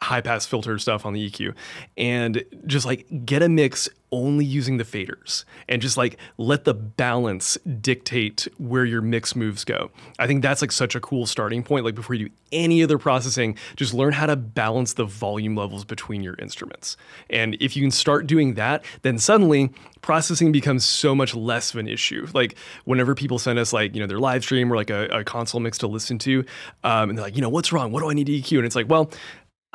high 0.02 0.20
pass 0.20 0.46
filter 0.46 0.78
stuff 0.78 1.04
on 1.06 1.12
the 1.12 1.30
EQ, 1.30 1.54
and 1.96 2.44
just 2.66 2.86
like 2.86 3.06
get 3.24 3.42
a 3.42 3.48
mix 3.48 3.88
only 4.10 4.44
using 4.44 4.78
the 4.78 4.84
faders, 4.84 5.44
and 5.68 5.82
just 5.82 5.96
like 5.96 6.18
let 6.38 6.64
the 6.64 6.74
balance 6.74 7.56
dictate 7.80 8.48
where 8.58 8.84
your 8.84 9.02
mix 9.02 9.36
moves 9.36 9.64
go. 9.64 9.90
I 10.18 10.26
think 10.26 10.42
that's 10.42 10.62
like 10.62 10.72
such 10.72 10.94
a 10.94 11.00
cool 11.00 11.26
starting 11.26 11.62
point. 11.62 11.84
Like 11.84 11.94
before 11.94 12.14
you 12.14 12.28
do 12.28 12.34
any 12.52 12.82
other 12.82 12.98
processing, 12.98 13.56
just 13.76 13.92
learn 13.92 14.12
how 14.12 14.26
to 14.26 14.36
balance 14.36 14.94
the 14.94 15.04
volume 15.04 15.54
levels 15.56 15.84
between 15.84 16.22
your 16.22 16.34
instruments. 16.38 16.96
And 17.28 17.56
if 17.60 17.76
you 17.76 17.82
can 17.82 17.90
start 17.90 18.26
doing 18.26 18.54
that, 18.54 18.84
then 19.02 19.18
suddenly 19.18 19.70
processing 20.00 20.52
becomes 20.52 20.84
so 20.84 21.14
much 21.14 21.34
less 21.34 21.74
of 21.74 21.80
an 21.80 21.88
issue. 21.88 22.26
Like 22.32 22.56
whenever 22.84 23.14
people 23.14 23.38
send 23.38 23.58
us 23.58 23.72
like, 23.72 23.94
you 23.94 24.00
know, 24.00 24.06
their 24.06 24.20
live 24.20 24.42
stream 24.42 24.72
or 24.72 24.76
like 24.76 24.90
a, 24.90 25.06
a 25.08 25.24
console 25.24 25.60
mix 25.60 25.78
to 25.78 25.86
listen 25.86 26.18
to, 26.20 26.44
um, 26.84 27.10
and 27.10 27.18
they're 27.18 27.24
like, 27.24 27.36
you 27.36 27.42
know, 27.42 27.48
what's 27.48 27.72
wrong? 27.72 27.92
What 27.92 28.00
do 28.00 28.10
I 28.10 28.14
need 28.14 28.26
to 28.26 28.32
EQ? 28.32 28.58
And 28.58 28.66
it's 28.66 28.76
like, 28.76 28.88
well, 28.88 29.10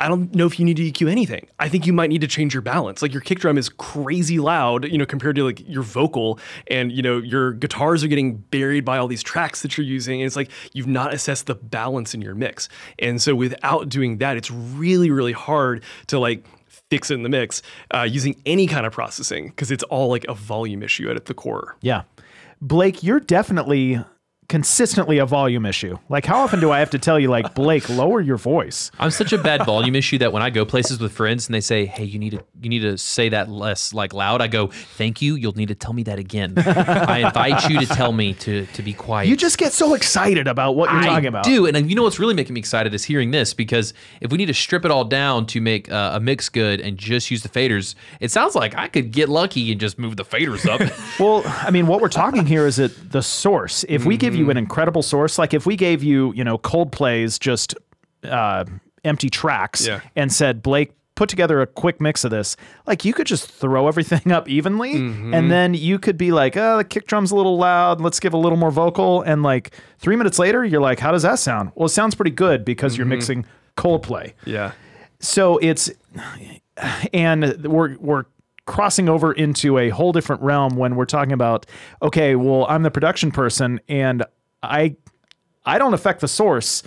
I 0.04 0.08
don't 0.08 0.34
know 0.34 0.44
if 0.44 0.58
you 0.58 0.66
need 0.66 0.76
to 0.76 0.92
EQ 0.92 1.10
anything. 1.10 1.46
I 1.58 1.70
think 1.70 1.86
you 1.86 1.94
might 1.94 2.10
need 2.10 2.20
to 2.20 2.26
change 2.26 2.52
your 2.52 2.60
balance. 2.60 3.00
Like 3.00 3.14
your 3.14 3.22
kick 3.22 3.38
drum 3.38 3.56
is 3.56 3.70
crazy 3.70 4.38
loud, 4.38 4.84
you 4.84 4.98
know, 4.98 5.06
compared 5.06 5.34
to 5.36 5.44
like 5.44 5.66
your 5.66 5.82
vocal 5.82 6.38
and 6.66 6.92
you 6.92 7.00
know, 7.00 7.16
your 7.16 7.54
guitars 7.54 8.04
are 8.04 8.08
getting 8.08 8.36
buried 8.36 8.84
by 8.84 8.98
all 8.98 9.08
these 9.08 9.22
tracks 9.22 9.62
that 9.62 9.78
you're 9.78 9.86
using. 9.86 10.20
And 10.20 10.26
it's 10.26 10.36
like 10.36 10.50
you've 10.74 10.86
not 10.86 11.14
assessed 11.14 11.46
the 11.46 11.54
balance 11.54 12.12
in 12.12 12.20
your 12.20 12.34
mix. 12.34 12.68
And 12.98 13.22
so 13.22 13.34
without 13.34 13.88
doing 13.88 14.18
that, 14.18 14.36
it's 14.36 14.50
really, 14.50 15.10
really 15.10 15.32
hard 15.32 15.82
to 16.08 16.18
like 16.18 16.44
fix 16.90 17.10
it 17.10 17.14
in 17.14 17.22
the 17.22 17.30
mix 17.30 17.62
uh, 17.94 18.02
using 18.02 18.38
any 18.44 18.66
kind 18.66 18.84
of 18.84 18.92
processing 18.92 19.48
because 19.48 19.70
it's 19.70 19.84
all 19.84 20.10
like 20.10 20.26
a 20.28 20.34
volume 20.34 20.82
issue 20.82 21.10
at 21.10 21.24
the 21.24 21.32
core. 21.32 21.76
Yeah. 21.80 22.02
Blake, 22.60 23.02
you're 23.02 23.20
definitely 23.20 24.04
consistently 24.48 25.18
a 25.18 25.26
volume 25.26 25.66
issue. 25.66 25.98
Like, 26.08 26.24
how 26.24 26.40
often 26.40 26.60
do 26.60 26.70
I 26.70 26.78
have 26.78 26.90
to 26.90 26.98
tell 26.98 27.18
you, 27.18 27.28
like, 27.28 27.54
Blake, 27.54 27.88
lower 27.88 28.20
your 28.20 28.36
voice? 28.36 28.90
I'm 28.98 29.10
such 29.10 29.32
a 29.32 29.38
bad 29.38 29.64
volume 29.64 29.94
issue 29.94 30.18
that 30.18 30.32
when 30.32 30.42
I 30.42 30.50
go 30.50 30.64
places 30.64 31.00
with 31.00 31.12
friends 31.12 31.46
and 31.48 31.54
they 31.54 31.60
say, 31.60 31.86
"Hey, 31.86 32.04
you 32.04 32.18
need 32.18 32.30
to 32.30 32.44
you 32.62 32.68
need 32.68 32.80
to 32.80 32.98
say 32.98 33.28
that 33.30 33.48
less 33.48 33.92
like 33.94 34.12
loud," 34.12 34.40
I 34.42 34.46
go, 34.46 34.68
"Thank 34.68 35.22
you. 35.22 35.34
You'll 35.34 35.52
need 35.56 35.68
to 35.68 35.74
tell 35.74 35.92
me 35.92 36.02
that 36.04 36.18
again." 36.18 36.54
I 36.56 37.18
invite 37.18 37.68
you 37.68 37.80
to 37.80 37.86
tell 37.86 38.12
me 38.12 38.34
to 38.34 38.66
to 38.66 38.82
be 38.82 38.92
quiet. 38.92 39.28
You 39.28 39.36
just 39.36 39.58
get 39.58 39.72
so 39.72 39.94
excited 39.94 40.46
about 40.46 40.76
what 40.76 40.90
you're 40.90 41.00
I 41.00 41.06
talking 41.06 41.26
about. 41.26 41.44
do, 41.44 41.66
and 41.66 41.88
you 41.88 41.96
know 41.96 42.02
what's 42.02 42.18
really 42.18 42.34
making 42.34 42.54
me 42.54 42.60
excited 42.60 42.94
is 42.94 43.04
hearing 43.04 43.30
this 43.30 43.54
because 43.54 43.94
if 44.20 44.30
we 44.30 44.38
need 44.38 44.46
to 44.46 44.54
strip 44.54 44.84
it 44.84 44.90
all 44.90 45.04
down 45.04 45.46
to 45.46 45.60
make 45.60 45.90
uh, 45.90 46.12
a 46.14 46.20
mix 46.20 46.48
good 46.48 46.80
and 46.80 46.98
just 46.98 47.30
use 47.30 47.42
the 47.42 47.48
faders, 47.48 47.94
it 48.20 48.30
sounds 48.30 48.54
like 48.54 48.76
I 48.76 48.88
could 48.88 49.10
get 49.10 49.28
lucky 49.28 49.70
and 49.72 49.80
just 49.80 49.98
move 49.98 50.16
the 50.16 50.24
faders 50.24 50.68
up. 50.68 50.80
Well, 51.20 51.42
I 51.46 51.70
mean, 51.70 51.86
what 51.86 52.00
we're 52.00 52.08
talking 52.08 52.44
here 52.44 52.66
is 52.66 52.80
at 52.80 53.12
the 53.12 53.22
source. 53.22 53.84
If 53.88 54.04
we 54.04 54.16
give 54.16 54.33
you 54.34 54.50
an 54.50 54.56
mm. 54.56 54.60
incredible 54.60 55.02
source, 55.02 55.38
like 55.38 55.54
if 55.54 55.66
we 55.66 55.76
gave 55.76 56.02
you, 56.02 56.32
you 56.34 56.44
know, 56.44 56.58
Coldplay's 56.58 57.38
just 57.38 57.74
uh, 58.24 58.64
empty 59.04 59.30
tracks 59.30 59.86
Yeah. 59.86 60.00
and 60.16 60.32
said, 60.32 60.62
Blake, 60.62 60.92
put 61.14 61.28
together 61.28 61.60
a 61.60 61.66
quick 61.66 62.00
mix 62.00 62.24
of 62.24 62.30
this, 62.30 62.56
like 62.86 63.04
you 63.04 63.12
could 63.12 63.26
just 63.26 63.48
throw 63.50 63.86
everything 63.88 64.32
up 64.32 64.48
evenly, 64.48 64.94
mm-hmm. 64.94 65.32
and 65.32 65.50
then 65.50 65.74
you 65.74 65.98
could 65.98 66.16
be 66.16 66.32
like, 66.32 66.56
oh, 66.56 66.78
the 66.78 66.84
kick 66.84 67.06
drum's 67.06 67.30
a 67.30 67.36
little 67.36 67.56
loud. 67.56 68.00
Let's 68.00 68.20
give 68.20 68.34
a 68.34 68.38
little 68.38 68.58
more 68.58 68.70
vocal. 68.70 69.22
And 69.22 69.42
like 69.42 69.74
three 69.98 70.16
minutes 70.16 70.38
later, 70.38 70.64
you're 70.64 70.80
like, 70.80 70.98
how 70.98 71.12
does 71.12 71.22
that 71.22 71.38
sound? 71.38 71.72
Well, 71.74 71.86
it 71.86 71.90
sounds 71.90 72.14
pretty 72.14 72.32
good 72.32 72.64
because 72.64 72.96
you're 72.96 73.04
mm-hmm. 73.04 73.10
mixing 73.10 73.46
Coldplay 73.76 74.32
Yeah. 74.44 74.72
so 75.20 75.58
it's 75.58 75.90
and 77.12 77.64
we're 77.64 77.96
we're 77.98 78.24
crossing 78.66 79.08
over 79.08 79.32
into 79.32 79.78
a 79.78 79.90
whole 79.90 80.12
different 80.12 80.40
realm 80.42 80.76
when 80.76 80.96
we're 80.96 81.04
talking 81.04 81.32
about 81.32 81.66
okay 82.02 82.34
well 82.34 82.66
i'm 82.68 82.82
the 82.82 82.90
production 82.90 83.30
person 83.30 83.78
and 83.88 84.24
i 84.62 84.94
i 85.66 85.78
don't 85.78 85.92
affect 85.94 86.20
the 86.20 86.28
source 86.28 86.82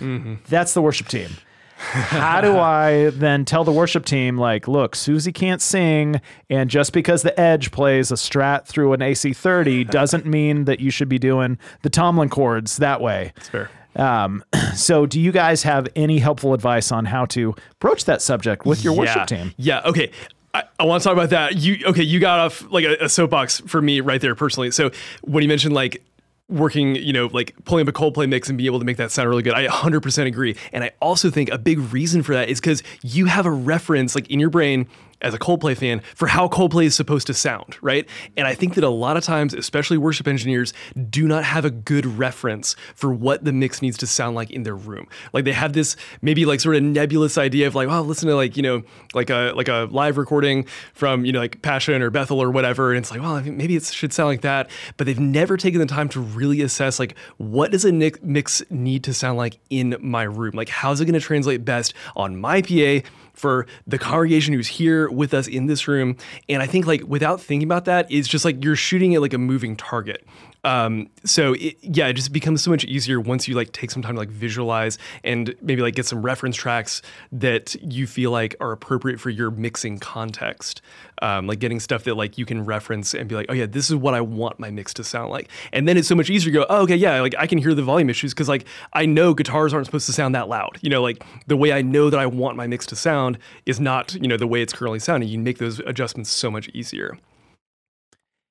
that's 0.48 0.74
the 0.74 0.82
worship 0.82 1.06
team 1.08 1.30
how 1.76 2.40
do 2.40 2.56
i 2.58 3.10
then 3.10 3.44
tell 3.44 3.62
the 3.62 3.70
worship 3.70 4.04
team 4.04 4.36
like 4.36 4.66
look 4.66 4.96
susie 4.96 5.30
can't 5.30 5.62
sing 5.62 6.20
and 6.50 6.68
just 6.68 6.92
because 6.92 7.22
the 7.22 7.38
edge 7.38 7.70
plays 7.70 8.10
a 8.10 8.14
strat 8.16 8.66
through 8.66 8.92
an 8.92 8.98
ac30 9.00 9.88
doesn't 9.90 10.26
mean 10.26 10.64
that 10.64 10.80
you 10.80 10.90
should 10.90 11.08
be 11.08 11.18
doing 11.18 11.56
the 11.82 11.90
tomlin 11.90 12.28
chords 12.28 12.78
that 12.78 13.00
way 13.00 13.32
It's 13.36 13.48
fair. 13.48 13.70
um, 13.94 14.42
so, 14.74 15.06
do 15.06 15.20
you 15.20 15.30
guys 15.32 15.62
have 15.62 15.86
any 15.96 16.18
helpful 16.18 16.54
advice 16.54 16.90
on 16.92 17.04
how 17.04 17.24
to 17.26 17.54
broach 17.78 18.04
that 18.06 18.20
subject 18.22 18.66
with 18.66 18.82
your 18.84 18.92
Yeah. 18.94 18.98
worship 19.00 19.26
team? 19.28 19.54
Yeah. 19.56 19.80
Okay. 19.84 20.10
I, 20.58 20.64
I 20.80 20.84
want 20.84 21.02
to 21.02 21.08
talk 21.08 21.12
about 21.12 21.30
that. 21.30 21.56
You 21.56 21.86
okay? 21.86 22.02
You 22.02 22.20
got 22.20 22.38
off 22.40 22.70
like 22.70 22.84
a, 22.84 23.04
a 23.04 23.08
soapbox 23.08 23.60
for 23.60 23.80
me 23.80 24.00
right 24.00 24.20
there 24.20 24.34
personally. 24.34 24.70
So 24.70 24.90
when 25.22 25.42
you 25.42 25.48
mentioned 25.48 25.74
like 25.74 26.02
working, 26.48 26.96
you 26.96 27.12
know, 27.12 27.26
like 27.26 27.54
pulling 27.64 27.86
up 27.86 27.88
a 27.88 27.92
Coldplay 27.92 28.28
mix 28.28 28.48
and 28.48 28.56
being 28.56 28.66
able 28.66 28.78
to 28.78 28.84
make 28.84 28.96
that 28.96 29.10
sound 29.10 29.28
really 29.28 29.42
good. 29.42 29.52
I 29.52 29.66
100% 29.66 30.26
agree. 30.26 30.56
And 30.72 30.82
I 30.82 30.92
also 31.00 31.30
think 31.30 31.50
a 31.50 31.58
big 31.58 31.78
reason 31.92 32.22
for 32.22 32.32
that 32.32 32.48
is 32.48 32.58
because 32.58 32.82
you 33.02 33.26
have 33.26 33.44
a 33.44 33.50
reference 33.50 34.14
like 34.14 34.30
in 34.30 34.40
your 34.40 34.48
brain 34.50 34.86
as 35.20 35.34
a 35.34 35.38
Coldplay 35.38 35.76
fan 35.76 36.00
for 36.14 36.28
how 36.28 36.48
Coldplay 36.48 36.84
is 36.84 36.94
supposed 36.94 37.26
to 37.26 37.34
sound, 37.34 37.76
right? 37.82 38.08
And 38.36 38.46
I 38.46 38.54
think 38.54 38.74
that 38.74 38.84
a 38.84 38.88
lot 38.88 39.16
of 39.16 39.24
times, 39.24 39.54
especially 39.54 39.98
worship 39.98 40.28
engineers, 40.28 40.72
do 41.10 41.26
not 41.26 41.44
have 41.44 41.64
a 41.64 41.70
good 41.70 42.06
reference 42.06 42.76
for 42.94 43.12
what 43.12 43.44
the 43.44 43.52
mix 43.52 43.82
needs 43.82 43.96
to 43.98 44.06
sound 44.06 44.36
like 44.36 44.50
in 44.50 44.62
their 44.62 44.76
room. 44.76 45.08
Like 45.32 45.44
they 45.44 45.52
have 45.52 45.72
this 45.72 45.96
maybe 46.22 46.44
like 46.44 46.60
sort 46.60 46.76
of 46.76 46.82
nebulous 46.82 47.36
idea 47.36 47.66
of 47.66 47.74
like, 47.74 47.88
oh, 47.88 48.02
listen 48.02 48.28
to 48.28 48.36
like, 48.36 48.56
you 48.56 48.62
know, 48.62 48.82
like 49.14 49.30
a 49.30 49.52
like 49.56 49.68
a 49.68 49.88
live 49.90 50.18
recording 50.18 50.64
from, 50.94 51.24
you 51.24 51.32
know, 51.32 51.40
like 51.40 51.62
Passion 51.62 52.00
or 52.02 52.10
Bethel 52.10 52.40
or 52.40 52.50
whatever. 52.50 52.92
And 52.92 52.98
it's 52.98 53.10
like, 53.10 53.20
well, 53.20 53.40
maybe 53.42 53.76
it 53.76 53.84
should 53.84 54.12
sound 54.12 54.28
like 54.28 54.42
that. 54.42 54.70
But 54.96 55.06
they've 55.06 55.18
never 55.18 55.56
taken 55.56 55.80
the 55.80 55.86
time 55.86 56.08
to 56.10 56.20
really 56.20 56.60
assess 56.62 56.98
like 56.98 57.16
what 57.38 57.72
does 57.72 57.84
a 57.84 57.92
mix 57.92 58.62
need 58.70 59.04
to 59.04 59.14
sound 59.14 59.36
like 59.36 59.58
in 59.70 59.96
my 60.00 60.22
room? 60.22 60.52
Like 60.54 60.68
how's 60.68 61.00
it 61.00 61.06
going 61.06 61.14
to 61.14 61.20
translate 61.20 61.64
best 61.64 61.94
on 62.14 62.36
my 62.36 62.62
PA 62.62 63.00
for 63.38 63.66
the 63.86 63.98
congregation 63.98 64.54
who's 64.54 64.66
here 64.66 65.10
with 65.10 65.32
us 65.34 65.46
in 65.46 65.66
this 65.66 65.88
room. 65.88 66.16
And 66.48 66.62
I 66.62 66.66
think 66.66 66.86
like 66.86 67.02
without 67.06 67.40
thinking 67.40 67.66
about 67.66 67.84
that, 67.86 68.10
it's 68.10 68.28
just 68.28 68.44
like 68.44 68.64
you're 68.64 68.76
shooting 68.76 69.14
at 69.14 69.20
like 69.20 69.34
a 69.34 69.38
moving 69.38 69.76
target. 69.76 70.26
Um, 70.68 71.08
so 71.24 71.54
it, 71.54 71.78
yeah, 71.80 72.08
it 72.08 72.12
just 72.12 72.30
becomes 72.30 72.62
so 72.62 72.70
much 72.70 72.84
easier 72.84 73.18
once 73.18 73.48
you 73.48 73.54
like 73.54 73.72
take 73.72 73.90
some 73.90 74.02
time 74.02 74.16
to 74.16 74.18
like 74.18 74.28
visualize 74.28 74.98
and 75.24 75.54
maybe 75.62 75.80
like 75.80 75.94
get 75.94 76.04
some 76.04 76.20
reference 76.20 76.56
tracks 76.56 77.00
that 77.32 77.74
you 77.82 78.06
feel 78.06 78.32
like 78.32 78.54
are 78.60 78.70
appropriate 78.70 79.18
for 79.18 79.30
your 79.30 79.50
mixing 79.50 79.98
context. 79.98 80.82
Um, 81.22 81.46
like 81.46 81.58
getting 81.58 81.80
stuff 81.80 82.04
that 82.04 82.16
like 82.16 82.36
you 82.36 82.44
can 82.44 82.66
reference 82.66 83.14
and 83.14 83.26
be 83.30 83.34
like, 83.34 83.46
oh 83.48 83.54
yeah, 83.54 83.64
this 83.64 83.88
is 83.88 83.96
what 83.96 84.12
I 84.12 84.20
want 84.20 84.60
my 84.60 84.70
mix 84.70 84.92
to 84.94 85.04
sound 85.04 85.30
like. 85.30 85.48
And 85.72 85.88
then 85.88 85.96
it's 85.96 86.06
so 86.06 86.14
much 86.14 86.28
easier 86.28 86.52
to 86.52 86.58
go, 86.58 86.66
oh, 86.68 86.82
okay, 86.82 86.96
yeah, 86.96 87.18
like 87.22 87.34
I 87.38 87.46
can 87.46 87.56
hear 87.56 87.72
the 87.72 87.82
volume 87.82 88.10
issues 88.10 88.34
because 88.34 88.50
like 88.50 88.66
I 88.92 89.06
know 89.06 89.32
guitars 89.32 89.72
aren't 89.72 89.86
supposed 89.86 90.04
to 90.06 90.12
sound 90.12 90.34
that 90.34 90.50
loud. 90.50 90.78
You 90.82 90.90
know, 90.90 91.00
like 91.00 91.24
the 91.46 91.56
way 91.56 91.72
I 91.72 91.80
know 91.80 92.10
that 92.10 92.20
I 92.20 92.26
want 92.26 92.58
my 92.58 92.66
mix 92.66 92.84
to 92.86 92.96
sound 92.96 93.38
is 93.64 93.80
not, 93.80 94.14
you 94.16 94.28
know, 94.28 94.36
the 94.36 94.46
way 94.46 94.60
it's 94.60 94.74
currently 94.74 94.98
sounding. 94.98 95.30
You 95.30 95.38
make 95.38 95.56
those 95.56 95.78
adjustments 95.80 96.30
so 96.30 96.50
much 96.50 96.68
easier. 96.74 97.16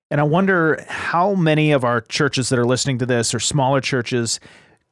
And 0.09 0.21
I 0.21 0.23
wonder 0.23 0.85
how 0.87 1.35
many 1.35 1.71
of 1.71 1.83
our 1.83 2.01
churches 2.01 2.49
that 2.49 2.59
are 2.59 2.65
listening 2.65 2.97
to 2.99 3.05
this 3.05 3.33
or 3.33 3.39
smaller 3.39 3.81
churches 3.81 4.39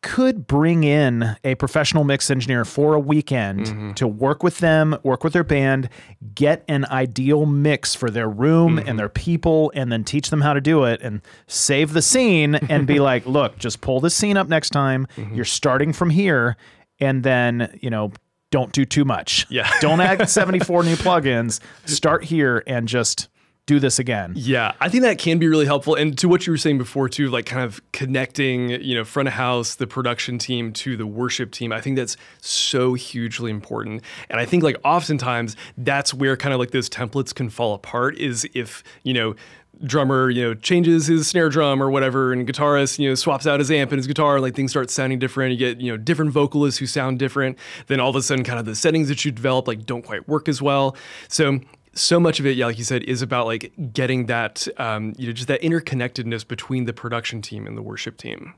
could 0.06 0.45
bring 0.45 0.84
in 0.84 1.36
a 1.43 1.56
professional 1.56 2.04
mix 2.04 2.30
engineer 2.30 2.63
for 2.63 2.93
a 2.93 2.99
weekend 2.99 3.62
mm-hmm. 3.62 3.93
to 3.93 4.08
work 4.08 4.43
with 4.43 4.60
them, 4.60 4.95
work 5.01 5.23
with 5.23 5.34
their 5.34 5.43
band, 5.43 5.89
get 6.36 6.63
an 6.67 6.86
ideal 6.91 7.47
mix 7.47 7.95
for 7.95 8.12
their 8.12 8.30
room 8.30 8.78
mm-hmm. 8.78 8.88
and 8.88 8.99
their 8.99 9.10
people, 9.10 9.71
and 9.73 9.91
then 9.91 10.04
teach 10.04 10.30
them 10.30 10.41
how 10.41 10.54
to 10.54 10.62
do 10.62 10.84
it 10.84 11.01
and 11.01 11.21
save 11.47 11.93
the 11.93 12.04
scene 12.04 12.54
and 12.54 12.86
be 12.86 12.99
like, 12.99 13.25
look, 13.25 13.58
just 13.58 13.82
pull 13.82 13.99
this 13.99 14.13
scene 14.13 14.38
up 14.38 14.47
next 14.47 14.69
time. 14.69 15.08
Mm-hmm. 15.15 15.34
You're 15.34 15.45
starting 15.45 15.91
from 15.91 16.12
here. 16.12 16.56
And 16.99 17.23
then, 17.23 17.75
you 17.82 17.89
know, 17.89 18.12
don't 18.51 18.71
do 18.71 18.86
too 18.86 19.06
much. 19.06 19.47
Yeah. 19.49 19.69
don't 19.82 20.01
add 20.01 20.30
74 20.30 20.84
new 20.84 20.95
plugins. 20.97 21.60
Start 21.86 22.23
here 22.23 22.63
and 22.67 22.88
just 22.88 23.28
do 23.65 23.80
this 23.80 23.97
again. 23.97 24.34
Yeah, 24.36 24.73
I 24.80 24.89
think 24.89 25.04
that 25.04 25.17
can 25.17 25.39
be 25.39 25.47
really 25.47 25.65
helpful. 25.65 25.95
And 25.95 26.17
to 26.19 26.30
what 26.30 26.45
you 26.45 26.54
were 26.54 26.58
saying 26.58 26.78
before, 26.78 27.10
too, 27.10 27.30
like 27.30 27.47
kind 27.47 27.63
of 27.63 27.82
connecting, 27.91 28.69
you 28.69 28.93
know, 28.93 29.04
front 29.04 29.28
of 29.28 29.34
house, 29.34 29.75
the 29.75 29.88
production 29.88 30.38
team 30.38 30.71
to 30.73 30.95
the 30.95 31.08
worship 31.08 31.51
team, 31.51 31.71
I 31.71 31.82
think 31.82 31.95
that's 31.95 32.15
so 32.41 32.93
hugely 32.93 33.49
important. 33.49 34.04
And 34.30 34.39
I 34.39 34.45
think 34.45 34.63
like 34.63 34.78
oftentimes 34.84 35.56
that's 35.78 36.13
where 36.13 36.38
kind 36.38 36.54
of 36.54 36.60
like 36.60 36.71
those 36.71 36.89
templates 36.89 37.34
can 37.34 37.49
fall 37.49 37.73
apart 37.73 38.17
is 38.19 38.47
if, 38.54 38.84
you 39.04 39.13
know, 39.13 39.36
drummer, 39.84 40.30
you 40.30 40.41
know, 40.41 40.54
changes 40.54 41.08
his 41.08 41.28
snare 41.28 41.49
drum 41.49 41.82
or 41.82 41.89
whatever, 41.89 42.32
and 42.32 42.47
guitarist, 42.47 42.99
you 42.99 43.10
know, 43.10 43.15
swaps 43.15 43.45
out 43.47 43.60
his 43.60 43.71
amp 43.71 43.91
and 43.91 43.97
his 43.97 44.08
guitar, 44.08 44.39
like 44.39 44.56
things 44.56 44.71
start 44.71 44.89
sounding 44.89 45.19
different. 45.19 45.51
You 45.51 45.58
get, 45.58 45.82
you 45.82 45.91
know, 45.91 45.97
different 45.97 46.32
vocalists 46.32 46.80
who 46.80 46.86
sound 46.86 47.19
different. 47.19 47.58
Then 47.88 47.99
all 47.99 48.12
of 48.12 48.15
a 48.15 48.21
sudden, 48.21 48.45
kind 48.45 48.60
of 48.60 48.65
the 48.65 48.75
settings 48.75 49.10
that 49.10 49.25
you 49.25 49.32
develop 49.32 49.67
like 49.67 49.86
don't 49.86 50.04
quite 50.04 50.30
work 50.30 50.47
as 50.47 50.62
well. 50.62 50.95
So 51.28 51.60
so 51.95 52.19
much 52.19 52.39
of 52.39 52.45
it, 52.45 52.58
yeah, 52.58 52.65
like 52.65 52.77
you 52.77 52.84
said, 52.84 53.03
is 53.03 53.21
about 53.21 53.45
like 53.45 53.71
getting 53.93 54.27
that, 54.27 54.67
um, 54.77 55.13
you 55.17 55.27
know, 55.27 55.34
just 55.34 55.47
that 55.47 55.62
interconnectedness 55.62 56.47
between 56.47 56.86
the 56.86 56.93
production 56.93 57.41
team 57.41 57.65
and 57.65 57.77
the 57.77 57.81
worship 57.81 58.17
team. 58.17 58.53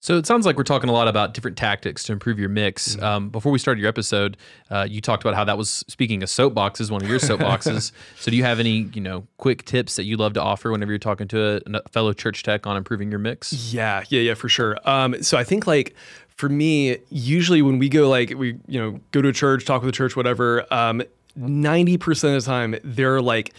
So 0.00 0.16
it 0.16 0.26
sounds 0.26 0.46
like 0.46 0.56
we're 0.56 0.62
talking 0.62 0.88
a 0.88 0.92
lot 0.92 1.08
about 1.08 1.34
different 1.34 1.56
tactics 1.56 2.04
to 2.04 2.12
improve 2.12 2.38
your 2.38 2.48
mix. 2.48 2.94
Mm-hmm. 2.94 3.04
Um, 3.04 3.28
before 3.28 3.50
we 3.50 3.58
started 3.58 3.80
your 3.80 3.88
episode, 3.88 4.36
uh, 4.70 4.86
you 4.88 5.00
talked 5.00 5.24
about 5.24 5.34
how 5.34 5.42
that 5.44 5.58
was 5.58 5.84
speaking 5.88 6.22
of 6.22 6.28
soapboxes, 6.28 6.90
one 6.90 7.02
of 7.02 7.08
your 7.08 7.18
soapboxes. 7.18 7.90
so 8.16 8.30
do 8.30 8.36
you 8.36 8.44
have 8.44 8.60
any, 8.60 8.88
you 8.94 9.00
know, 9.00 9.26
quick 9.38 9.64
tips 9.64 9.96
that 9.96 10.04
you 10.04 10.16
love 10.16 10.34
to 10.34 10.42
offer 10.42 10.70
whenever 10.70 10.92
you're 10.92 10.98
talking 10.98 11.26
to 11.28 11.56
a, 11.56 11.78
a 11.78 11.88
fellow 11.88 12.12
church 12.12 12.42
tech 12.42 12.66
on 12.66 12.76
improving 12.76 13.10
your 13.10 13.18
mix? 13.18 13.52
Yeah, 13.72 14.04
yeah, 14.08 14.20
yeah, 14.20 14.34
for 14.34 14.48
sure. 14.48 14.78
Um, 14.84 15.22
so 15.22 15.36
I 15.36 15.44
think 15.44 15.66
like 15.66 15.94
for 16.36 16.48
me, 16.48 16.98
usually 17.10 17.62
when 17.62 17.78
we 17.78 17.88
go 17.88 18.08
like 18.08 18.30
we, 18.36 18.58
you 18.68 18.78
know, 18.78 19.00
go 19.10 19.22
to 19.22 19.28
a 19.28 19.32
church, 19.32 19.64
talk 19.64 19.82
with 19.82 19.88
the 19.88 19.96
church, 19.96 20.14
whatever, 20.14 20.72
um, 20.72 21.02
90% 21.38 22.36
of 22.36 22.44
the 22.44 22.46
time, 22.46 22.76
there 22.82 23.14
are 23.14 23.22
like 23.22 23.54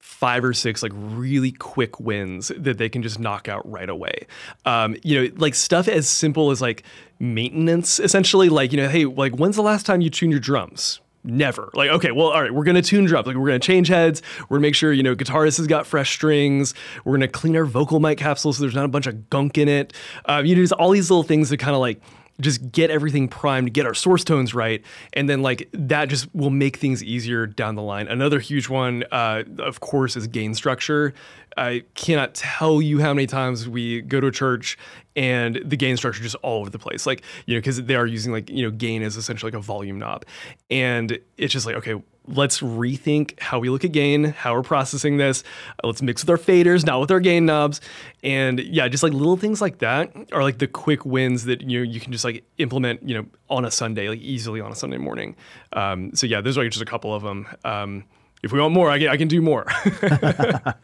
five 0.00 0.44
or 0.44 0.52
six 0.52 0.82
like 0.82 0.92
really 0.94 1.50
quick 1.50 1.98
wins 1.98 2.52
that 2.56 2.78
they 2.78 2.88
can 2.88 3.02
just 3.02 3.18
knock 3.18 3.48
out 3.48 3.68
right 3.68 3.88
away. 3.88 4.26
Um, 4.64 4.96
you 5.02 5.20
know, 5.20 5.34
like 5.36 5.54
stuff 5.54 5.88
as 5.88 6.08
simple 6.08 6.50
as 6.50 6.60
like 6.60 6.84
maintenance, 7.18 7.98
essentially. 7.98 8.48
Like, 8.48 8.72
you 8.72 8.76
know, 8.76 8.88
hey, 8.88 9.04
like 9.04 9.34
when's 9.34 9.56
the 9.56 9.62
last 9.62 9.86
time 9.86 10.00
you 10.00 10.10
tuned 10.10 10.32
your 10.32 10.40
drums? 10.40 11.00
Never. 11.24 11.70
Like, 11.74 11.90
okay, 11.90 12.10
well, 12.10 12.28
all 12.28 12.42
right, 12.42 12.52
we're 12.52 12.64
gonna 12.64 12.82
tune 12.82 13.04
drums. 13.04 13.26
Like, 13.26 13.36
we're 13.36 13.46
gonna 13.46 13.60
change 13.60 13.88
heads. 13.88 14.22
We're 14.48 14.56
gonna 14.56 14.62
make 14.62 14.74
sure, 14.74 14.92
you 14.92 15.04
know, 15.04 15.14
guitarist 15.14 15.58
has 15.58 15.68
got 15.68 15.86
fresh 15.86 16.12
strings. 16.12 16.74
We're 17.04 17.12
gonna 17.12 17.28
clean 17.28 17.56
our 17.56 17.64
vocal 17.64 18.00
mic 18.00 18.18
capsule 18.18 18.52
so 18.52 18.60
there's 18.60 18.74
not 18.74 18.84
a 18.84 18.88
bunch 18.88 19.06
of 19.06 19.30
gunk 19.30 19.56
in 19.56 19.68
it. 19.68 19.92
Um, 20.26 20.46
you 20.46 20.54
know, 20.54 20.60
there's 20.60 20.72
all 20.72 20.90
these 20.90 21.10
little 21.10 21.22
things 21.22 21.48
that 21.50 21.58
kind 21.58 21.74
of 21.74 21.80
like 21.80 22.00
just 22.40 22.72
get 22.72 22.90
everything 22.90 23.28
primed, 23.28 23.72
get 23.72 23.86
our 23.86 23.94
source 23.94 24.24
tones 24.24 24.54
right, 24.54 24.82
and 25.12 25.28
then 25.28 25.42
like 25.42 25.68
that 25.72 26.08
just 26.08 26.32
will 26.34 26.50
make 26.50 26.76
things 26.76 27.02
easier 27.02 27.46
down 27.46 27.74
the 27.74 27.82
line. 27.82 28.08
Another 28.08 28.40
huge 28.40 28.68
one, 28.68 29.04
uh, 29.12 29.44
of 29.58 29.80
course, 29.80 30.16
is 30.16 30.26
gain 30.26 30.54
structure. 30.54 31.14
I 31.56 31.84
cannot 31.94 32.34
tell 32.34 32.80
you 32.80 33.00
how 33.00 33.12
many 33.12 33.26
times 33.26 33.68
we 33.68 34.00
go 34.02 34.20
to 34.20 34.28
a 34.28 34.32
church 34.32 34.78
and 35.14 35.60
the 35.64 35.76
gain 35.76 35.96
structure 35.96 36.22
just 36.22 36.36
all 36.36 36.60
over 36.60 36.70
the 36.70 36.78
place. 36.78 37.06
Like, 37.06 37.22
you 37.46 37.54
know, 37.54 37.58
because 37.58 37.82
they 37.82 37.94
are 37.94 38.06
using 38.06 38.32
like, 38.32 38.48
you 38.48 38.64
know, 38.64 38.70
gain 38.70 39.02
as 39.02 39.16
essentially 39.16 39.52
like 39.52 39.58
a 39.58 39.62
volume 39.62 39.98
knob. 39.98 40.24
And 40.70 41.18
it's 41.36 41.52
just 41.52 41.66
like, 41.66 41.76
okay, 41.76 42.02
let's 42.28 42.60
rethink 42.60 43.38
how 43.40 43.58
we 43.58 43.68
look 43.68 43.84
at 43.84 43.92
gain, 43.92 44.24
how 44.24 44.54
we're 44.54 44.62
processing 44.62 45.16
this. 45.16 45.42
Uh, 45.82 45.88
let's 45.88 46.02
mix 46.02 46.22
with 46.22 46.30
our 46.30 46.36
faders, 46.36 46.86
not 46.86 47.00
with 47.00 47.10
our 47.10 47.20
gain 47.20 47.46
knobs. 47.46 47.80
And 48.22 48.60
yeah, 48.60 48.88
just 48.88 49.02
like 49.02 49.12
little 49.12 49.36
things 49.36 49.60
like 49.60 49.78
that 49.78 50.12
are 50.32 50.42
like 50.42 50.58
the 50.58 50.66
quick 50.66 51.04
wins 51.04 51.44
that 51.44 51.62
you 51.62 51.78
know, 51.78 51.84
you 51.84 52.00
can 52.00 52.12
just 52.12 52.24
like 52.24 52.44
implement, 52.58 53.02
you 53.08 53.14
know, 53.14 53.26
on 53.50 53.64
a 53.64 53.70
Sunday, 53.70 54.08
like 54.08 54.20
easily 54.20 54.60
on 54.60 54.70
a 54.70 54.76
Sunday 54.76 54.98
morning. 54.98 55.36
Um, 55.72 56.14
so 56.14 56.26
yeah, 56.26 56.40
those 56.40 56.56
are 56.56 56.68
just 56.68 56.82
a 56.82 56.86
couple 56.86 57.14
of 57.14 57.22
them. 57.22 57.46
Um, 57.64 58.04
if 58.42 58.52
we 58.52 58.60
want 58.60 58.74
more, 58.74 58.90
I 58.90 58.98
can, 58.98 59.08
I 59.08 59.16
can 59.16 59.28
do 59.28 59.40
more. 59.40 59.66
uh, 60.02 60.74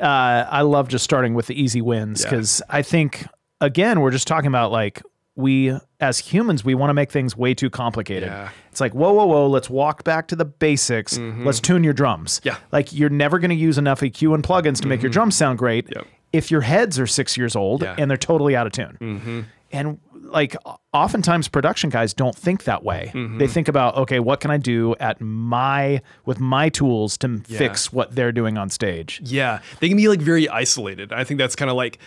I 0.00 0.62
love 0.62 0.88
just 0.88 1.04
starting 1.04 1.34
with 1.34 1.46
the 1.46 1.60
easy 1.60 1.80
wins 1.80 2.22
because 2.22 2.60
yeah. 2.68 2.76
I 2.76 2.82
think 2.82 3.26
again 3.60 4.00
we're 4.00 4.10
just 4.10 4.26
talking 4.26 4.48
about 4.48 4.72
like 4.72 5.02
we 5.36 5.76
as 6.00 6.18
humans 6.18 6.64
we 6.64 6.74
want 6.74 6.90
to 6.90 6.94
make 6.94 7.10
things 7.10 7.36
way 7.36 7.54
too 7.54 7.70
complicated. 7.70 8.28
Yeah. 8.28 8.50
It's 8.70 8.80
like 8.80 8.94
whoa 8.94 9.12
whoa 9.12 9.26
whoa, 9.26 9.46
let's 9.48 9.68
walk 9.68 10.04
back 10.04 10.28
to 10.28 10.36
the 10.36 10.44
basics. 10.44 11.18
Mm-hmm. 11.18 11.44
Let's 11.44 11.60
tune 11.60 11.84
your 11.84 11.92
drums. 11.92 12.40
Yeah. 12.44 12.56
Like 12.72 12.92
you're 12.92 13.10
never 13.10 13.38
going 13.38 13.50
to 13.50 13.56
use 13.56 13.78
enough 13.78 14.00
EQ 14.00 14.34
and 14.34 14.44
plugins 14.44 14.76
to 14.76 14.82
mm-hmm. 14.82 14.88
make 14.90 15.02
your 15.02 15.10
mm-hmm. 15.10 15.14
drums 15.14 15.36
sound 15.36 15.58
great. 15.58 15.88
Yep. 15.94 16.06
If 16.32 16.50
your 16.50 16.62
heads 16.62 16.98
are 16.98 17.06
6 17.06 17.36
years 17.36 17.54
old 17.54 17.82
yeah. 17.82 17.94
and 17.96 18.10
they're 18.10 18.16
totally 18.16 18.56
out 18.56 18.66
of 18.66 18.72
tune. 18.72 18.98
Mm-hmm. 19.00 19.40
And 19.72 20.00
like 20.22 20.56
oftentimes 20.92 21.48
production 21.48 21.90
guys 21.90 22.14
don't 22.14 22.34
think 22.34 22.64
that 22.64 22.84
way. 22.84 23.10
Mm-hmm. 23.14 23.38
They 23.38 23.46
think 23.46 23.68
about 23.68 23.96
okay, 23.96 24.20
what 24.20 24.40
can 24.40 24.50
I 24.50 24.56
do 24.56 24.94
at 25.00 25.20
my 25.20 26.00
with 26.24 26.38
my 26.38 26.68
tools 26.68 27.18
to 27.18 27.42
yeah. 27.48 27.58
fix 27.58 27.92
what 27.92 28.14
they're 28.14 28.32
doing 28.32 28.56
on 28.56 28.70
stage? 28.70 29.20
Yeah. 29.24 29.60
They 29.80 29.88
can 29.88 29.96
be 29.96 30.08
like 30.08 30.20
very 30.20 30.48
isolated. 30.48 31.12
I 31.12 31.24
think 31.24 31.38
that's 31.38 31.56
kind 31.56 31.70
of 31.70 31.76
like 31.76 31.98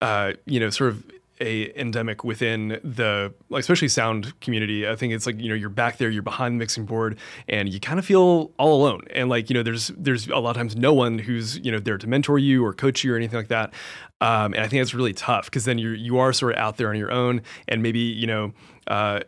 uh, 0.00 0.32
you 0.44 0.60
know, 0.60 0.70
sort 0.70 0.90
of 0.90 1.04
a 1.40 1.78
endemic 1.78 2.24
within 2.24 2.80
the 2.82 3.32
especially 3.54 3.88
sound 3.88 4.38
community. 4.40 4.88
I 4.88 4.96
think 4.96 5.12
it's 5.12 5.26
like 5.26 5.40
you 5.40 5.48
know 5.48 5.54
you're 5.54 5.68
back 5.68 5.98
there, 5.98 6.10
you're 6.10 6.22
behind 6.22 6.54
the 6.54 6.58
mixing 6.58 6.84
board, 6.84 7.18
and 7.48 7.68
you 7.68 7.80
kind 7.80 7.98
of 7.98 8.04
feel 8.04 8.52
all 8.58 8.80
alone. 8.80 9.02
And 9.12 9.28
like 9.28 9.50
you 9.50 9.54
know 9.54 9.62
there's 9.62 9.88
there's 9.96 10.28
a 10.28 10.38
lot 10.38 10.50
of 10.50 10.56
times 10.56 10.76
no 10.76 10.92
one 10.92 11.18
who's 11.18 11.58
you 11.58 11.72
know 11.72 11.78
there 11.78 11.98
to 11.98 12.06
mentor 12.06 12.38
you 12.38 12.64
or 12.64 12.72
coach 12.72 13.04
you 13.04 13.12
or 13.12 13.16
anything 13.16 13.38
like 13.38 13.48
that. 13.48 13.72
Um, 14.20 14.54
and 14.54 14.60
I 14.62 14.68
think 14.68 14.80
that's 14.80 14.94
really 14.94 15.12
tough 15.12 15.46
because 15.46 15.64
then 15.64 15.78
you 15.78 15.90
you 15.90 16.18
are 16.18 16.32
sort 16.32 16.52
of 16.52 16.58
out 16.58 16.76
there 16.76 16.90
on 16.90 16.96
your 16.96 17.10
own, 17.10 17.42
and 17.68 17.82
maybe 17.82 18.00
you 18.00 18.26
know 18.26 18.52
uh, 18.86 19.20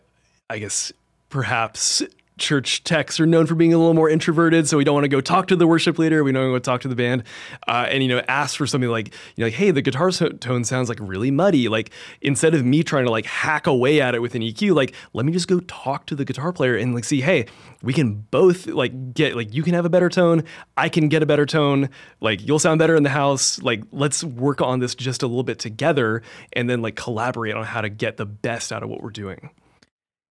I 0.51 0.59
guess 0.59 0.93
perhaps 1.28 2.03
church 2.39 2.84
techs 2.84 3.20
are 3.20 3.26
known 3.26 3.47
for 3.47 3.55
being 3.55 3.74
a 3.74 3.78
little 3.78 3.95
more 3.95 4.09
introverted, 4.09 4.68
so 4.68 4.78
we 4.78 4.84
don't 4.84 4.95
want 4.95 5.05
to 5.05 5.09
go 5.09 5.20
talk 5.20 5.49
to 5.49 5.57
the 5.57 5.66
worship 5.66 5.99
leader. 5.99 6.24
We 6.24 6.32
don't 6.32 6.51
want 6.51 6.64
to 6.64 6.70
talk 6.70 6.80
to 6.82 6.89
the 6.89 6.97
band, 6.97 7.24
uh, 7.66 7.86
and 7.89 8.03
you 8.03 8.09
know, 8.09 8.22
ask 8.28 8.57
for 8.57 8.66
something 8.66 8.91
like, 8.91 9.09
you 9.36 9.43
know, 9.43 9.47
like, 9.47 9.55
hey, 9.55 9.70
the 9.70 9.82
guitar 9.82 10.11
so- 10.11 10.30
tone 10.30 10.64
sounds 10.64 10.89
like 10.89 10.99
really 11.01 11.30
muddy. 11.30 11.68
Like 11.68 11.91
instead 12.20 12.55
of 12.55 12.64
me 12.64 12.82
trying 12.82 13.05
to 13.05 13.11
like 13.11 13.26
hack 13.26 13.66
away 13.66 14.01
at 14.01 14.14
it 14.14 14.22
with 14.22 14.34
an 14.34 14.43
EQ, 14.43 14.74
like 14.74 14.95
let 15.12 15.26
me 15.26 15.32
just 15.32 15.49
go 15.49 15.61
talk 15.61 16.07
to 16.07 16.14
the 16.14 16.24
guitar 16.24 16.53
player 16.53 16.76
and 16.76 16.95
like 16.95 17.05
see, 17.05 17.20
hey, 17.20 17.47
we 17.82 17.93
can 17.93 18.14
both 18.30 18.66
like 18.66 19.14
get 19.14 19.36
like 19.36 19.55
you 19.55 19.62
can 19.62 19.74
have 19.74 19.84
a 19.84 19.91
better 19.91 20.09
tone, 20.09 20.45
I 20.76 20.89
can 20.89 21.09
get 21.09 21.22
a 21.22 21.26
better 21.26 21.47
tone, 21.47 21.91
like 22.20 22.47
you'll 22.47 22.59
sound 22.59 22.78
better 22.78 22.97
in 22.97 23.03
the 23.03 23.11
house. 23.11 23.61
Like 23.62 23.82
let's 23.93 24.24
work 24.24 24.61
on 24.61 24.80
this 24.80 24.95
just 24.95 25.22
a 25.22 25.26
little 25.26 25.43
bit 25.43 25.59
together, 25.59 26.22
and 26.53 26.68
then 26.68 26.82
like 26.82 26.97
collaborate 26.97 27.55
on 27.55 27.64
how 27.64 27.80
to 27.80 27.89
get 27.89 28.16
the 28.16 28.26
best 28.26 28.72
out 28.72 28.82
of 28.82 28.89
what 28.89 29.03
we're 29.03 29.11
doing. 29.11 29.51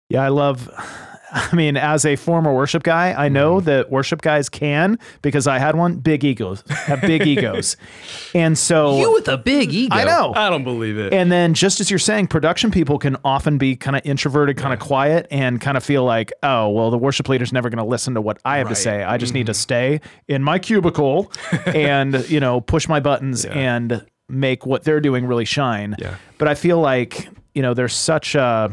Yeah, 0.08 0.22
I 0.22 0.28
love. 0.28 0.70
I 1.52 1.54
mean, 1.54 1.76
as 1.76 2.04
a 2.06 2.16
former 2.16 2.52
worship 2.54 2.82
guy, 2.82 3.12
I 3.12 3.28
know 3.28 3.56
Mm-hmm. 3.58 3.66
that 3.66 3.90
worship 3.90 4.22
guys 4.22 4.48
can 4.48 4.98
because 5.22 5.46
I 5.46 5.58
had 5.58 5.76
one 5.76 5.96
big 5.96 6.24
egos, 6.24 6.64
have 6.68 7.00
big 7.02 7.26
egos, 7.26 7.76
and 8.34 8.56
so 8.56 8.96
You 8.98 9.12
with 9.12 9.28
a 9.28 9.36
big 9.38 9.72
ego. 9.72 9.94
I 9.94 10.04
know. 10.04 10.32
I 10.34 10.48
don't 10.50 10.64
believe 10.64 10.98
it. 10.98 11.12
And 11.12 11.30
then, 11.30 11.54
just 11.54 11.80
as 11.80 11.90
you're 11.90 11.98
saying, 11.98 12.28
production 12.28 12.70
people 12.70 12.98
can 12.98 13.16
often 13.24 13.58
be 13.58 13.76
kind 13.76 13.96
of 13.96 14.02
introverted, 14.04 14.56
kind 14.56 14.72
of 14.72 14.80
quiet, 14.80 15.26
and 15.30 15.60
kind 15.60 15.76
of 15.76 15.84
feel 15.84 16.04
like, 16.04 16.32
oh, 16.42 16.70
well, 16.70 16.90
the 16.90 16.98
worship 16.98 17.28
leader's 17.28 17.52
never 17.52 17.68
going 17.68 17.78
to 17.78 17.84
listen 17.88 18.14
to 18.14 18.20
what 18.20 18.38
I 18.44 18.58
have 18.58 18.68
to 18.68 18.74
say. 18.74 19.04
I 19.04 19.18
just 19.18 19.34
need 19.34 19.46
to 19.46 19.54
stay 19.54 20.00
in 20.28 20.42
my 20.42 20.58
cubicle 20.58 21.30
and, 21.66 22.28
you 22.30 22.40
know, 22.40 22.60
push 22.60 22.88
my 22.88 23.00
buttons 23.00 23.44
and 23.44 24.04
make 24.28 24.64
what 24.66 24.84
they're 24.84 25.00
doing 25.00 25.26
really 25.26 25.44
shine. 25.44 25.94
Yeah. 25.98 26.16
But 26.38 26.48
I 26.48 26.54
feel 26.54 26.80
like, 26.80 27.28
you 27.54 27.62
know, 27.62 27.74
there's 27.74 27.94
such 27.94 28.34
a, 28.34 28.72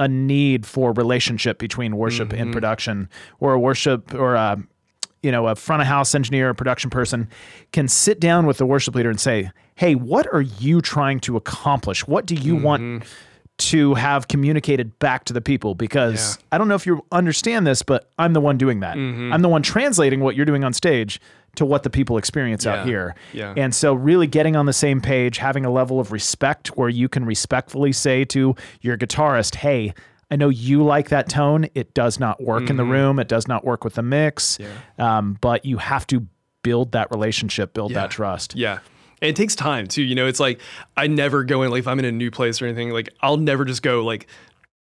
a 0.00 0.08
need 0.08 0.64
for 0.64 0.92
relationship 0.92 1.58
between 1.58 1.94
worship 1.94 2.32
and 2.32 2.40
mm-hmm. 2.40 2.52
production, 2.52 3.08
or 3.38 3.52
a 3.52 3.60
worship 3.60 4.14
or 4.14 4.34
a, 4.34 4.60
you 5.22 5.30
know, 5.30 5.46
a 5.46 5.54
front 5.54 5.82
of 5.82 5.88
house 5.88 6.14
engineer, 6.14 6.48
a 6.48 6.54
production 6.54 6.88
person 6.88 7.28
can 7.72 7.86
sit 7.86 8.18
down 8.18 8.46
with 8.46 8.56
the 8.56 8.64
worship 8.64 8.94
leader 8.94 9.10
and 9.10 9.20
say, 9.20 9.50
Hey, 9.74 9.94
what 9.94 10.26
are 10.32 10.40
you 10.40 10.80
trying 10.80 11.20
to 11.20 11.36
accomplish? 11.36 12.06
What 12.08 12.24
do 12.24 12.34
you 12.34 12.56
want 12.56 12.82
mm-hmm. 12.82 13.06
To 13.60 13.94
have 13.94 14.28
communicated 14.28 14.98
back 14.98 15.24
to 15.26 15.32
the 15.32 15.40
people? 15.40 15.74
Because 15.74 16.38
I 16.52 16.58
don't 16.58 16.68
know 16.68 16.74
if 16.74 16.86
you 16.86 17.04
understand 17.12 17.66
this, 17.66 17.82
but 17.82 18.10
I'm 18.18 18.32
the 18.32 18.40
one 18.40 18.58
doing 18.58 18.80
that. 18.80 18.96
I'm 18.96 19.42
the 19.42 19.48
one 19.48 19.62
translating 19.62 20.20
what 20.20 20.34
you're 20.36 20.46
doing 20.46 20.64
on 20.64 20.72
stage 20.72 21.20
to 21.56 21.64
what 21.64 21.82
the 21.82 21.90
people 21.90 22.16
experience 22.16 22.66
out 22.66 22.86
here. 22.86 23.14
Yeah. 23.32 23.54
And 23.56 23.74
so, 23.74 23.92
really 23.92 24.26
getting 24.26 24.56
on 24.56 24.66
the 24.66 24.72
same 24.72 25.00
page, 25.00 25.38
having 25.38 25.64
a 25.64 25.70
level 25.70 25.98
of 26.00 26.12
respect 26.12 26.68
where 26.76 26.88
you 26.88 27.08
can 27.08 27.24
respectfully 27.24 27.92
say 27.92 28.24
to 28.26 28.54
your 28.80 28.96
guitarist, 28.96 29.56
Hey, 29.56 29.94
I 30.30 30.36
know 30.36 30.48
you 30.48 30.84
like 30.84 31.08
that 31.08 31.28
tone. 31.28 31.66
It 31.74 31.92
does 31.92 32.20
not 32.20 32.40
work 32.42 32.70
in 32.70 32.76
the 32.76 32.84
room. 32.84 33.18
It 33.18 33.26
does 33.28 33.48
not 33.48 33.64
work 33.64 33.82
with 33.84 33.94
the 33.94 34.02
mix. 34.02 34.58
Um, 34.98 35.36
but 35.40 35.64
you 35.64 35.78
have 35.78 36.06
to 36.08 36.26
build 36.62 36.92
that 36.92 37.10
relationship, 37.10 37.72
build 37.74 37.94
that 37.94 38.10
trust. 38.10 38.54
Yeah. 38.54 38.78
And 39.22 39.28
it 39.28 39.36
takes 39.36 39.54
time 39.54 39.86
too. 39.86 40.02
You 40.02 40.14
know, 40.14 40.26
it's 40.26 40.40
like 40.40 40.60
I 40.96 41.06
never 41.06 41.44
go 41.44 41.62
in 41.62 41.70
like 41.70 41.80
if 41.80 41.88
I'm 41.88 41.98
in 41.98 42.04
a 42.04 42.12
new 42.12 42.30
place 42.30 42.60
or 42.60 42.66
anything, 42.66 42.90
like 42.90 43.08
I'll 43.20 43.36
never 43.36 43.64
just 43.64 43.82
go 43.82 44.04
like 44.04 44.26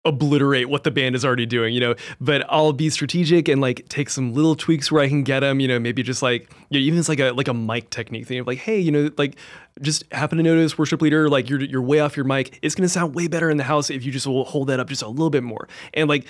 obliterate 0.05 0.67
what 0.67 0.83
the 0.83 0.91
band 0.91 1.15
is 1.15 1.23
already 1.23 1.45
doing, 1.45 1.73
you 1.73 1.79
know, 1.79 1.95
but 2.19 2.45
I'll 2.49 2.73
be 2.73 2.89
strategic 2.89 3.47
and 3.47 3.61
like 3.61 3.87
take 3.87 4.09
some 4.09 4.33
little 4.33 4.55
tweaks 4.55 4.91
where 4.91 5.01
I 5.01 5.07
can 5.07 5.23
get 5.23 5.39
them, 5.39 5.59
you 5.59 5.67
know, 5.67 5.79
maybe 5.79 6.03
just 6.03 6.21
like, 6.21 6.51
you 6.69 6.79
know, 6.79 6.83
even 6.83 6.99
it's 6.99 7.09
like 7.09 7.19
a 7.19 7.31
like 7.31 7.47
a 7.47 7.53
mic 7.53 7.89
technique 7.89 8.27
thing 8.27 8.39
of 8.39 8.47
like, 8.47 8.57
hey, 8.57 8.79
you 8.79 8.91
know, 8.91 9.09
like 9.17 9.37
just 9.81 10.03
happen 10.11 10.37
to 10.37 10.43
notice 10.43 10.77
worship 10.77 11.01
leader, 11.01 11.29
like 11.29 11.49
you're 11.49 11.61
you're 11.61 11.81
way 11.81 11.99
off 11.99 12.17
your 12.17 12.25
mic. 12.25 12.59
It's 12.61 12.75
gonna 12.75 12.89
sound 12.89 13.15
way 13.15 13.27
better 13.27 13.49
in 13.49 13.57
the 13.57 13.63
house 13.63 13.89
if 13.89 14.03
you 14.03 14.11
just 14.11 14.27
will 14.27 14.45
hold 14.45 14.67
that 14.67 14.79
up 14.79 14.89
just 14.89 15.03
a 15.03 15.07
little 15.07 15.29
bit 15.29 15.43
more. 15.43 15.67
And 15.93 16.09
like 16.09 16.25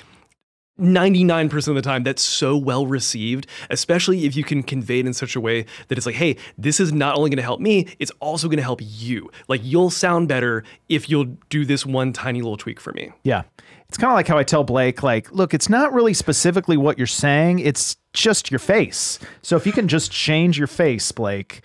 99% 0.79 1.67
of 1.67 1.75
the 1.75 1.81
time 1.81 2.03
that's 2.03 2.21
so 2.21 2.57
well 2.57 2.87
received 2.87 3.45
especially 3.69 4.25
if 4.25 4.35
you 4.35 4.43
can 4.43 4.63
convey 4.63 4.99
it 4.99 5.05
in 5.05 5.13
such 5.13 5.35
a 5.35 5.39
way 5.39 5.65
that 5.87 5.97
it's 5.97 6.07
like 6.07 6.15
hey 6.15 6.35
this 6.57 6.79
is 6.79 6.91
not 6.91 7.15
only 7.15 7.29
going 7.29 7.37
to 7.37 7.43
help 7.43 7.59
me 7.59 7.87
it's 7.99 8.11
also 8.19 8.47
going 8.47 8.57
to 8.57 8.63
help 8.63 8.79
you 8.81 9.29
like 9.47 9.61
you'll 9.63 9.91
sound 9.91 10.27
better 10.27 10.63
if 10.89 11.09
you'll 11.09 11.25
do 11.49 11.63
this 11.63 11.85
one 11.85 12.11
tiny 12.11 12.41
little 12.41 12.57
tweak 12.57 12.79
for 12.79 12.91
me 12.93 13.11
Yeah. 13.23 13.43
It's 13.89 13.97
kind 13.99 14.11
of 14.11 14.15
like 14.15 14.27
how 14.27 14.39
I 14.39 14.43
tell 14.43 14.63
Blake, 14.63 15.03
like, 15.03 15.31
look, 15.31 15.53
it's 15.53 15.69
not 15.69 15.93
really 15.93 16.15
specifically 16.15 16.77
what 16.77 16.97
you're 16.97 17.05
saying, 17.05 17.59
it's 17.59 17.95
just 18.13 18.49
your 18.49 18.57
face. 18.57 19.19
So 19.43 19.55
if 19.55 19.67
you 19.67 19.71
can 19.71 19.87
just 19.87 20.11
change 20.11 20.57
your 20.57 20.65
face, 20.65 21.11
Blake, 21.11 21.61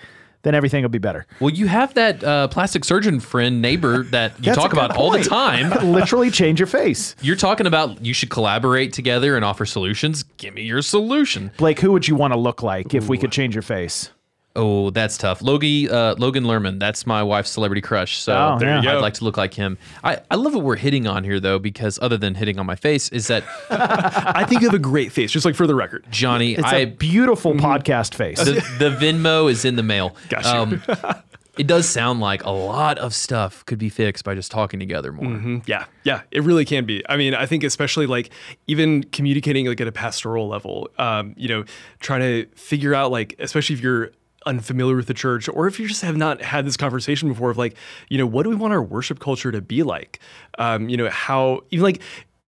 then 0.48 0.54
everything 0.54 0.82
will 0.82 0.88
be 0.88 0.98
better. 0.98 1.26
Well, 1.40 1.50
you 1.50 1.66
have 1.66 1.92
that 1.94 2.24
uh, 2.24 2.48
plastic 2.48 2.84
surgeon 2.84 3.20
friend 3.20 3.60
neighbor 3.60 4.04
that 4.04 4.32
you 4.42 4.54
talk 4.54 4.72
about 4.72 4.96
all 4.96 5.10
the 5.10 5.22
time. 5.22 5.70
Literally 5.92 6.30
change 6.30 6.58
your 6.58 6.66
face. 6.66 7.14
You're 7.20 7.36
talking 7.36 7.66
about 7.66 8.02
you 8.04 8.14
should 8.14 8.30
collaborate 8.30 8.94
together 8.94 9.36
and 9.36 9.44
offer 9.44 9.66
solutions. 9.66 10.22
Give 10.38 10.54
me 10.54 10.62
your 10.62 10.80
solution. 10.80 11.50
Blake, 11.58 11.80
who 11.80 11.92
would 11.92 12.08
you 12.08 12.16
want 12.16 12.32
to 12.32 12.38
look 12.38 12.62
like 12.62 12.94
if 12.94 13.08
we 13.08 13.18
could 13.18 13.30
change 13.30 13.54
your 13.54 13.62
face? 13.62 14.10
Oh, 14.58 14.90
that's 14.90 15.16
tough. 15.16 15.40
Logie, 15.40 15.88
uh, 15.88 16.16
Logan 16.18 16.44
Lerman, 16.44 16.78
that's 16.80 17.06
my 17.06 17.22
wife's 17.22 17.50
celebrity 17.50 17.80
crush. 17.80 18.18
So 18.18 18.32
Oh, 18.34 18.58
there 18.58 18.82
you 18.82 18.90
I'd 18.90 19.00
like 19.00 19.14
to 19.14 19.24
look 19.24 19.36
like 19.36 19.54
him. 19.54 19.78
I, 20.02 20.18
I 20.30 20.34
love 20.34 20.54
what 20.54 20.64
we're 20.64 20.76
hitting 20.76 21.06
on 21.06 21.22
here, 21.24 21.38
though, 21.38 21.58
because 21.58 21.98
other 22.02 22.16
than 22.18 22.34
hitting 22.34 22.58
on 22.58 22.66
my 22.66 22.74
face, 22.76 23.08
is 23.10 23.28
that 23.28 23.44
i 23.70 24.44
think 24.44 24.60
you 24.60 24.68
have 24.68 24.74
a 24.74 24.78
great 24.80 25.12
face 25.12 25.30
just 25.30 25.44
like 25.46 25.54
for 25.54 25.66
the 25.66 25.74
record 25.74 26.04
Johnny, 26.10 26.54
It's 26.54 26.64
I 26.64 26.78
a 26.78 26.86
beautiful 26.86 27.54
podcast 27.54 28.14
face. 28.14 28.38
the, 28.38 28.54
the 28.78 28.90
Venmo 28.90 29.50
is 29.50 29.64
in 29.64 29.76
the 29.76 29.82
mail. 29.82 30.16
Um, 30.44 30.82
it 31.58 31.66
does 31.66 31.88
sound 31.88 32.20
like 32.20 32.44
a 32.44 32.50
lot 32.50 32.98
of 32.98 33.14
stuff 33.14 33.64
could 33.66 33.78
be 33.78 33.88
fixed 33.88 34.24
by 34.24 34.34
just 34.34 34.50
talking 34.50 34.78
together 34.80 35.12
more. 35.12 35.26
Mhm. 35.26 35.62
Yeah, 35.66 35.84
yeah, 36.04 36.22
it 36.30 36.42
really 36.42 36.64
can 36.64 36.84
be. 36.84 37.02
I 37.08 37.16
mean, 37.16 37.34
I 37.34 37.46
think 37.46 37.64
especially 37.64 38.06
like 38.06 38.30
even 38.66 39.02
communicating 39.04 39.66
like 39.66 39.80
at 39.80 39.88
a 39.88 39.92
pastoral 39.92 40.48
level, 40.48 40.88
um, 40.98 41.34
you 41.36 41.48
know, 41.48 41.64
trying 42.00 42.20
to 42.20 42.46
figure 42.56 42.94
out 42.94 43.10
like, 43.10 43.34
especially 43.38 43.74
if 43.74 43.80
you're 43.82 44.10
unfamiliar 44.48 44.96
with 44.96 45.06
the 45.06 45.14
church 45.14 45.48
or 45.48 45.66
if 45.66 45.78
you 45.78 45.86
just 45.86 46.02
have 46.02 46.16
not 46.16 46.42
had 46.42 46.66
this 46.66 46.76
conversation 46.76 47.28
before 47.28 47.50
of 47.50 47.58
like, 47.58 47.76
you 48.08 48.18
know, 48.18 48.26
what 48.26 48.42
do 48.42 48.50
we 48.50 48.56
want 48.56 48.72
our 48.72 48.82
worship 48.82 49.20
culture 49.20 49.52
to 49.52 49.60
be 49.60 49.82
like? 49.82 50.18
Um, 50.58 50.88
you 50.88 50.96
know, 50.96 51.08
how 51.10 51.62
even 51.70 51.84
like 51.84 52.00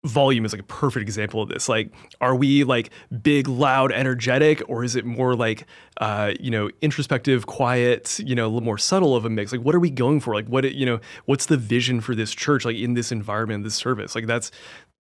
volume 0.05 0.45
is 0.45 0.53
like 0.53 0.61
a 0.61 0.65
perfect 0.65 1.01
example 1.01 1.41
of 1.41 1.49
this. 1.49 1.67
Like 1.67 1.91
are 2.21 2.33
we 2.33 2.63
like 2.63 2.89
big 3.21 3.47
loud 3.47 3.91
energetic 3.91 4.61
or 4.67 4.83
is 4.83 4.95
it 4.95 5.05
more 5.05 5.35
like 5.35 5.67
uh 5.99 6.31
you 6.39 6.49
know 6.49 6.69
introspective 6.81 7.47
quiet 7.47 8.17
you 8.19 8.33
know 8.33 8.45
a 8.45 8.47
little 8.47 8.61
more 8.61 8.77
subtle 8.77 9.15
of 9.15 9.25
a 9.25 9.29
mix? 9.29 9.51
Like 9.51 9.61
what 9.61 9.75
are 9.75 9.79
we 9.79 9.89
going 9.89 10.21
for? 10.21 10.33
Like 10.33 10.47
what 10.47 10.73
you 10.73 10.85
know 10.85 10.99
what's 11.25 11.47
the 11.47 11.57
vision 11.57 11.99
for 11.99 12.15
this 12.15 12.33
church 12.33 12.63
like 12.63 12.77
in 12.77 12.93
this 12.93 13.11
environment 13.11 13.65
this 13.65 13.75
service? 13.75 14.15
Like 14.15 14.25
that's 14.25 14.51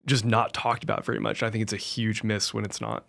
just 0.07 0.25
not 0.25 0.53
talked 0.53 0.85
about 0.85 1.05
very 1.05 1.19
much 1.19 1.43
i 1.43 1.51
think 1.51 1.63
it's 1.63 1.73
a 1.73 1.79
huge 1.79 2.23
miss 2.23 2.53
when 2.53 2.65
it's 2.65 2.81
not 2.81 3.05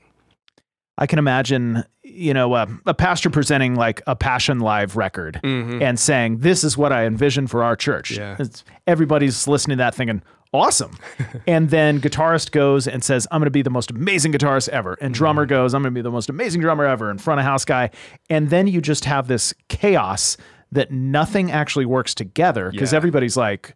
I 0.98 1.08
can 1.08 1.20
imagine, 1.20 1.84
you 2.04 2.34
know, 2.34 2.56
a, 2.56 2.68
a 2.86 2.94
pastor 2.94 3.30
presenting 3.30 3.76
like 3.76 4.02
a 4.08 4.16
Passion 4.16 4.60
Live 4.60 4.96
record 4.96 5.40
mm-hmm. 5.44 5.82
and 5.82 6.00
saying, 6.00 6.38
"This 6.38 6.64
is 6.64 6.78
what 6.78 6.94
I 6.94 7.06
envision 7.06 7.48
for 7.48 7.64
our 7.64 7.76
church." 7.76 8.12
Yeah. 8.12 8.34
It's- 8.34 8.64
everybody's 8.88 9.48
listening 9.48 9.78
to 9.78 9.84
that 9.84 9.94
thinking, 9.96 10.22
"Awesome," 10.54 10.98
and 11.48 11.70
then 11.70 12.00
guitarist 12.00 12.52
goes 12.52 12.88
and 12.88 13.04
says, 13.04 13.28
"I'm 13.32 13.40
going 13.40 13.48
to 13.48 13.52
be 13.52 13.62
the 13.62 13.70
most 13.70 13.92
amazing 13.92 14.32
guitarist 14.32 14.70
ever," 14.70 14.94
and 15.02 15.14
mm-hmm. 15.14 15.18
drummer 15.18 15.46
goes, 15.46 15.74
"I'm 15.74 15.82
going 15.82 15.94
to 15.94 15.98
be 15.98 16.02
the 16.02 16.12
most 16.12 16.30
amazing 16.30 16.62
drummer 16.62 16.86
ever," 16.86 17.10
and 17.10 17.22
front 17.22 17.40
of 17.42 17.46
house 17.46 17.66
guy, 17.66 17.90
and 18.30 18.50
then 18.50 18.68
you 18.68 18.80
just 18.80 19.04
have 19.06 19.28
this 19.28 19.54
chaos 19.68 20.38
that 20.72 20.92
nothing 20.92 21.52
actually 21.52 21.86
works 21.86 22.16
together 22.16 22.72
because 22.72 22.92
Yeah. 22.94 22.98
everybody's 22.98 23.38
like 23.38 23.74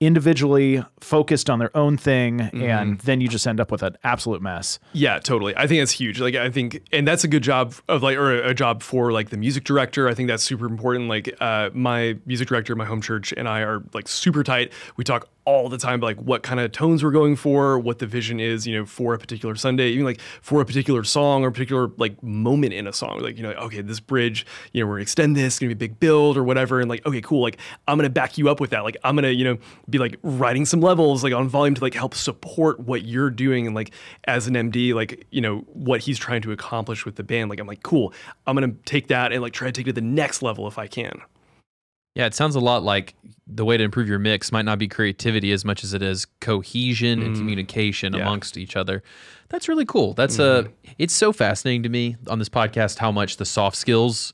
individually 0.00 0.82
focused 1.00 1.50
on 1.50 1.58
their 1.58 1.76
own 1.76 1.96
thing 1.98 2.40
and 2.40 2.98
then 3.00 3.20
you 3.20 3.28
just 3.28 3.46
end 3.46 3.60
up 3.60 3.70
with 3.70 3.82
an 3.82 3.96
absolute 4.02 4.40
mess 4.40 4.78
Yeah, 4.94 5.18
totally. 5.18 5.54
I 5.56 5.66
think 5.66 5.80
that's 5.80 5.92
huge. 5.92 6.20
Like, 6.20 6.34
I 6.34 6.50
think, 6.50 6.82
and 6.90 7.06
that's 7.06 7.22
a 7.22 7.28
good 7.28 7.42
job 7.42 7.74
of 7.88 8.02
like, 8.02 8.16
or 8.16 8.32
a 8.42 8.54
job 8.54 8.82
for 8.82 9.12
like 9.12 9.28
the 9.30 9.36
music 9.36 9.64
director. 9.64 10.08
I 10.08 10.14
think 10.14 10.28
that's 10.28 10.42
super 10.42 10.66
important. 10.66 11.08
Like, 11.08 11.36
uh, 11.40 11.70
my 11.74 12.16
music 12.24 12.48
director, 12.48 12.74
my 12.74 12.86
home 12.86 13.02
church, 13.02 13.34
and 13.36 13.46
I 13.48 13.60
are 13.60 13.82
like 13.92 14.08
super 14.08 14.42
tight. 14.42 14.72
We 14.96 15.04
talk 15.04 15.28
all 15.44 15.68
the 15.68 15.78
time 15.78 16.00
like 16.00 16.20
what 16.20 16.42
kind 16.42 16.60
of 16.60 16.70
tones 16.72 17.02
we're 17.02 17.10
going 17.10 17.34
for, 17.36 17.78
what 17.78 17.98
the 17.98 18.06
vision 18.06 18.38
is, 18.40 18.66
you 18.66 18.76
know, 18.76 18.84
for 18.84 19.14
a 19.14 19.18
particular 19.18 19.54
Sunday, 19.54 19.88
even 19.90 20.04
like 20.04 20.20
for 20.42 20.60
a 20.60 20.64
particular 20.64 21.02
song 21.02 21.42
or 21.42 21.50
particular 21.50 21.90
like 21.96 22.22
moment 22.22 22.72
in 22.72 22.86
a 22.86 22.92
song. 22.92 23.20
Like, 23.20 23.36
you 23.36 23.42
know, 23.42 23.50
like, 23.50 23.58
okay, 23.58 23.80
this 23.80 24.00
bridge, 24.00 24.46
you 24.72 24.80
know, 24.80 24.86
we're 24.86 24.94
gonna 24.94 25.02
extend 25.02 25.36
this, 25.36 25.54
it's 25.54 25.58
gonna 25.58 25.68
be 25.68 25.72
a 25.72 25.76
big 25.76 25.98
build 25.98 26.36
or 26.36 26.44
whatever. 26.44 26.80
And 26.80 26.88
like, 26.88 27.04
okay, 27.06 27.20
cool. 27.20 27.42
Like, 27.42 27.58
I'm 27.88 27.96
gonna 27.96 28.10
back 28.10 28.38
you 28.38 28.48
up 28.48 28.60
with 28.60 28.70
that. 28.70 28.84
Like, 28.84 28.96
I'm 29.02 29.14
gonna, 29.14 29.30
you 29.30 29.44
know, 29.44 29.58
be 29.88 29.98
like 29.98 30.18
writing 30.22 30.66
some 30.66 30.80
levels 30.80 31.24
like 31.24 31.32
on 31.32 31.48
volume 31.48 31.74
to 31.74 31.82
like 31.82 31.94
help 31.94 32.14
support 32.14 32.80
what 32.80 33.04
you're 33.04 33.30
doing 33.30 33.66
and 33.66 33.74
like 33.74 33.92
as 34.24 34.46
an 34.46 34.54
MD, 34.54 34.94
like, 34.94 35.26
you 35.30 35.40
know, 35.40 35.58
what 35.72 36.00
he's 36.00 36.18
trying 36.18 36.42
to 36.42 36.52
accomplish 36.52 37.04
with 37.04 37.16
the 37.16 37.22
band. 37.22 37.50
Like, 37.50 37.60
I'm 37.60 37.66
like, 37.66 37.82
cool. 37.82 38.12
I'm 38.46 38.54
gonna 38.54 38.74
take 38.84 39.08
that 39.08 39.32
and 39.32 39.40
like 39.40 39.52
try 39.52 39.68
to 39.68 39.72
take 39.72 39.86
it 39.86 39.94
to 39.94 40.00
the 40.00 40.06
next 40.06 40.42
level 40.42 40.68
if 40.68 40.78
I 40.78 40.86
can. 40.86 41.22
Yeah, 42.14 42.26
it 42.26 42.34
sounds 42.34 42.56
a 42.56 42.60
lot 42.60 42.82
like 42.82 43.14
the 43.46 43.64
way 43.64 43.76
to 43.76 43.84
improve 43.84 44.08
your 44.08 44.18
mix 44.18 44.52
might 44.52 44.64
not 44.64 44.78
be 44.78 44.88
creativity 44.88 45.52
as 45.52 45.64
much 45.64 45.84
as 45.84 45.94
it 45.94 46.02
is 46.02 46.26
cohesion 46.40 47.22
and 47.22 47.34
mm. 47.34 47.38
communication 47.38 48.14
Yeah. 48.14 48.22
amongst 48.22 48.56
each 48.56 48.76
other. 48.76 49.02
That's 49.48 49.68
really 49.68 49.84
cool. 49.84 50.14
That's 50.14 50.38
a 50.38 50.68
it's 50.98 51.14
so 51.14 51.32
fascinating 51.32 51.82
to 51.82 51.88
me 51.88 52.16
on 52.28 52.38
this 52.38 52.48
podcast 52.48 52.98
how 52.98 53.10
much 53.10 53.36
the 53.36 53.44
soft 53.44 53.76
skills 53.76 54.32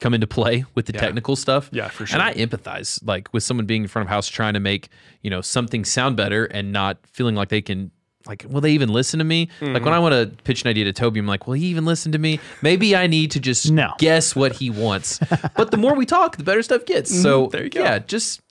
come 0.00 0.14
into 0.14 0.26
play 0.26 0.64
with 0.74 0.86
the 0.86 0.92
technical 0.92 1.36
stuff. 1.36 1.70
Yeah, 1.72 1.88
for 1.88 2.06
sure. 2.06 2.20
And 2.20 2.22
I 2.22 2.34
empathize 2.34 3.00
like 3.04 3.32
with 3.32 3.42
someone 3.42 3.66
being 3.66 3.82
in 3.82 3.88
front 3.88 4.06
of 4.06 4.10
house 4.10 4.28
trying 4.28 4.54
to 4.54 4.60
make, 4.60 4.88
you 5.22 5.30
know, 5.30 5.40
something 5.40 5.84
sound 5.84 6.16
better 6.16 6.44
and 6.46 6.72
not 6.72 6.98
feeling 7.06 7.34
like 7.34 7.48
they 7.48 7.62
can 7.62 7.90
like, 8.28 8.44
will 8.48 8.60
they 8.60 8.72
even 8.72 8.90
listen 8.90 9.18
to 9.18 9.24
me? 9.24 9.48
Like 9.60 9.72
when 9.72 9.82
hmm. 9.82 9.88
I 9.88 9.98
want 9.98 10.12
to 10.12 10.42
pitch 10.44 10.62
an 10.62 10.68
idea 10.68 10.84
to 10.84 10.92
Toby, 10.92 11.18
I'm 11.18 11.26
like, 11.26 11.46
will 11.46 11.54
he 11.54 11.66
even 11.66 11.84
listen 11.84 12.12
to 12.12 12.18
me? 12.18 12.38
Maybe 12.62 12.94
I 12.94 13.06
need 13.06 13.30
to 13.32 13.40
just 13.40 13.70
No. 13.70 13.94
guess 13.98 14.36
what 14.36 14.52
he 14.52 14.70
wants. 14.70 15.18
but 15.56 15.70
the 15.70 15.76
more 15.78 15.94
we 15.94 16.06
talk, 16.06 16.36
the 16.36 16.44
better 16.44 16.62
stuff 16.62 16.84
gets. 16.84 17.10
Mm-hmm. 17.10 17.22
So 17.22 17.46
there 17.48 17.64
you 17.64 17.70
go. 17.70 17.80
yeah, 17.80 17.98
just 17.98 18.42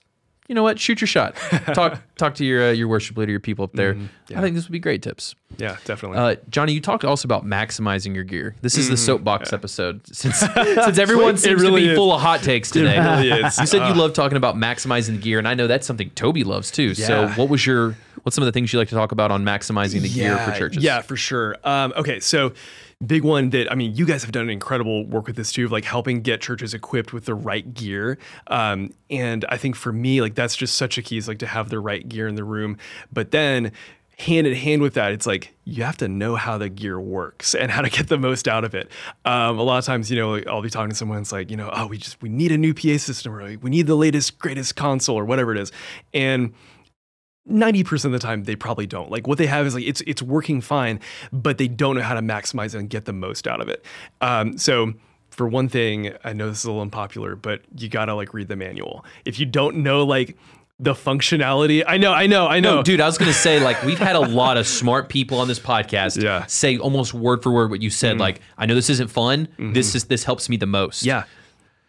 you 0.48 0.54
know 0.54 0.62
what, 0.62 0.80
shoot 0.80 1.00
your 1.00 1.06
shot. 1.08 1.36
talk 1.74 2.00
talk 2.16 2.34
to 2.36 2.44
your 2.44 2.68
uh, 2.68 2.72
your 2.72 2.88
worship 2.88 3.16
leader, 3.16 3.30
your 3.30 3.40
people 3.40 3.64
up 3.64 3.72
there. 3.74 3.96
I 4.34 4.40
think 4.40 4.54
this 4.56 4.64
would 4.64 4.72
be 4.72 4.78
great 4.78 5.02
tips. 5.02 5.34
Yeah, 5.58 5.76
definitely. 5.84 6.18
Uh, 6.18 6.36
Johnny, 6.50 6.72
you 6.72 6.80
talked 6.80 7.04
also 7.04 7.26
about 7.26 7.44
maximizing 7.44 8.14
your 8.14 8.24
gear. 8.24 8.54
This 8.62 8.76
is 8.76 8.88
the 8.88 8.96
soapbox 8.96 9.52
episode 9.52 10.00
since 10.14 10.38
since 10.38 10.98
everyone 10.98 11.34
Mm-hmm. 11.34 11.34
It 11.36 11.38
seems 11.40 11.62
really 11.62 11.82
to 11.82 11.86
be 11.88 11.92
is. 11.92 11.96
full 11.96 12.12
of 12.12 12.20
hot 12.20 12.40
takes 12.42 12.70
today. 12.70 12.98
really 12.98 13.30
is. 13.46 13.58
You 13.60 13.66
said 13.66 13.78
you 13.88 13.92
Uh, 13.94 13.96
love 13.96 14.12
talking 14.14 14.36
about 14.36 14.54
maximizing 14.56 15.12
the 15.16 15.18
gear, 15.18 15.38
and 15.38 15.46
I 15.46 15.54
know 15.54 15.66
that's 15.66 15.86
something 15.86 16.10
Toby 16.10 16.44
loves 16.44 16.70
too. 16.70 16.94
So, 16.94 17.28
what 17.30 17.48
was 17.48 17.66
your 17.66 17.96
what's 18.22 18.34
some 18.34 18.42
of 18.42 18.46
the 18.46 18.52
things 18.52 18.72
you 18.72 18.78
like 18.78 18.88
to 18.88 18.94
talk 18.94 19.12
about 19.12 19.30
on 19.30 19.44
maximizing 19.44 20.00
the 20.02 20.08
gear 20.08 20.36
for 20.38 20.52
churches? 20.52 20.82
Yeah, 20.82 21.02
for 21.02 21.16
sure. 21.16 21.56
Um, 21.64 21.92
okay, 21.96 22.20
so 22.20 22.52
big 23.06 23.22
one 23.22 23.50
that 23.50 23.70
I 23.70 23.74
mean, 23.74 23.94
you 23.94 24.04
guys 24.04 24.22
have 24.22 24.32
done 24.32 24.50
incredible 24.50 25.06
work 25.06 25.26
with 25.26 25.36
this 25.36 25.52
too, 25.52 25.66
of 25.66 25.72
like 25.72 25.84
helping 25.84 26.20
get 26.20 26.40
churches 26.40 26.74
equipped 26.74 27.12
with 27.12 27.26
the 27.26 27.34
right 27.34 27.72
gear. 27.72 28.18
Um, 28.48 28.92
and 29.10 29.44
I 29.48 29.56
think 29.56 29.76
for 29.76 29.92
me, 29.92 30.20
like 30.20 30.34
that's 30.34 30.56
just 30.56 30.76
such 30.76 30.98
a 30.98 31.02
key 31.02 31.16
is 31.16 31.28
like 31.28 31.38
to 31.38 31.46
have 31.46 31.70
the 31.70 31.78
right 31.78 32.06
gear 32.08 32.26
in 32.26 32.34
the 32.34 32.44
room. 32.44 32.76
But 33.12 33.30
then 33.30 33.72
hand 34.18 34.48
in 34.48 34.54
hand 34.54 34.82
with 34.82 34.94
that, 34.94 35.12
it's 35.12 35.26
like 35.26 35.54
you 35.64 35.84
have 35.84 35.96
to 35.98 36.08
know 36.08 36.34
how 36.34 36.58
the 36.58 36.68
gear 36.68 36.98
works 37.00 37.54
and 37.54 37.70
how 37.70 37.82
to 37.82 37.90
get 37.90 38.08
the 38.08 38.18
most 38.18 38.48
out 38.48 38.64
of 38.64 38.74
it. 38.74 38.90
Um, 39.24 39.58
a 39.58 39.62
lot 39.62 39.78
of 39.78 39.84
times, 39.84 40.10
you 40.10 40.16
know, 40.16 40.42
I'll 40.48 40.62
be 40.62 40.70
talking 40.70 40.90
to 40.90 40.96
someone, 40.96 41.18
it's 41.18 41.30
like, 41.30 41.50
you 41.50 41.56
know, 41.56 41.70
oh, 41.72 41.86
we 41.86 41.98
just 41.98 42.20
we 42.20 42.28
need 42.28 42.50
a 42.50 42.58
new 42.58 42.74
PA 42.74 42.98
system 42.98 43.32
or 43.32 43.48
like, 43.48 43.62
we 43.62 43.70
need 43.70 43.86
the 43.86 43.94
latest, 43.94 44.38
greatest 44.38 44.74
console 44.74 45.16
or 45.16 45.24
whatever 45.24 45.52
it 45.52 45.58
is. 45.58 45.70
And 46.12 46.52
90% 47.48 48.04
of 48.06 48.12
the 48.12 48.18
time 48.18 48.44
they 48.44 48.56
probably 48.56 48.86
don't. 48.86 49.10
Like 49.10 49.26
what 49.26 49.38
they 49.38 49.46
have 49.46 49.66
is 49.66 49.74
like 49.74 49.84
it's 49.84 50.00
it's 50.06 50.22
working 50.22 50.60
fine, 50.60 51.00
but 51.32 51.58
they 51.58 51.68
don't 51.68 51.96
know 51.96 52.02
how 52.02 52.14
to 52.14 52.20
maximize 52.22 52.74
it 52.74 52.78
and 52.78 52.90
get 52.90 53.04
the 53.04 53.12
most 53.12 53.46
out 53.46 53.60
of 53.60 53.68
it. 53.68 53.84
Um, 54.20 54.58
so 54.58 54.94
for 55.30 55.46
one 55.48 55.68
thing, 55.68 56.12
I 56.24 56.32
know 56.32 56.48
this 56.48 56.58
is 56.58 56.64
a 56.64 56.68
little 56.68 56.82
unpopular, 56.82 57.36
but 57.36 57.62
you 57.76 57.88
gotta 57.88 58.14
like 58.14 58.34
read 58.34 58.48
the 58.48 58.56
manual. 58.56 59.04
If 59.24 59.38
you 59.38 59.46
don't 59.46 59.76
know 59.78 60.04
like 60.04 60.36
the 60.80 60.94
functionality, 60.94 61.82
I 61.86 61.96
know, 61.96 62.12
I 62.12 62.26
know, 62.26 62.46
I 62.46 62.60
know. 62.60 62.76
No, 62.76 62.82
dude, 62.82 63.00
I 63.00 63.06
was 63.06 63.18
gonna 63.18 63.32
say 63.32 63.60
like 63.60 63.82
we've 63.82 63.98
had 63.98 64.14
a 64.16 64.20
lot 64.20 64.56
of 64.56 64.66
smart 64.66 65.08
people 65.08 65.38
on 65.40 65.48
this 65.48 65.58
podcast 65.58 66.22
Yeah. 66.22 66.40
Mm-hmm. 66.40 66.48
say 66.48 66.78
almost 66.78 67.14
word 67.14 67.42
for 67.42 67.50
word 67.50 67.70
what 67.70 67.82
you 67.82 67.90
said. 67.90 68.18
Like, 68.18 68.40
I 68.56 68.66
know 68.66 68.74
this 68.74 68.90
isn't 68.90 69.08
fun. 69.08 69.48
This 69.58 69.94
is 69.94 70.04
this 70.04 70.24
helps 70.24 70.48
me 70.48 70.56
the 70.56 70.66
most. 70.66 71.04
Yeah. 71.04 71.24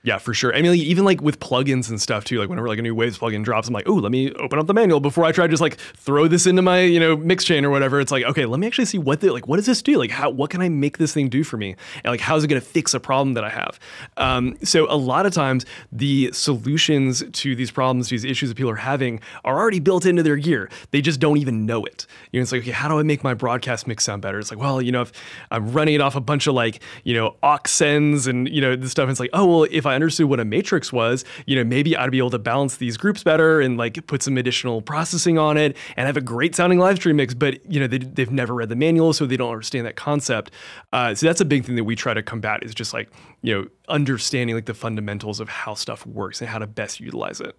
Yeah, 0.02 0.18
for 0.18 0.34
sure. 0.34 0.56
I 0.56 0.62
mean, 0.62 0.72
like, 0.72 0.80
even 0.80 1.04
like 1.04 1.22
with 1.22 1.42
plugins 1.42 1.90
and 1.90 2.02
stuff 2.02 2.24
too. 2.24 2.40
Like 2.40 2.48
whenever 2.48 2.70
like 2.70 2.80
a 2.80 2.82
new 2.82 2.96
Waves 2.96 3.20
plugin 3.20 3.44
drops, 3.44 3.68
I'm 3.68 3.74
like, 3.74 3.88
oh, 3.90 3.96
let 3.96 4.14
me 4.14 4.32
open 4.36 4.58
up 4.58 4.66
the 4.66 4.74
manual 4.74 5.02
before 5.02 5.26
I 5.26 5.34
try 5.34 5.46
to 5.46 5.52
just 5.52 5.62
like 5.62 5.76
throw 5.76 6.30
this 6.30 6.48
into 6.48 6.62
my 6.62 6.82
you 6.82 7.02
know 7.02 7.18
mix 7.18 7.44
chain 7.44 7.66
or 7.66 7.70
whatever. 7.70 8.00
It's 8.00 8.12
like, 8.12 8.24
okay, 8.24 8.46
let 8.46 8.62
me 8.62 8.68
actually 8.68 8.86
see 8.86 8.98
what 8.98 9.20
the 9.20 9.34
like 9.34 9.50
what 9.50 9.58
does 9.58 9.66
this 9.66 9.82
do? 9.82 9.98
Like 9.98 10.10
how 10.10 10.30
what 10.30 10.52
can 10.52 10.62
I 10.62 10.70
make 10.70 11.00
this 11.00 11.14
thing 11.14 11.28
do 11.28 11.44
for 11.44 11.58
me? 11.58 11.76
And 12.06 12.12
like 12.14 12.22
how's 12.22 12.46
it 12.46 12.48
going 12.48 12.62
to 12.62 12.66
fix 12.66 12.94
a 12.94 13.00
problem 13.00 13.34
that 13.34 13.44
I 13.44 13.50
have? 13.50 13.78
Um, 14.16 14.58
so 14.64 14.90
a 14.90 14.96
lot 14.96 15.26
of 15.26 15.34
times 15.34 15.66
the 15.92 16.32
solutions 16.32 17.22
to 17.34 17.54
these 17.54 17.70
problems, 17.70 18.08
these 18.08 18.24
issues 18.24 18.48
that 18.48 18.56
people 18.56 18.72
are 18.72 18.76
having, 18.76 19.20
are 19.44 19.60
already 19.60 19.82
built 19.82 20.06
into 20.06 20.24
their 20.24 20.38
gear. 20.38 20.70
They 20.92 21.02
just 21.02 21.20
don't 21.20 21.38
even 21.38 21.66
know 21.66 21.84
it. 21.84 22.08
You 22.32 22.40
know, 22.40 22.44
it's 22.44 22.54
like, 22.54 22.62
okay, 22.62 22.72
how 22.72 22.88
do 22.88 23.00
I 23.00 23.04
make 23.04 23.22
my 23.22 23.34
broadcast 23.34 23.86
mix 23.86 24.06
sound 24.06 24.22
better? 24.22 24.40
It's 24.40 24.50
like, 24.50 24.62
well, 24.62 24.82
you 24.82 24.94
know, 24.94 25.02
if 25.02 25.12
I'm 25.52 25.74
running 25.74 25.96
it 25.96 26.02
off 26.02 26.16
a 26.16 26.22
bunch 26.22 26.48
of 26.48 26.54
like 26.54 26.80
you 27.04 27.14
know 27.14 27.36
aux 27.44 27.60
sends 27.66 28.28
and 28.28 28.48
you 28.48 28.62
know 28.62 28.78
this 28.78 28.92
stuff, 28.92 29.10
it's 29.10 29.20
like, 29.20 29.32
oh 29.34 29.46
well, 29.46 29.68
if 29.70 29.89
I 29.90 29.96
understood 29.96 30.28
what 30.28 30.40
a 30.40 30.46
matrix 30.46 30.94
was, 30.94 31.26
you 31.46 31.56
know, 31.56 31.64
maybe 31.64 31.96
I'd 31.96 32.12
be 32.12 32.18
able 32.18 32.30
to 32.32 32.40
balance 32.40 32.78
these 32.78 32.98
groups 32.98 33.24
better 33.24 33.60
and 33.60 33.78
like 33.78 34.06
put 34.08 34.24
some 34.24 34.38
additional 34.38 34.82
processing 34.82 35.38
on 35.38 35.58
it 35.58 35.76
and 35.98 36.08
have 36.08 36.18
a 36.18 36.22
great 36.22 36.56
sounding 36.56 36.80
live 36.80 36.98
stream 36.98 37.18
mix. 37.18 37.34
But 37.34 37.60
you 37.72 37.80
know, 37.80 37.88
they, 37.88 37.98
they've 38.00 38.32
never 38.32 38.54
read 38.54 38.70
the 38.70 38.76
manual, 38.76 39.14
so 39.14 39.26
they 39.26 39.38
don't 39.38 39.52
understand 39.52 39.86
that 39.86 39.96
concept. 39.96 40.52
Uh, 40.94 41.14
so 41.16 41.26
that's 41.26 41.42
a 41.42 41.46
big 41.46 41.66
thing 41.66 41.76
that 41.76 41.84
we 41.84 41.96
try 41.96 42.14
to 42.14 42.24
combat 42.24 42.64
is 42.64 42.74
just 42.74 42.94
like 42.94 43.10
you 43.42 43.54
know 43.54 43.68
understanding 43.88 44.56
like 44.56 44.66
the 44.66 44.74
fundamentals 44.74 45.40
of 45.40 45.50
how 45.50 45.74
stuff 45.74 46.06
works 46.06 46.42
and 46.42 46.50
how 46.50 46.60
to 46.60 46.68
best 46.68 47.00
utilize 47.00 47.42
it. 47.42 47.56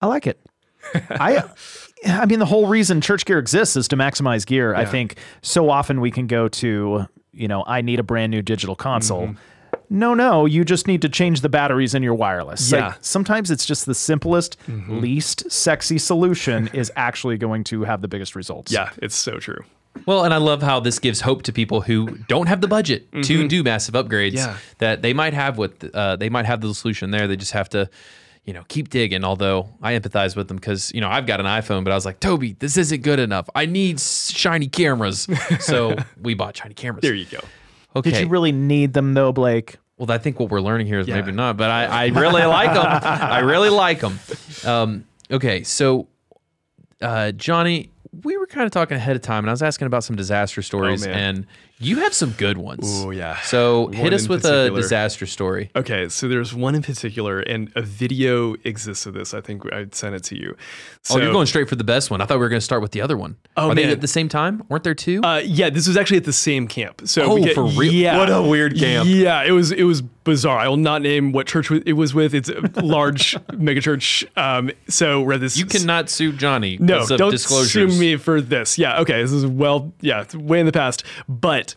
I 0.00 0.06
like 0.06 0.26
it. 0.26 0.40
I 1.10 1.42
I 2.06 2.26
mean 2.26 2.38
the 2.38 2.46
whole 2.46 2.66
reason 2.66 3.00
church 3.00 3.24
gear 3.24 3.38
exists 3.38 3.76
is 3.76 3.88
to 3.88 3.96
maximize 3.96 4.46
gear. 4.46 4.74
I 4.74 4.84
think 4.84 5.18
so 5.42 5.70
often 5.70 6.00
we 6.00 6.10
can 6.10 6.26
go 6.26 6.48
to, 6.48 7.06
you 7.32 7.48
know, 7.48 7.64
I 7.66 7.82
need 7.82 7.98
a 7.98 8.02
brand 8.02 8.30
new 8.30 8.42
digital 8.42 8.76
console. 8.76 9.28
Mm-hmm. 9.28 9.38
No, 9.90 10.12
no, 10.14 10.44
you 10.44 10.64
just 10.64 10.86
need 10.86 11.00
to 11.02 11.08
change 11.08 11.40
the 11.40 11.48
batteries 11.48 11.94
in 11.94 12.02
your 12.02 12.14
wireless. 12.14 12.70
Yeah. 12.70 12.90
Mm-hmm. 12.90 12.98
sometimes 13.00 13.50
it's 13.50 13.64
just 13.64 13.86
the 13.86 13.94
simplest, 13.94 14.56
least 14.68 15.50
sexy 15.50 15.98
solution 15.98 16.68
is 16.74 16.92
actually 16.96 17.38
going 17.38 17.64
to 17.64 17.84
have 17.84 18.02
the 18.02 18.08
biggest 18.08 18.36
results. 18.36 18.70
Yeah, 18.70 18.90
it's 18.98 19.16
so 19.16 19.38
true. 19.38 19.64
Well, 20.06 20.24
and 20.24 20.32
I 20.32 20.36
love 20.36 20.62
how 20.62 20.78
this 20.80 20.98
gives 20.98 21.22
hope 21.22 21.42
to 21.44 21.52
people 21.52 21.80
who 21.80 22.18
don't 22.28 22.46
have 22.46 22.60
the 22.60 22.68
budget 22.68 23.10
to 23.22 23.48
do 23.48 23.62
massive 23.62 23.94
upgrades. 23.94 24.34
Mm-hmm. 24.34 24.50
Yeah. 24.50 24.56
That 24.78 25.02
they 25.02 25.12
might 25.12 25.34
have 25.34 25.58
what 25.58 25.72
uh, 25.92 26.16
they 26.16 26.28
might 26.28 26.46
have 26.46 26.60
the 26.60 26.72
solution 26.74 27.10
there. 27.10 27.26
They 27.26 27.36
just 27.36 27.52
have 27.52 27.68
to, 27.70 27.88
you 28.44 28.52
know, 28.52 28.64
keep 28.68 28.90
digging. 28.90 29.24
Although 29.24 29.70
I 29.82 29.98
empathize 29.98 30.36
with 30.36 30.48
them 30.48 30.58
because 30.58 30.92
you 30.94 31.00
know 31.00 31.08
I've 31.08 31.26
got 31.26 31.40
an 31.40 31.46
iPhone, 31.46 31.82
but 31.82 31.92
I 31.92 31.94
was 31.94 32.04
like, 32.04 32.20
Toby, 32.20 32.54
this 32.58 32.76
isn't 32.76 33.02
good 33.02 33.18
enough. 33.18 33.48
I 33.54 33.66
need 33.66 33.98
shiny 33.98 34.68
cameras. 34.68 35.26
so 35.60 35.96
we 36.20 36.34
bought 36.34 36.56
shiny 36.56 36.74
cameras. 36.74 37.02
There 37.02 37.14
you 37.14 37.26
go. 37.26 37.40
Okay. 37.96 38.10
Did 38.10 38.20
you 38.22 38.28
really 38.28 38.52
need 38.52 38.92
them 38.92 39.14
though, 39.14 39.32
Blake? 39.32 39.76
Well, 39.96 40.10
I 40.10 40.18
think 40.18 40.38
what 40.38 40.50
we're 40.50 40.60
learning 40.60 40.86
here 40.86 41.00
is 41.00 41.08
Yeah. 41.08 41.16
maybe 41.16 41.32
not, 41.32 41.56
but 41.56 41.70
I, 41.70 41.84
I 41.86 42.06
really 42.06 42.44
like 42.44 42.72
them. 42.72 42.86
I 43.02 43.40
really 43.40 43.70
like 43.70 44.00
them. 44.00 44.20
Um, 44.64 45.04
okay, 45.30 45.64
so 45.64 46.06
uh, 47.02 47.32
Johnny, 47.32 47.90
we 48.22 48.36
were 48.36 48.46
kind 48.46 48.64
of 48.66 48.70
talking 48.70 48.96
ahead 48.96 49.16
of 49.16 49.22
time, 49.22 49.44
and 49.44 49.50
I 49.50 49.52
was 49.52 49.62
asking 49.62 49.86
about 49.86 50.04
some 50.04 50.14
disaster 50.16 50.62
stories, 50.62 51.04
man. 51.06 51.16
and 51.36 51.46
you 51.80 52.00
have 52.00 52.12
some 52.12 52.30
good 52.32 52.58
ones. 52.58 52.84
Oh, 53.04 53.10
yeah. 53.10 53.40
So 53.42 53.82
One 53.82 53.92
hit 53.92 54.12
us 54.12 54.28
with 54.28 54.44
a 54.44 54.70
disaster 54.70 55.26
story. 55.26 55.70
Okay, 55.76 56.08
so 56.08 56.26
there's 56.28 56.54
one 56.54 56.74
in 56.74 56.82
particular, 56.82 57.40
and 57.40 57.70
a 57.76 57.82
video 57.82 58.54
exists 58.64 59.06
of 59.06 59.14
this. 59.14 59.32
I 59.34 59.40
think 59.40 59.62
I 59.72 59.86
sent 59.92 60.14
it 60.14 60.24
to 60.24 60.36
you. 60.36 60.56
oh, 61.10 61.18
you're 61.18 61.32
going 61.32 61.46
straight 61.46 61.68
for 61.68 61.76
the 61.76 61.84
best 61.84 62.10
one. 62.10 62.20
I 62.20 62.26
thought 62.26 62.38
we 62.38 62.40
were 62.40 62.48
going 62.48 62.60
to 62.60 62.64
start 62.64 62.82
with 62.82 62.92
the 62.92 63.00
other 63.00 63.16
one. 63.16 63.36
Oh, 63.56 63.70
Are 63.70 63.74
they 63.74 63.84
at 63.84 64.00
the 64.00 64.08
same 64.08 64.28
time? 64.28 64.62
Weren't 64.68 64.84
there 64.84 64.94
two? 64.94 65.20
Uh, 65.22 65.40
yeah, 65.44 65.70
this 65.70 65.86
was 65.86 65.96
actually 65.96 66.18
at 66.18 66.24
the 66.24 66.32
same 66.32 66.66
camp. 66.66 67.02
So 67.04 67.22
Oh, 67.22 67.42
get, 67.42 67.54
for 67.54 67.64
real? 67.64 67.92
Yeah, 67.92 68.18
What 68.18 68.30
a 68.30 68.42
weird 68.42 68.76
camp. 68.76 69.08
Yeah, 69.08 69.44
it 69.44 69.52
was 69.52 69.70
it 69.72 69.84
was 69.84 70.02
bizarre. 70.02 70.58
I 70.58 70.68
will 70.68 70.76
not 70.76 71.00
name 71.00 71.32
what 71.32 71.46
church 71.46 71.70
it 71.70 71.94
was 71.94 72.12
with. 72.12 72.34
It's 72.34 72.48
a 72.50 72.60
large 72.82 73.34
megachurch. 73.52 74.24
Um, 74.36 74.70
so 74.88 75.22
we're 75.22 75.38
this. 75.38 75.56
you 75.56 75.64
cannot 75.64 76.10
sue 76.10 76.32
Johnny. 76.32 76.76
no, 76.80 77.06
don't 77.06 77.38
sue 77.38 77.86
me 77.88 78.16
for 78.16 78.40
this. 78.40 78.76
Yeah, 78.78 79.00
okay, 79.00 79.22
this 79.22 79.32
is 79.32 79.46
well, 79.46 79.92
yeah, 80.00 80.22
it's 80.22 80.34
way 80.34 80.60
in 80.60 80.66
the 80.66 80.72
past, 80.72 81.04
but. 81.28 81.67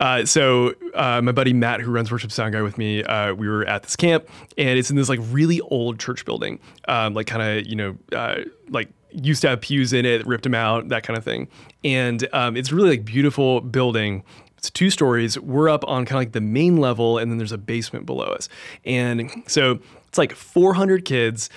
Uh, 0.00 0.24
so 0.24 0.74
uh, 0.94 1.20
my 1.22 1.30
buddy 1.30 1.52
Matt, 1.52 1.80
who 1.80 1.90
runs 1.90 2.10
Worship 2.10 2.32
Sound 2.32 2.54
Guy 2.54 2.62
with 2.62 2.78
me, 2.78 3.04
uh, 3.04 3.34
we 3.34 3.48
were 3.48 3.64
at 3.66 3.82
this 3.82 3.96
camp, 3.96 4.28
and 4.56 4.78
it's 4.78 4.90
in 4.90 4.96
this 4.96 5.08
like 5.08 5.20
really 5.24 5.60
old 5.60 6.00
church 6.00 6.24
building, 6.24 6.58
um, 6.88 7.14
like 7.14 7.26
kind 7.26 7.42
of 7.42 7.66
you 7.66 7.76
know 7.76 7.96
uh, 8.12 8.36
like 8.70 8.88
used 9.12 9.42
to 9.42 9.48
have 9.48 9.60
pews 9.60 9.92
in 9.92 10.06
it, 10.06 10.26
ripped 10.26 10.44
them 10.44 10.54
out, 10.54 10.88
that 10.88 11.02
kind 11.02 11.16
of 11.16 11.24
thing, 11.24 11.48
and 11.84 12.26
um, 12.32 12.56
it's 12.56 12.72
really 12.72 12.90
like 12.90 13.04
beautiful 13.04 13.60
building. 13.60 14.24
It's 14.56 14.70
two 14.70 14.90
stories. 14.90 15.38
We're 15.38 15.68
up 15.68 15.84
on 15.86 16.04
kind 16.04 16.16
of 16.16 16.20
like 16.20 16.32
the 16.32 16.40
main 16.40 16.78
level, 16.78 17.18
and 17.18 17.30
then 17.30 17.38
there's 17.38 17.52
a 17.52 17.58
basement 17.58 18.06
below 18.06 18.26
us, 18.26 18.48
and 18.84 19.30
so 19.46 19.80
it's 20.08 20.18
like 20.18 20.32
400 20.32 21.04
kids 21.04 21.50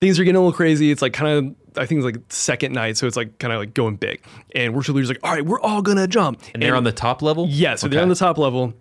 things 0.00 0.18
are 0.18 0.24
getting 0.24 0.36
a 0.36 0.40
little 0.40 0.52
crazy. 0.52 0.90
It's 0.90 1.02
like 1.02 1.12
kind 1.12 1.32
of, 1.32 1.65
I 1.76 1.86
think 1.86 1.98
it's 1.98 2.04
like 2.04 2.22
second 2.28 2.72
night, 2.72 2.96
so 2.96 3.06
it's 3.06 3.16
like 3.16 3.38
kind 3.38 3.52
of 3.52 3.60
like 3.60 3.74
going 3.74 3.96
big. 3.96 4.22
And 4.54 4.74
worship 4.74 4.94
leaders 4.94 5.08
like, 5.08 5.20
all 5.22 5.32
right, 5.32 5.44
we're 5.44 5.60
all 5.60 5.82
gonna 5.82 6.06
jump. 6.06 6.42
And 6.54 6.62
they're 6.62 6.76
on 6.76 6.84
the 6.84 6.92
top 6.92 7.22
level? 7.22 7.46
yeah, 7.48 7.74
so 7.74 7.88
they're 7.88 8.02
on 8.02 8.08
the 8.08 8.14
top 8.14 8.38
level. 8.38 8.74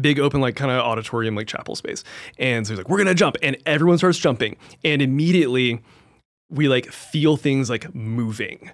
Big 0.00 0.18
open 0.18 0.40
like 0.40 0.56
kind 0.56 0.70
of 0.70 0.78
auditorium 0.80 1.36
like 1.36 1.46
chapel 1.46 1.76
space, 1.76 2.02
and 2.38 2.66
so 2.66 2.72
he's 2.72 2.78
like, 2.78 2.88
"We're 2.88 2.98
gonna 2.98 3.14
jump," 3.14 3.36
and 3.40 3.56
everyone 3.66 3.98
starts 3.98 4.18
jumping, 4.18 4.56
and 4.84 5.00
immediately 5.00 5.80
we 6.50 6.68
like 6.68 6.86
feel 6.86 7.36
things 7.36 7.70
like 7.70 7.94
moving, 7.94 8.70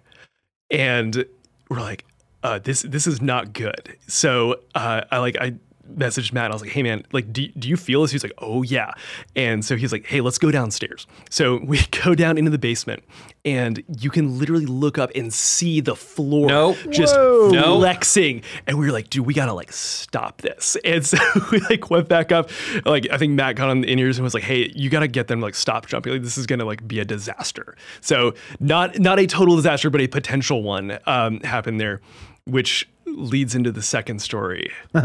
and 0.70 1.26
we're 1.68 1.80
like, 1.80 2.06
uh, 2.42 2.60
"This 2.60 2.80
this 2.82 3.06
is 3.06 3.20
not 3.20 3.52
good." 3.52 3.96
So 4.06 4.60
uh, 4.74 5.02
I 5.10 5.18
like 5.18 5.36
I 5.38 5.54
messaged 5.96 6.32
Matt. 6.32 6.46
And 6.46 6.52
I 6.52 6.54
was 6.54 6.62
like, 6.62 6.70
"Hey 6.70 6.82
man, 6.82 7.04
like, 7.12 7.32
do, 7.32 7.48
do 7.48 7.68
you 7.68 7.76
feel 7.76 8.02
this?" 8.02 8.10
He's 8.10 8.22
like, 8.22 8.32
"Oh 8.38 8.62
yeah," 8.62 8.92
and 9.36 9.64
so 9.64 9.76
he's 9.76 9.92
like, 9.92 10.06
"Hey, 10.06 10.20
let's 10.20 10.38
go 10.38 10.50
downstairs." 10.50 11.06
So 11.30 11.56
we 11.64 11.80
go 12.04 12.14
down 12.14 12.38
into 12.38 12.50
the 12.50 12.58
basement, 12.58 13.02
and 13.44 13.82
you 14.00 14.10
can 14.10 14.38
literally 14.38 14.66
look 14.66 14.98
up 14.98 15.10
and 15.14 15.32
see 15.32 15.80
the 15.80 15.96
floor 15.96 16.46
No. 16.48 16.76
just 16.90 17.14
Whoa. 17.14 17.78
Flexing, 17.78 18.42
and 18.66 18.78
we 18.78 18.86
were 18.86 18.92
like, 18.92 19.10
"Dude, 19.10 19.26
we 19.26 19.34
gotta 19.34 19.52
like 19.52 19.72
stop 19.72 20.42
this." 20.42 20.76
And 20.84 21.06
so 21.06 21.16
we 21.50 21.58
like 21.70 21.90
went 21.90 22.08
back 22.08 22.32
up. 22.32 22.50
Like 22.84 23.08
I 23.10 23.16
think 23.18 23.32
Matt 23.32 23.56
got 23.56 23.68
on 23.70 23.80
the 23.82 23.90
in 23.90 23.98
ears 23.98 24.18
and 24.18 24.24
was 24.24 24.34
like, 24.34 24.42
"Hey, 24.42 24.70
you 24.74 24.90
gotta 24.90 25.08
get 25.08 25.28
them 25.28 25.40
like 25.40 25.54
stop 25.54 25.86
jumping. 25.86 26.12
Like 26.12 26.22
this 26.22 26.36
is 26.36 26.46
gonna 26.46 26.64
like 26.64 26.86
be 26.86 26.98
a 27.00 27.04
disaster." 27.04 27.76
So 28.00 28.34
not 28.60 28.98
not 28.98 29.18
a 29.18 29.26
total 29.26 29.56
disaster, 29.56 29.90
but 29.90 30.00
a 30.00 30.06
potential 30.06 30.62
one 30.62 30.98
um, 31.06 31.40
happened 31.40 31.80
there, 31.80 32.00
which 32.44 32.88
leads 33.16 33.54
into 33.54 33.72
the 33.72 33.82
second 33.82 34.20
story. 34.20 34.70
Man, 34.94 35.02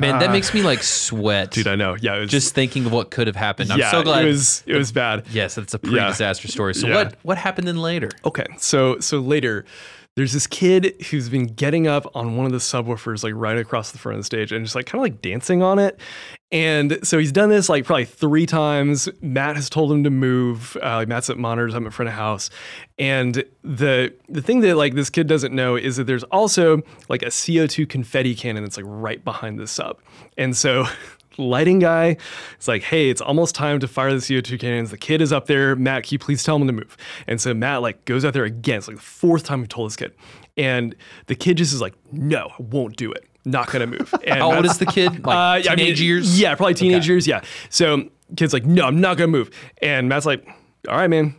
that 0.00 0.28
uh, 0.28 0.32
makes 0.32 0.52
me 0.54 0.62
like 0.62 0.82
sweat. 0.82 1.50
Dude, 1.50 1.66
I 1.66 1.74
know. 1.76 1.96
Yeah, 2.00 2.16
it 2.16 2.20
was 2.20 2.30
just 2.30 2.54
thinking 2.54 2.86
of 2.86 2.92
what 2.92 3.10
could 3.10 3.26
have 3.26 3.36
happened. 3.36 3.72
I'm 3.72 3.78
yeah, 3.78 3.90
so 3.90 4.02
glad. 4.02 4.24
it 4.24 4.28
was 4.28 4.62
it 4.66 4.74
was 4.76 4.92
bad. 4.92 5.24
yes, 5.30 5.54
that's 5.54 5.74
a 5.74 5.78
pre-disaster 5.78 6.48
story. 6.48 6.74
So 6.74 6.88
Yeah. 6.88 6.94
what 6.94 7.14
what 7.22 7.38
happened 7.38 7.68
then 7.68 7.78
later? 7.78 8.10
Okay, 8.24 8.46
so 8.58 8.98
so 9.00 9.18
later, 9.20 9.64
there's 10.18 10.32
this 10.32 10.48
kid 10.48 11.00
who's 11.10 11.28
been 11.28 11.46
getting 11.46 11.86
up 11.86 12.04
on 12.16 12.36
one 12.36 12.44
of 12.44 12.50
the 12.50 12.58
subwoofers 12.58 13.22
like 13.22 13.34
right 13.36 13.56
across 13.56 13.92
the 13.92 13.98
front 13.98 14.16
of 14.16 14.20
the 14.20 14.24
stage 14.24 14.50
and 14.50 14.64
just 14.64 14.74
like 14.74 14.84
kind 14.84 14.98
of 14.98 15.02
like 15.02 15.22
dancing 15.22 15.62
on 15.62 15.78
it. 15.78 16.00
And 16.50 16.98
so 17.06 17.20
he's 17.20 17.30
done 17.30 17.50
this 17.50 17.68
like 17.68 17.84
probably 17.84 18.04
three 18.04 18.44
times. 18.44 19.08
Matt 19.22 19.54
has 19.54 19.70
told 19.70 19.92
him 19.92 20.02
to 20.02 20.10
move. 20.10 20.76
Uh, 20.82 20.96
like 20.96 21.06
Matt's 21.06 21.30
at 21.30 21.38
monitors. 21.38 21.72
I'm 21.72 21.86
in 21.86 21.92
front 21.92 22.08
of 22.08 22.16
house. 22.16 22.50
And 22.98 23.44
the 23.62 24.12
the 24.28 24.42
thing 24.42 24.58
that 24.60 24.76
like 24.76 24.94
this 24.94 25.08
kid 25.08 25.28
doesn't 25.28 25.54
know 25.54 25.76
is 25.76 25.98
that 25.98 26.08
there's 26.08 26.24
also 26.24 26.82
like 27.08 27.22
a 27.22 27.26
CO2 27.26 27.88
confetti 27.88 28.34
cannon 28.34 28.64
that's 28.64 28.76
like 28.76 28.86
right 28.88 29.22
behind 29.22 29.60
the 29.60 29.68
sub. 29.68 29.98
And 30.36 30.56
so 30.56 30.86
lighting 31.38 31.78
guy 31.78 32.16
is 32.60 32.68
like, 32.68 32.82
hey, 32.82 33.08
it's 33.10 33.20
almost 33.20 33.54
time 33.54 33.80
to 33.80 33.88
fire 33.88 34.10
the 34.12 34.18
CO2 34.18 34.58
cannons. 34.58 34.90
The 34.90 34.98
kid 34.98 35.20
is 35.22 35.32
up 35.32 35.46
there. 35.46 35.76
Matt, 35.76 36.04
can 36.04 36.14
you 36.14 36.18
please 36.18 36.42
tell 36.42 36.56
him 36.56 36.66
to 36.66 36.72
move? 36.72 36.96
And 37.26 37.40
so 37.40 37.54
Matt 37.54 37.82
like 37.82 38.04
goes 38.04 38.24
out 38.24 38.32
there 38.34 38.44
again. 38.44 38.78
It's 38.78 38.88
like 38.88 38.96
the 38.96 39.02
fourth 39.02 39.44
time 39.44 39.60
we've 39.60 39.68
told 39.68 39.90
this 39.90 39.96
kid. 39.96 40.12
And 40.56 40.94
the 41.26 41.34
kid 41.34 41.56
just 41.56 41.72
is 41.72 41.80
like, 41.80 41.94
no, 42.12 42.48
I 42.58 42.62
won't 42.62 42.96
do 42.96 43.12
it. 43.12 43.24
Not 43.44 43.70
gonna 43.70 43.86
move. 43.86 44.12
And 44.26 44.40
How 44.40 44.54
old 44.54 44.66
is 44.66 44.78
the 44.78 44.86
kid? 44.86 45.24
Like 45.24 45.66
uh, 45.66 45.70
I 45.70 45.76
mean, 45.76 45.96
years? 45.96 46.38
Yeah, 46.38 46.54
probably 46.54 46.74
teenage 46.74 47.04
Okay. 47.04 47.12
years. 47.12 47.26
Yeah. 47.26 47.40
So 47.70 48.10
kid's 48.36 48.52
like, 48.52 48.66
no, 48.66 48.84
I'm 48.84 49.00
not 49.00 49.16
gonna 49.16 49.28
move. 49.28 49.50
And 49.80 50.08
Matt's 50.08 50.26
like, 50.26 50.46
all 50.88 50.96
right, 50.96 51.08
man, 51.08 51.34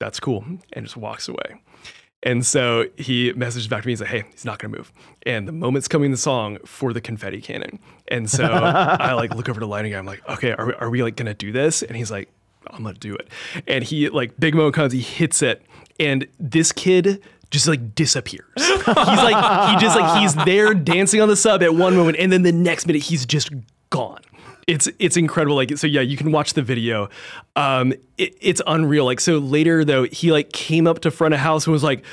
that's 0.00 0.20
cool, 0.20 0.44
and 0.72 0.84
just 0.84 0.96
walks 0.96 1.28
away. 1.28 1.60
And 2.22 2.44
so 2.44 2.86
he 2.96 3.32
messages 3.34 3.68
back 3.68 3.82
to 3.82 3.86
me. 3.86 3.92
He's 3.92 4.00
like, 4.00 4.10
"Hey, 4.10 4.24
he's 4.32 4.44
not 4.44 4.58
gonna 4.58 4.76
move." 4.76 4.92
And 5.22 5.46
the 5.46 5.52
moment's 5.52 5.86
coming 5.86 6.06
in 6.06 6.10
the 6.10 6.16
song 6.16 6.58
for 6.64 6.92
the 6.92 7.00
confetti 7.00 7.40
cannon. 7.40 7.78
And 8.08 8.28
so 8.28 8.44
I 8.44 9.12
like 9.12 9.34
look 9.34 9.48
over 9.48 9.60
to 9.60 9.66
lighting 9.66 9.92
guy. 9.92 9.98
I'm 9.98 10.06
like, 10.06 10.28
"Okay, 10.28 10.52
are 10.52 10.66
we, 10.66 10.72
are 10.74 10.90
we 10.90 11.02
like 11.02 11.16
gonna 11.16 11.34
do 11.34 11.52
this?" 11.52 11.82
And 11.82 11.96
he's 11.96 12.10
like, 12.10 12.28
"I'm 12.66 12.82
gonna 12.82 12.98
do 12.98 13.14
it." 13.14 13.28
And 13.68 13.84
he 13.84 14.08
like 14.08 14.38
big 14.38 14.54
moment 14.54 14.74
comes. 14.74 14.92
He 14.92 15.00
hits 15.00 15.42
it, 15.42 15.64
and 16.00 16.26
this 16.40 16.72
kid 16.72 17.22
just 17.50 17.68
like 17.68 17.94
disappears. 17.94 18.44
he's 18.56 18.86
like 18.86 19.70
he 19.70 19.80
just 19.80 19.96
like 19.96 20.20
he's 20.20 20.34
there 20.44 20.74
dancing 20.74 21.20
on 21.20 21.28
the 21.28 21.36
sub 21.36 21.62
at 21.62 21.74
one 21.74 21.94
moment, 21.94 22.18
and 22.18 22.32
then 22.32 22.42
the 22.42 22.52
next 22.52 22.86
minute 22.86 23.02
he's 23.02 23.24
just 23.26 23.50
gone. 23.90 24.20
It's 24.68 24.86
it's 24.98 25.16
incredible. 25.16 25.56
Like 25.56 25.76
so, 25.78 25.86
yeah, 25.86 26.02
you 26.02 26.16
can 26.16 26.30
watch 26.30 26.52
the 26.52 26.62
video. 26.62 27.08
Um, 27.56 27.92
it, 28.18 28.36
it's 28.40 28.60
unreal. 28.66 29.06
Like 29.06 29.18
so, 29.18 29.38
later 29.38 29.84
though, 29.84 30.04
he 30.04 30.30
like 30.30 30.52
came 30.52 30.86
up 30.86 31.00
to 31.00 31.10
front 31.10 31.32
of 31.32 31.40
house 31.40 31.66
and 31.66 31.72
was 31.72 31.82
like, 31.82 32.04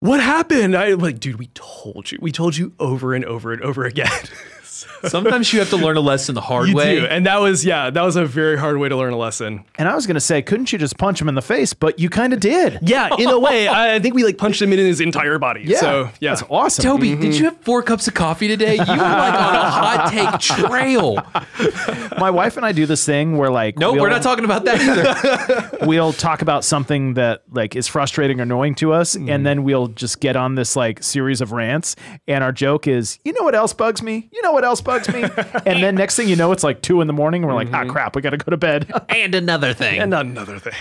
"What 0.00 0.18
happened?" 0.18 0.74
I 0.74 0.94
like, 0.94 1.20
dude, 1.20 1.38
we 1.38 1.48
told 1.54 2.10
you, 2.10 2.18
we 2.22 2.32
told 2.32 2.56
you 2.56 2.72
over 2.80 3.14
and 3.14 3.24
over 3.26 3.52
and 3.52 3.60
over 3.62 3.84
again. 3.84 4.10
Sometimes 5.04 5.52
you 5.52 5.58
have 5.60 5.70
to 5.70 5.76
learn 5.76 5.96
a 5.96 6.00
lesson 6.00 6.34
the 6.34 6.40
hard 6.40 6.68
you 6.68 6.74
way. 6.76 7.00
do, 7.00 7.06
and 7.06 7.26
that 7.26 7.40
was 7.40 7.64
yeah, 7.64 7.90
that 7.90 8.02
was 8.02 8.16
a 8.16 8.24
very 8.24 8.56
hard 8.58 8.76
way 8.78 8.88
to 8.88 8.96
learn 8.96 9.12
a 9.12 9.16
lesson. 9.18 9.64
And 9.76 9.88
I 9.88 9.94
was 9.94 10.06
going 10.06 10.14
to 10.14 10.20
say, 10.20 10.42
couldn't 10.42 10.72
you 10.72 10.78
just 10.78 10.96
punch 10.98 11.20
him 11.20 11.28
in 11.28 11.34
the 11.34 11.42
face? 11.42 11.72
But 11.74 11.98
you 11.98 12.08
kind 12.10 12.32
of 12.32 12.40
did. 12.40 12.78
Yeah, 12.82 13.10
in 13.18 13.28
a 13.28 13.38
way, 13.38 13.68
I 13.68 13.94
I 13.94 13.98
think 14.00 14.14
we 14.14 14.24
like 14.24 14.38
punched 14.38 14.60
him 14.62 14.72
in 14.72 14.78
his 14.78 15.00
entire 15.00 15.38
body. 15.38 15.62
Yeah. 15.64 15.78
so 15.80 16.10
yeah, 16.20 16.30
That's 16.30 16.42
awesome. 16.48 16.82
Toby, 16.82 17.14
did 17.16 17.36
you 17.36 17.44
have 17.44 17.60
four 17.60 17.82
cups 17.82 18.08
of 18.08 18.14
coffee 18.14 18.48
today? 18.48 18.74
You 18.74 18.80
were 18.80 18.84
like 18.86 19.34
on 19.34 19.54
a 19.54 19.70
hot 19.70 20.10
take 20.10 20.40
trail. 20.40 21.16
My 22.18 22.30
wife 22.30 22.56
and 22.56 22.64
I 22.66 22.72
do 22.72 22.86
this 22.86 23.04
thing 23.04 23.36
where 23.36 23.50
like 23.50 23.78
Nope, 23.78 23.94
we'll, 23.94 24.02
we're 24.02 24.10
not 24.10 24.22
talking 24.22 24.44
about 24.44 24.64
that 24.64 24.80
either. 24.80 25.78
we'll 25.86 26.12
talk 26.12 26.42
about 26.42 26.64
something 26.64 27.14
that 27.14 27.42
like 27.52 27.76
is 27.76 27.86
frustrating 27.86 28.40
or 28.40 28.42
annoying 28.44 28.74
to 28.76 28.92
us 28.92 29.04
Mm-hmm. 29.14 29.28
and 29.28 29.44
then 29.46 29.64
we'll 29.64 29.88
just 29.88 30.18
get 30.20 30.34
on 30.34 30.54
this 30.54 30.76
like 30.76 31.02
series 31.02 31.40
of 31.40 31.52
rants 31.52 31.94
and 32.26 32.42
our 32.42 32.52
joke 32.52 32.86
is 32.88 33.18
you 33.24 33.32
know 33.32 33.42
what 33.42 33.54
else 33.54 33.72
bugs 33.74 34.02
me 34.02 34.28
you 34.32 34.40
know 34.42 34.50
what 34.52 34.63
else 34.64 34.80
bugs 34.80 35.08
me 35.12 35.22
and 35.66 35.82
then 35.82 35.94
next 35.94 36.16
thing 36.16 36.28
you 36.28 36.36
know 36.36 36.50
it's 36.52 36.64
like 36.64 36.82
two 36.82 37.00
in 37.00 37.06
the 37.06 37.12
morning 37.12 37.42
and 37.42 37.48
we're 37.50 37.54
like 37.56 37.68
Mm-hmm. 37.68 37.88
ah 37.90 37.92
crap 37.92 38.16
we 38.16 38.22
gotta 38.22 38.36
go 38.36 38.50
to 38.50 38.56
bed 38.56 38.90
and 39.08 39.34
another 39.34 39.72
thing. 39.74 40.00
and 40.00 40.12
another 40.14 40.58
thing. 40.58 40.74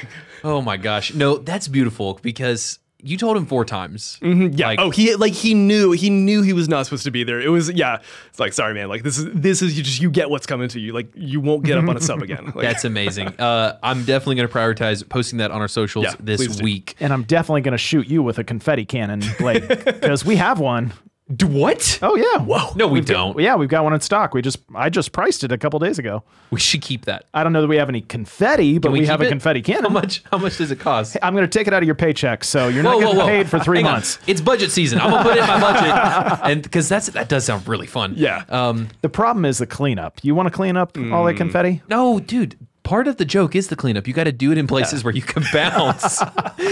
oh 0.43 0.61
my 0.61 0.77
gosh. 0.77 1.13
No, 1.13 1.37
that's 1.37 1.67
beautiful 1.67 2.19
because 2.21 2.79
you 3.05 3.17
told 3.17 3.35
him 3.35 3.45
four 3.45 3.65
times. 3.65 4.17
Yeah. 4.21 4.67
Like- 4.67 4.79
oh, 4.79 4.89
he 4.89 5.13
like 5.15 5.33
he 5.33 5.53
knew 5.53 5.91
he 5.91 6.09
knew 6.09 6.41
he 6.41 6.53
was 6.53 6.69
not 6.69 6.85
supposed 6.85 7.03
to 7.03 7.11
be 7.11 7.25
there. 7.25 7.41
It 7.41 7.49
was 7.49 7.69
yeah. 7.69 7.97
It's 8.29 8.39
like 8.39 8.53
sorry, 8.53 8.73
man. 8.73 8.87
Like 8.87 9.03
this 9.03 9.17
is 9.17 9.25
this 9.33 9.61
is 9.61 9.77
you 9.77 9.83
just 9.83 10.01
you 10.01 10.09
get 10.09 10.29
what's 10.29 10.45
coming 10.45 10.69
to 10.69 10.79
you. 10.79 10.93
Like 10.93 11.11
you 11.13 11.41
won't 11.41 11.65
get 11.65 11.77
up 11.77 11.87
on 11.89 11.97
a 11.97 12.01
sub 12.01 12.21
again. 12.27 12.45
Like, 12.55 12.61
That's 12.61 12.85
amazing. 12.85 13.27
Uh, 13.39 13.77
I'm 13.83 14.05
definitely 14.05 14.35
going 14.35 14.47
to 14.47 14.53
prioritize 14.53 15.07
posting 15.09 15.39
that 15.39 15.51
on 15.51 15.59
our 15.59 15.67
socials 15.67 16.05
Yeah, 16.05 16.13
this 16.19 16.37
please 16.45 16.55
do. 16.57 16.63
week. 16.63 16.95
and 17.01 17.11
i'm 17.11 17.23
definitely 17.23 17.61
gonna 17.61 17.77
shoot 17.77 18.07
you 18.07 18.23
with 18.23 18.39
a 18.39 18.43
confetti 18.45 18.85
cannon 18.85 19.21
blake 19.37 19.67
because 19.67 20.23
we 20.23 20.37
have 20.37 20.59
one 20.59 20.93
Do 21.35 21.47
what? 21.47 21.99
oh 22.01 22.15
yeah 22.15 22.39
whoa 22.43 22.73
No, 22.75 22.87
we 22.87 22.99
don't. 23.01 23.39
yeah 23.39 23.55
we've 23.55 23.69
got 23.69 23.83
one 23.83 23.93
in 23.93 24.01
stock 24.01 24.33
we 24.33 24.41
just 24.41 24.59
i 24.75 24.89
just 24.89 25.13
priced 25.13 25.43
it 25.43 25.51
a 25.53 25.57
couple 25.57 25.79
days 25.79 25.97
ago 25.97 26.21
We 26.51 26.59
should 26.59 26.81
keep 26.81 27.05
that. 27.05 27.25
i 27.33 27.43
don't 27.43 27.53
know 27.53 27.61
that 27.61 27.67
we 27.69 27.77
have 27.77 27.87
any 27.89 28.01
confetti 28.01 28.77
but 28.77 28.89
Can 28.89 28.99
we, 28.99 29.05
have 29.05 29.19
keep 29.19 29.27
a 29.27 29.29
confetti 29.29 29.61
cannon 29.61 29.83
How 29.85 29.89
much? 29.89 30.23
How 30.31 30.37
much 30.37 30.57
does 30.57 30.69
it 30.71 30.79
cost? 30.79 31.15
i'm 31.23 31.33
gonna 31.33 31.47
take 31.47 31.67
it 31.67 31.73
out 31.73 31.81
of 31.81 31.87
your 31.87 31.95
paycheck 31.95 32.43
so 32.43 32.67
you're 32.67 32.83
not 32.83 32.99
getting 32.99 33.19
paid 33.21 33.49
for 33.49 33.59
three 33.59 33.77
Hang 33.77 33.85
on. 33.87 33.91
months 33.93 34.19
It's 34.27 34.41
budget 34.41 34.71
season. 34.71 34.99
I'm 34.99 35.11
gonna 35.11 35.23
put 35.23 35.37
it 35.37 35.41
in 35.41 35.47
my 35.47 35.59
budget, 35.59 36.39
and 36.51 36.61
because 36.63 36.89
that's 36.89 37.07
that 37.07 37.29
does 37.29 37.45
sound 37.45 37.67
really 37.67 37.87
fun. 37.87 38.13
Yeah. 38.17 38.43
Um. 38.49 38.89
The 39.01 39.09
problem 39.09 39.45
is 39.45 39.57
the 39.59 39.65
cleanup. 39.67 40.19
You 40.23 40.35
want 40.35 40.47
to 40.47 40.51
clean 40.53 40.75
up 40.77 40.97
all 40.97 41.03
Mm. 41.03 41.31
that 41.31 41.37
confetti? 41.37 41.81
No, 41.89 42.19
dude. 42.19 42.57
Part 42.83 43.07
of 43.07 43.15
the 43.17 43.25
joke 43.25 43.55
is 43.55 43.69
the 43.69 43.75
cleanup. 43.77 44.07
You 44.07 44.13
got 44.13 44.25
to 44.25 44.31
do 44.33 44.51
it 44.51 44.57
in 44.57 44.67
places 44.67 45.03
where 45.05 45.13
you 45.15 45.21
can 45.21 45.43
bounce, 45.53 46.19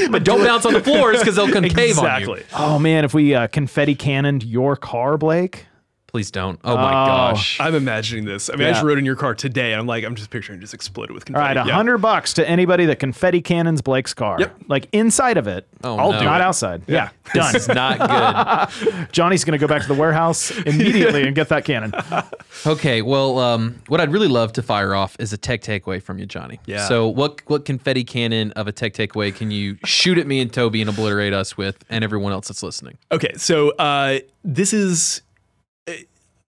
but 0.09 0.23
don't 0.25 0.43
bounce 0.43 0.65
on 0.65 0.73
the 0.73 0.81
floors 0.81 1.19
because 1.19 1.37
they'll 1.37 1.51
concave 1.51 1.97
on 1.99 2.21
you. 2.21 2.33
exactly. 2.33 2.43
Oh 2.53 2.77
man, 2.79 3.05
if 3.05 3.13
we 3.13 3.33
uh, 3.33 3.47
confetti 3.47 3.95
cannoned 3.95 4.43
your 4.43 4.75
car, 4.75 5.17
Blake. 5.17 5.67
Please 6.11 6.29
don't. 6.29 6.59
Oh 6.65 6.75
my 6.75 6.89
Oh. 6.91 7.05
gosh. 7.05 7.57
I'm 7.61 7.73
imagining 7.73 8.25
this. 8.25 8.49
I 8.49 8.53
mean, 8.57 8.63
I 8.63 8.65
Yeah. 8.67 8.73
just 8.73 8.83
rode 8.83 8.97
in 8.97 9.05
your 9.05 9.15
car 9.15 9.33
today, 9.33 9.71
and 9.71 9.79
I'm 9.79 9.87
like, 9.87 10.03
I'm 10.03 10.13
just 10.15 10.29
picturing 10.29 10.57
it 10.59 10.61
just 10.61 10.73
exploded 10.73 11.13
with 11.13 11.23
All 11.23 11.35
confetti. 11.35 11.57
right, 11.57 11.65
a 11.65 11.69
Yeah. 11.69 11.73
hundred 11.73 11.99
bucks 11.99 12.33
to 12.33 12.47
anybody 12.49 12.85
that 12.87 12.99
confetti 12.99 13.39
cannons 13.41 13.81
Blake's 13.81 14.13
car. 14.13 14.35
Yep. 14.39 14.55
Like 14.67 14.87
inside 14.91 15.37
of 15.37 15.47
it. 15.47 15.67
Oh, 15.85 15.97
I'll 15.97 16.11
no. 16.11 16.19
do 16.19 16.25
not 16.25 16.41
outside. 16.41 16.81
Yeah, 16.85 17.09
done. 17.33 17.53
This 17.53 17.63
is 17.63 17.67
not 17.69 18.71
Johnny's 19.13 19.45
gonna 19.45 19.57
go 19.57 19.67
back 19.67 19.83
to 19.83 19.87
the 19.87 19.93
warehouse 19.93 20.51
immediately 20.65 21.23
and 21.23 21.33
get 21.33 21.47
that 21.47 21.63
cannon. 21.63 21.91
good. 21.91 22.23
Okay. 22.67 23.01
Well, 23.01 23.39
um, 23.39 23.81
what 23.87 24.01
I'd 24.01 24.11
really 24.11 24.27
love 24.27 24.51
to 24.53 24.61
fire 24.61 24.93
off 24.93 25.15
is 25.17 25.31
a 25.31 25.37
tech 25.37 25.61
takeaway 25.61 26.03
from 26.03 26.19
you, 26.19 26.25
Johnny. 26.25 26.59
Yeah. 26.65 26.87
So, 26.89 27.07
what 27.07 27.39
what 27.47 27.63
confetti 27.63 28.03
cannon 28.03 28.51
of 28.51 28.67
a 28.67 28.73
tech 28.73 28.93
takeaway 28.93 29.33
can 29.33 29.49
you 29.49 29.77
shoot 29.85 30.17
at 30.17 30.27
me 30.27 30.41
and 30.41 30.51
Toby 30.51 30.81
and 30.81 30.89
obliterate 30.89 31.31
us 31.33 31.55
with, 31.55 31.77
and 31.89 32.03
everyone 32.03 32.33
else 32.33 32.49
that's 32.49 32.63
listening? 32.63 32.97
Okay, 33.13 33.31
so 33.37 33.69
uh, 33.71 34.19
this 34.43 34.73
is 34.73 35.21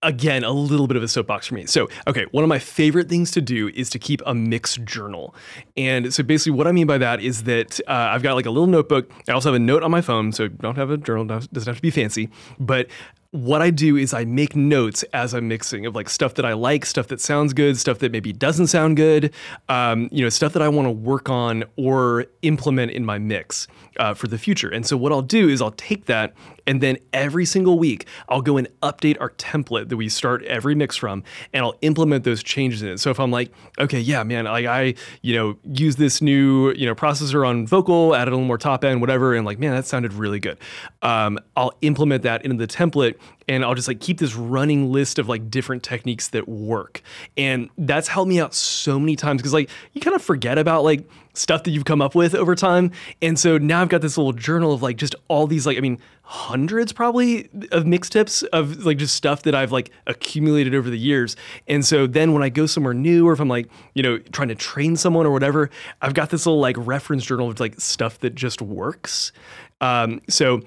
again 0.04 0.44
a 0.44 0.52
little 0.52 0.86
bit 0.86 0.96
of 0.96 1.02
a 1.02 1.08
soapbox 1.08 1.48
for 1.48 1.54
me. 1.54 1.66
So, 1.66 1.88
okay, 2.06 2.26
one 2.30 2.44
of 2.44 2.48
my 2.48 2.58
favorite 2.58 3.08
things 3.08 3.30
to 3.32 3.40
do 3.40 3.68
is 3.74 3.90
to 3.90 3.98
keep 3.98 4.22
a 4.26 4.34
mixed 4.34 4.84
journal, 4.84 5.34
and 5.76 6.14
so 6.14 6.22
basically 6.22 6.52
what 6.52 6.66
I 6.66 6.72
mean 6.72 6.86
by 6.86 6.98
that 6.98 7.20
is 7.20 7.44
that 7.44 7.80
uh, 7.88 7.92
I've 8.12 8.22
got 8.22 8.34
like 8.34 8.46
a 8.46 8.50
little 8.50 8.66
notebook. 8.68 9.10
I 9.28 9.32
also 9.32 9.50
have 9.50 9.56
a 9.56 9.64
note 9.64 9.82
on 9.82 9.90
my 9.90 10.00
phone, 10.00 10.32
so 10.32 10.48
don't 10.48 10.76
have 10.76 10.90
a 10.90 10.96
journal. 10.96 11.24
Doesn't 11.24 11.66
have 11.66 11.76
to 11.76 11.82
be 11.82 11.90
fancy, 11.90 12.30
but 12.60 12.88
what 13.34 13.62
I 13.62 13.70
do 13.70 13.96
is 13.96 14.14
I 14.14 14.24
make 14.24 14.54
notes 14.54 15.02
as 15.12 15.34
I'm 15.34 15.48
mixing 15.48 15.86
of 15.86 15.96
like 15.96 16.08
stuff 16.08 16.34
that 16.34 16.44
I 16.44 16.52
like, 16.52 16.86
stuff 16.86 17.08
that 17.08 17.20
sounds 17.20 17.52
good, 17.52 17.76
stuff 17.76 17.98
that 17.98 18.12
maybe 18.12 18.32
doesn't 18.32 18.68
sound 18.68 18.96
good, 18.96 19.34
um, 19.68 20.08
you 20.12 20.22
know, 20.22 20.28
stuff 20.28 20.52
that 20.52 20.62
I 20.62 20.68
want 20.68 20.86
to 20.86 20.92
work 20.92 21.28
on 21.28 21.64
or 21.74 22.26
implement 22.42 22.92
in 22.92 23.04
my 23.04 23.18
mix 23.18 23.66
uh, 23.98 24.14
for 24.14 24.28
the 24.28 24.38
future. 24.38 24.68
And 24.68 24.86
so 24.86 24.96
what 24.96 25.10
I'll 25.10 25.20
do 25.20 25.48
is 25.48 25.60
I'll 25.60 25.72
take 25.72 26.04
that 26.04 26.32
and 26.66 26.80
then 26.80 26.96
every 27.12 27.44
single 27.44 27.78
week 27.78 28.06
I'll 28.28 28.40
go 28.40 28.56
and 28.56 28.68
update 28.82 29.16
our 29.20 29.30
template 29.30 29.88
that 29.88 29.96
we 29.96 30.08
start 30.08 30.42
every 30.44 30.74
mix 30.74 30.96
from, 30.96 31.22
and 31.52 31.64
I'll 31.64 31.74
implement 31.82 32.24
those 32.24 32.42
changes 32.42 32.82
in 32.82 32.88
it. 32.88 33.00
So 33.00 33.10
if 33.10 33.20
I'm 33.20 33.30
like, 33.30 33.52
okay, 33.78 34.00
yeah, 34.00 34.22
man, 34.22 34.44
like 34.44 34.66
I, 34.66 34.94
you 35.22 35.34
know, 35.34 35.56
use 35.64 35.96
this 35.96 36.22
new, 36.22 36.72
you 36.72 36.86
know, 36.86 36.94
processor 36.94 37.46
on 37.46 37.66
vocal, 37.66 38.14
added 38.14 38.30
a 38.30 38.34
little 38.34 38.46
more 38.46 38.58
top 38.58 38.84
end, 38.84 39.00
whatever, 39.00 39.34
and 39.34 39.44
like, 39.44 39.58
man, 39.58 39.74
that 39.74 39.86
sounded 39.86 40.12
really 40.14 40.40
good. 40.40 40.58
Um, 41.02 41.38
I'll 41.56 41.74
implement 41.82 42.22
that 42.22 42.44
into 42.44 42.56
the 42.56 42.66
template 42.66 43.16
and 43.48 43.64
I'll 43.64 43.74
just 43.74 43.88
like 43.88 44.00
keep 44.00 44.18
this 44.18 44.34
running 44.34 44.90
list 44.90 45.18
of 45.18 45.28
like 45.28 45.50
different 45.50 45.82
techniques 45.82 46.28
that 46.28 46.48
work. 46.48 47.02
And 47.36 47.68
that's 47.76 48.08
helped 48.08 48.28
me 48.28 48.40
out 48.40 48.54
so 48.54 48.98
many 48.98 49.16
times 49.16 49.42
because 49.42 49.52
like 49.52 49.68
you 49.92 50.00
kind 50.00 50.16
of 50.16 50.22
forget 50.22 50.58
about 50.58 50.84
like 50.84 51.08
stuff 51.34 51.64
that 51.64 51.72
you've 51.72 51.84
come 51.84 52.00
up 52.00 52.14
with 52.14 52.34
over 52.34 52.54
time. 52.54 52.92
And 53.20 53.38
so 53.38 53.58
now 53.58 53.82
I've 53.82 53.88
got 53.88 54.00
this 54.00 54.16
little 54.16 54.32
journal 54.32 54.72
of 54.72 54.82
like 54.82 54.96
just 54.96 55.14
all 55.28 55.46
these 55.46 55.66
like 55.66 55.76
I 55.76 55.80
mean 55.80 55.98
hundreds 56.22 56.92
probably 56.92 57.50
of 57.70 57.86
mix 57.86 58.08
tips 58.08 58.42
of 58.44 58.86
like 58.86 58.96
just 58.96 59.14
stuff 59.14 59.42
that 59.42 59.54
I've 59.54 59.72
like 59.72 59.90
accumulated 60.06 60.74
over 60.74 60.88
the 60.88 60.98
years. 60.98 61.36
And 61.68 61.84
so 61.84 62.06
then 62.06 62.32
when 62.32 62.42
I 62.42 62.48
go 62.48 62.66
somewhere 62.66 62.94
new 62.94 63.28
or 63.28 63.32
if 63.32 63.40
I'm 63.40 63.48
like, 63.48 63.68
you 63.94 64.02
know, 64.02 64.18
trying 64.18 64.48
to 64.48 64.54
train 64.54 64.96
someone 64.96 65.26
or 65.26 65.32
whatever, 65.32 65.70
I've 66.00 66.14
got 66.14 66.30
this 66.30 66.46
little 66.46 66.60
like 66.60 66.76
reference 66.78 67.24
journal 67.26 67.50
of 67.50 67.60
like 67.60 67.78
stuff 67.80 68.20
that 68.20 68.34
just 68.34 68.62
works. 68.62 69.32
Um, 69.80 70.22
so 70.30 70.62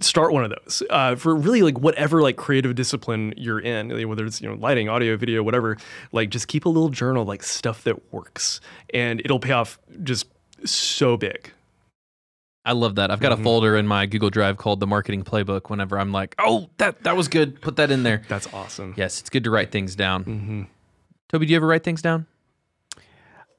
start 0.00 0.32
one 0.32 0.42
of 0.44 0.50
those 0.50 0.82
uh, 0.90 1.14
for 1.16 1.36
really 1.36 1.60
like 1.62 1.78
whatever 1.78 2.22
like 2.22 2.36
creative 2.36 2.74
discipline 2.74 3.34
you're 3.36 3.60
in 3.60 4.08
whether 4.08 4.24
it's 4.24 4.40
you 4.40 4.48
know 4.48 4.54
lighting 4.54 4.88
audio 4.88 5.16
video 5.16 5.42
whatever 5.42 5.76
like 6.12 6.30
just 6.30 6.48
keep 6.48 6.64
a 6.64 6.68
little 6.68 6.88
journal 6.88 7.24
like 7.24 7.42
stuff 7.42 7.84
that 7.84 8.10
works 8.12 8.60
and 8.94 9.20
it'll 9.20 9.38
pay 9.38 9.52
off 9.52 9.78
just 10.02 10.26
so 10.64 11.16
big 11.16 11.52
I 12.62 12.72
love 12.72 12.96
that. 12.96 13.10
I've 13.10 13.20
got 13.20 13.32
Mm-hmm. 13.32 13.40
a 13.40 13.44
folder 13.44 13.76
in 13.78 13.86
my 13.86 14.04
Google 14.04 14.28
Drive 14.28 14.58
called 14.58 14.80
the 14.80 14.86
marketing 14.86 15.24
playbook. 15.24 15.70
Whenever 15.70 15.98
I'm 15.98 16.12
like, 16.12 16.34
oh, 16.38 16.68
that 16.76 17.02
that 17.04 17.16
was 17.16 17.26
good, 17.26 17.58
put 17.62 17.76
that 17.76 17.90
in 17.90 18.02
there. 18.02 18.20
That's 18.28 18.52
awesome. 18.52 18.92
Yes, 18.98 19.18
it's 19.18 19.30
good 19.30 19.44
to 19.44 19.50
write 19.50 19.72
things 19.72 19.96
down. 19.96 20.24
Mm-hmm. 20.24 20.62
Toby, 21.30 21.46
do 21.46 21.52
you 21.52 21.56
ever 21.56 21.66
write 21.66 21.84
things 21.84 22.02
down? 22.02 22.26
Uh, 22.98 23.00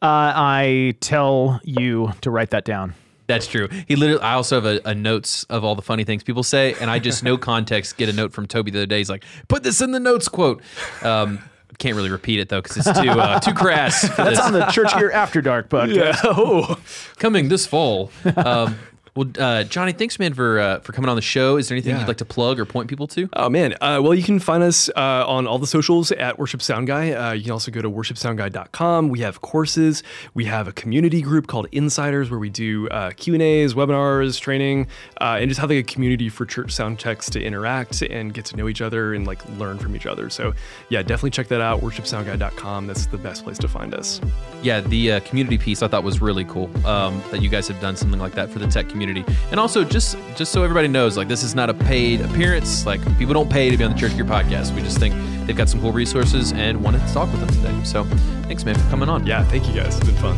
I 0.04 0.96
tell 1.00 1.60
you 1.64 2.12
to 2.22 2.30
write 2.30 2.52
that 2.52 2.64
down. 2.64 2.94
That's 3.32 3.48
true. 3.48 3.70
He 3.88 3.96
literally. 3.96 4.22
I 4.22 4.34
also 4.34 4.56
have 4.62 4.66
a, 4.66 4.82
a 4.90 4.94
notes 4.94 5.46
of 5.46 5.64
all 5.64 5.76
the 5.76 5.82
funny 5.82 6.04
things 6.04 6.24
people 6.24 6.44
say, 6.44 6.76
and 6.82 6.90
I 6.90 7.00
just 7.00 7.24
no 7.24 7.38
context 7.52 7.98
get 7.98 8.10
a 8.10 8.14
note 8.14 8.34
from 8.34 8.48
Toby 8.48 8.72
the 8.72 8.80
other 8.80 8.86
day. 8.86 8.98
He's 8.98 9.10
like, 9.10 9.24
"Put 9.48 9.64
this 9.64 9.82
in 9.82 9.92
the 9.92 10.00
notes." 10.00 10.28
Quote. 10.28 10.62
Um, 11.02 11.40
can't 11.78 11.96
really 11.96 12.12
repeat 12.12 12.40
it 12.40 12.50
though 12.50 12.62
because 12.62 12.78
it's 12.78 13.00
too 13.00 13.10
uh, 13.10 13.40
too 13.40 13.54
crass. 13.54 14.02
For 14.08 14.24
That's 14.24 14.38
this. 14.38 14.40
on 14.40 14.54
the 14.54 14.66
Church 14.68 14.94
Gear 14.96 15.12
After 15.12 15.42
Dark 15.42 15.68
podcast. 15.70 16.20
Oh, 16.24 16.78
coming 17.18 17.50
this 17.50 17.66
fall. 17.66 18.12
Um, 18.36 18.78
well, 19.16 19.28
uh, 19.40 19.64
Johnny, 19.64 19.92
thanks 19.92 20.18
man 20.20 20.34
for 20.34 20.60
uh, 20.60 20.80
for 20.80 20.94
coming 20.94 21.10
on 21.10 21.16
the 21.16 21.22
show. 21.22 21.58
Is 21.58 21.68
there 21.68 21.76
anything 21.76 21.94
Yeah. 21.96 22.00
you'd 22.02 22.08
like 22.08 22.18
to 22.18 22.26
plug 22.26 22.60
or 22.60 22.66
point 22.66 22.88
people 22.90 23.08
to? 23.08 23.28
Oh 23.34 23.50
man, 23.50 23.74
uh, 23.82 24.00
well 24.02 24.14
you 24.14 24.24
can 24.24 24.40
find 24.40 24.64
us 24.64 24.90
uh, 24.96 25.26
on 25.28 25.48
all 25.48 25.60
the 25.60 25.68
socials 25.68 26.12
at 26.14 26.40
Worship 26.40 26.62
Sound 26.62 26.88
Guy. 26.88 27.12
Uh, 27.12 27.34
you 27.34 27.44
can 27.44 27.52
also 27.52 27.72
go 27.72 27.82
to 27.82 27.90
worshipsoundguy.com. 27.90 29.10
We 29.10 29.20
have 29.20 29.42
courses. 29.42 30.04
We 30.34 30.46
have 30.46 30.68
a 30.68 30.72
community 30.72 31.22
group 31.22 31.48
called 31.48 31.68
Insiders 31.72 32.30
where 32.30 32.40
we 32.40 32.50
do 32.50 32.88
uh, 32.90 33.12
Q 33.12 33.34
and 33.34 33.44
A's, 33.44 33.74
webinars, 33.74 34.40
training, 34.40 34.88
uh, 35.20 35.38
and 35.40 35.50
just 35.50 35.60
have 35.60 35.70
like 35.70 35.80
a 35.80 35.84
community 35.84 36.30
for 36.30 36.46
church 36.46 36.72
sound 36.72 37.00
techs 37.00 37.30
to 37.32 37.42
interact 37.42 38.02
and 38.02 38.34
get 38.34 38.46
to 38.46 38.56
know 38.58 38.68
each 38.70 38.82
other 38.82 39.14
and 39.14 39.28
like 39.28 39.48
learn 39.58 39.78
from 39.78 39.96
each 39.96 40.06
other. 40.06 40.30
So 40.30 40.54
yeah, 40.90 41.02
definitely 41.02 41.32
check 41.32 41.48
that 41.50 41.62
out. 41.62 41.82
Worshipsoundguy.com. 41.82 42.88
That's 42.88 43.08
the 43.08 43.18
best 43.18 43.44
place 43.44 43.58
to 43.60 43.68
find 43.68 43.94
us. 43.94 44.22
Yeah, 44.64 44.82
the 44.82 45.14
uh, 45.14 45.20
community 45.22 45.58
piece 45.58 45.82
I 45.84 45.88
thought 45.88 46.04
was 46.04 46.22
really 46.22 46.46
cool. 46.46 46.70
Um, 46.88 47.22
that 47.32 47.42
you 47.42 47.50
guys 47.50 47.68
have 47.68 47.80
done 47.82 47.96
something 47.96 48.20
like 48.20 48.34
that 48.34 48.50
for 48.50 48.60
the 48.60 48.68
tech 48.68 48.86
community, 48.86 49.01
and 49.10 49.60
also 49.60 49.84
just 49.84 50.18
just 50.36 50.52
so 50.52 50.64
everybody 50.64 50.88
knows, 50.88 51.18
like 51.18 51.28
this 51.28 51.44
is 51.44 51.56
not 51.56 51.70
a 51.70 51.74
paid 51.74 52.22
appearance. 52.22 52.86
Like 52.86 53.02
people 53.18 53.34
don't 53.34 53.50
pay 53.50 53.70
to 53.70 53.78
be 53.78 53.84
on 53.84 53.92
the 53.94 53.98
Church 53.98 54.16
Gear 54.16 54.26
podcast. 54.26 54.74
We 54.76 54.82
just 54.82 54.98
think 54.98 55.16
they've 55.46 55.56
got 55.56 55.70
some 55.70 55.82
cool 55.82 55.92
resources 55.92 56.52
and 56.54 56.84
wanted 56.84 57.06
to 57.08 57.14
talk 57.14 57.32
with 57.32 57.42
them 57.42 57.50
today. 57.50 57.84
So 57.84 58.04
thanks, 58.44 58.66
man, 58.66 58.76
for 58.76 58.90
coming 58.90 59.10
on. 59.10 59.26
Yeah, 59.26 59.44
thank 59.46 59.68
you 59.68 59.74
guys. 59.74 59.98
It's 59.98 60.06
been 60.06 60.16
fun. 60.16 60.38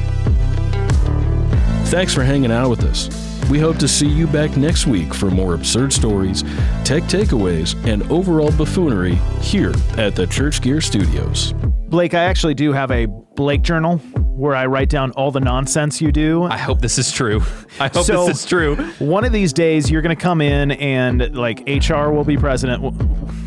Thanks 1.88 2.14
for 2.14 2.24
hanging 2.24 2.52
out 2.52 2.70
with 2.70 2.84
us. 2.84 3.10
We 3.50 3.60
hope 3.60 3.78
to 3.78 3.88
see 3.88 4.08
you 4.08 4.26
back 4.26 4.56
next 4.56 4.88
week 4.88 5.14
for 5.14 5.30
more 5.30 5.54
absurd 5.54 5.92
stories, 5.92 6.44
tech 6.84 7.04
takeaways, 7.04 7.76
and 7.86 8.10
overall 8.12 8.52
buffoonery 8.54 9.16
here 9.42 9.74
at 9.98 10.16
the 10.16 10.26
Church 10.26 10.62
Gear 10.62 10.80
Studios. 10.82 11.54
Blake, 11.94 12.16
I 12.16 12.24
actually 12.24 12.56
do 12.56 12.74
have 12.74 12.90
a 12.90 13.06
Blake 13.06 13.62
journal 13.62 14.00
where 14.36 14.56
I 14.56 14.66
write 14.66 14.90
down 14.90 15.12
all 15.12 15.30
the 15.30 15.40
nonsense 15.40 16.02
you 16.02 16.12
do. 16.12 16.42
I 16.42 16.58
hope 16.58 16.82
this 16.82 16.98
is 16.98 17.12
true. 17.12 17.44
I 17.80 17.88
hope 17.88 18.06
So- 18.08 18.26
this 18.26 18.40
is 18.40 18.46
true. 18.50 18.78
One 18.98 19.24
of 19.24 19.32
these 19.32 19.54
days, 19.54 19.92
you're 19.92 20.02
going 20.02 20.16
to 20.18 20.20
come 20.20 20.42
in 20.42 20.72
and 20.72 21.36
like 21.36 21.60
HR 21.68 22.10
will 22.10 22.24
be 22.24 22.36
president, 22.36 22.82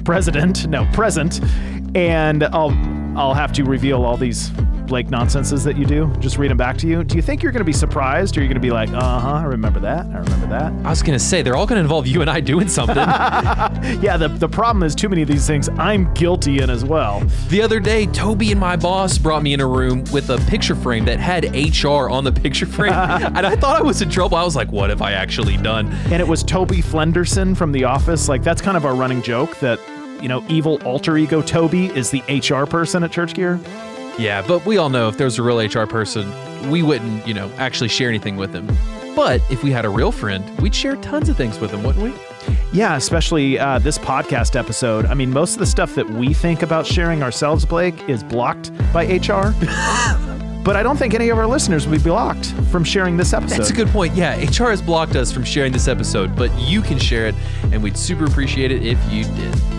president, 0.05 0.69
no, 0.69 0.85
present, 0.93 1.41
and 1.97 2.45
I'll 2.45 2.71
I'll 3.19 3.35
have 3.35 3.51
to 3.55 3.65
reveal 3.65 4.05
all 4.05 4.17
these 4.17 4.53
Blake 4.87 5.11
nonsenses 5.11 5.65
that 5.65 5.77
you 5.77 5.85
do. 5.85 6.13
Just 6.21 6.39
read 6.39 6.51
them 6.51 6.57
back 6.57 6.77
to 6.79 6.87
you. 6.87 7.03
Do 7.05 7.17
you 7.17 7.23
think 7.23 7.43
you're 7.43 7.53
going 7.53 7.61
to 7.61 7.65
be 7.65 7.73
surprised, 7.73 8.37
or 8.37 8.41
you're 8.41 8.49
going 8.49 8.55
to 8.55 8.61
be 8.61 8.71
like, 8.71 8.89
uh 8.91 9.19
huh, 9.21 9.33
I 9.33 9.45
remember 9.45 9.81
that, 9.81 10.07
I 10.07 10.19
remember 10.19 10.47
that? 10.49 10.73
I 10.85 10.91
was 10.91 11.03
gonna 11.03 11.19
say 11.19 11.43
they're 11.43 11.57
all 11.57 11.67
gonna 11.67 11.81
involve 11.81 12.07
you 12.07 12.21
and 12.21 12.31
I 12.31 12.41
doing 12.41 12.69
something. 12.69 12.97
Yeah. 14.03 14.17
The 14.17 14.29
the 14.29 14.49
problem 14.49 14.83
is 14.83 14.95
too 14.95 15.09
many 15.09 15.23
of 15.23 15.29
these 15.29 15.47
things 15.47 15.69
I'm 15.71 16.13
guilty 16.15 16.61
in 16.61 16.71
as 16.71 16.85
well. 16.85 17.21
the 17.49 17.61
other 17.63 17.81
day, 17.81 18.07
Toby 18.07 18.51
and 18.53 18.61
my 18.61 18.77
boss 18.77 19.19
brought 19.19 19.43
me 19.43 19.53
in 19.55 19.61
a 19.61 19.67
room 19.67 20.05
with 20.13 20.31
a 20.31 20.39
picture 20.49 20.75
frame 20.75 21.05
that 21.07 21.19
had 21.21 21.45
HR 21.55 22.09
on 22.09 22.25
the 22.25 22.33
picture 22.33 22.67
frame, 22.67 22.93
and 22.95 23.47
I 23.47 23.57
thought 23.57 23.79
I 23.79 23.83
was 23.83 24.03
in 24.03 24.11
trouble. 24.11 24.37
I 24.37 24.45
was 24.45 24.57
like, 24.57 24.71
"What 24.73 24.91
have 24.91 25.03
I 25.03 25.13
actually 25.13 25.57
done?" 25.59 25.89
and 26.11 26.21
it 26.21 26.27
was 26.29 26.43
Toby 26.43 26.79
Flenderson 26.83 27.57
from 27.57 27.73
The 27.73 27.85
Office. 27.85 28.29
Like 28.29 28.43
that's 28.43 28.63
kind 28.63 28.77
of 28.77 28.85
our 28.85 28.95
running 28.95 29.23
joke 29.23 29.59
that 29.61 29.79
you 30.23 30.29
know 30.29 30.45
evil 30.49 30.81
alter 30.85 31.17
ego 31.17 31.43
Toby 31.43 31.87
is 31.87 32.11
the 32.11 32.21
HR 32.29 32.67
person 32.67 33.03
at 33.05 33.13
Church 33.13 33.35
Gear. 33.35 33.59
Yeah, 34.19 34.43
but 34.47 34.65
we 34.65 34.79
all 34.79 34.89
know 34.89 35.09
if 35.09 35.19
there 35.19 35.27
was 35.27 35.39
a 35.39 35.43
real 35.43 35.59
HR 35.59 35.87
person, 35.87 36.33
we 36.71 36.83
wouldn't, 36.83 37.27
you 37.27 37.35
know, 37.35 37.51
actually 37.59 37.89
share 37.89 38.09
anything 38.09 38.37
with 38.37 38.53
them. 38.53 38.67
But 39.15 39.43
if 39.51 39.63
we 39.63 39.71
had 39.71 39.85
a 39.85 39.89
real 39.89 40.13
friend, 40.13 40.59
we'd 40.61 40.75
share 40.75 40.97
tons 40.97 41.29
of 41.29 41.37
things 41.37 41.59
with 41.59 41.71
them, 41.71 41.83
wouldn't 41.83 42.05
we? 42.05 42.15
Yeah, 42.73 42.97
especially 42.97 43.59
uh, 43.59 43.79
this 43.79 43.99
podcast 43.99 44.57
episode. 44.57 45.07
I 45.07 45.15
mean, 45.15 45.31
most 45.31 45.55
of 45.55 45.59
the 45.59 45.67
stuff 45.67 45.95
that 45.95 46.09
we 46.09 46.35
think 46.35 46.63
about 46.63 46.87
sharing 46.87 47.23
ourselves, 47.23 47.65
Blake, 47.65 48.09
is 48.09 48.23
blocked 48.23 48.71
by 48.93 49.05
HR. 49.05 49.55
but 50.65 50.77
I 50.77 50.83
don't 50.83 50.97
think 50.97 51.15
any 51.15 51.29
of 51.29 51.39
our 51.39 51.47
listeners 51.47 51.87
would 51.87 52.03
be 52.03 52.11
blocked 52.11 52.53
from 52.71 52.85
sharing 52.85 53.17
this 53.17 53.33
episode. 53.33 53.59
That's 53.59 53.71
a 53.71 53.75
good 53.75 53.89
point. 53.89 54.15
Yeah, 54.15 54.37
HR 54.37 54.71
has 54.71 54.83
blocked 54.83 55.17
us 55.17 55.33
from 55.33 55.45
sharing 55.45 55.73
this 55.73 55.89
episode, 55.89 56.37
but 56.37 56.53
you 56.59 56.83
can 56.83 56.99
share 56.99 57.27
it, 57.27 57.35
and 57.73 57.83
we'd 57.83 57.97
super 57.97 58.25
appreciate 58.25 58.71
it 58.71 58.85
if 58.85 58.99
you 59.11 59.25
did. 59.25 59.76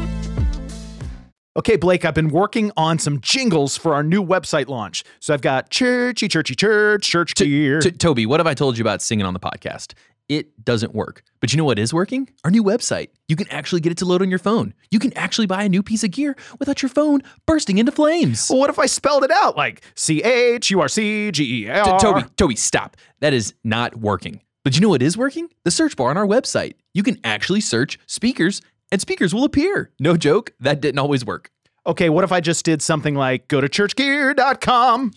Okay, 1.58 1.76
Blake, 1.76 2.06
I've 2.06 2.14
been 2.14 2.30
working 2.30 2.72
on 2.78 3.00
some 3.00 3.20
jingles 3.20 3.76
for 3.76 3.96
our 3.96 4.04
new 4.04 4.24
website 4.24 4.68
launch. 4.68 5.04
So 5.20 5.34
I've 5.34 5.42
got 5.42 5.72
churchy, 5.72 6.28
churchy, 6.28 6.54
church, 6.54 7.10
church 7.10 7.34
gear. 7.34 7.80
T- 7.80 7.90
Toby, 7.90 8.28
what 8.28 8.40
have 8.40 8.46
I 8.46 8.54
told 8.54 8.78
you 8.78 8.84
about 8.84 9.02
singing 9.02 9.26
on 9.26 9.34
the 9.34 9.40
podcast? 9.40 9.94
It 10.30 10.64
doesn't 10.64 10.94
work. 10.94 11.24
But 11.40 11.52
you 11.52 11.58
know 11.58 11.64
what 11.64 11.80
is 11.80 11.92
working? 11.92 12.30
Our 12.44 12.52
new 12.52 12.64
website. 12.64 13.08
You 13.28 13.36
can 13.36 13.48
actually 13.50 13.82
get 13.82 13.92
it 13.92 13.98
to 14.00 14.06
load 14.06 14.22
on 14.22 14.30
your 14.30 14.38
phone. 14.38 14.76
You 14.92 15.00
can 15.00 15.12
actually 15.18 15.48
buy 15.48 15.64
a 15.64 15.70
new 15.70 15.82
piece 15.82 16.04
of 16.04 16.12
gear 16.12 16.36
without 16.60 16.84
your 16.84 16.90
phone 16.90 17.24
bursting 17.48 17.80
into 17.80 17.92
flames. 17.92 18.46
well, 18.52 18.60
what 18.60 18.70
if 18.70 18.78
I 18.78 18.86
spelled 18.86 19.24
it 19.24 19.32
out 19.32 19.58
like 19.58 19.82
C 19.96 20.22
H 20.22 20.70
U 20.70 20.80
R 20.80 20.88
C 20.88 21.32
G 21.32 21.44
E 21.44 21.64
T- 21.66 21.70
R? 21.72 22.00
Toby, 22.00 22.24
Toby, 22.36 22.56
stop. 22.56 22.98
That 23.22 23.34
is 23.34 23.56
not 23.64 23.96
working. 23.96 24.42
But 24.64 24.76
you 24.76 24.82
know 24.82 24.90
what 24.90 25.02
is 25.02 25.18
working? 25.18 25.50
The 25.64 25.72
search 25.72 25.96
bar 25.96 26.12
on 26.12 26.18
our 26.18 26.28
website. 26.28 26.74
You 26.94 27.02
can 27.02 27.18
actually 27.24 27.62
search 27.62 27.98
speakers 28.06 28.62
and 28.92 29.02
speakers 29.02 29.34
will 29.34 29.44
appear. 29.44 29.92
No 30.00 30.18
joke, 30.18 30.54
that 30.60 30.82
didn't 30.82 31.00
always 31.00 31.26
work. 31.26 31.52
Okay, 31.86 32.10
what 32.10 32.24
if 32.24 32.32
I 32.32 32.42
just 32.42 32.66
did 32.66 32.82
something 32.82 33.16
like 33.16 33.48
go 33.48 33.62
to 33.62 33.70
churchgear.com? 33.70 35.12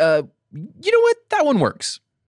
Uh, 0.00 0.22
you 0.52 0.92
know 0.92 1.00
what? 1.00 1.16
That 1.30 1.44
one 1.44 1.58
works. 1.58 2.00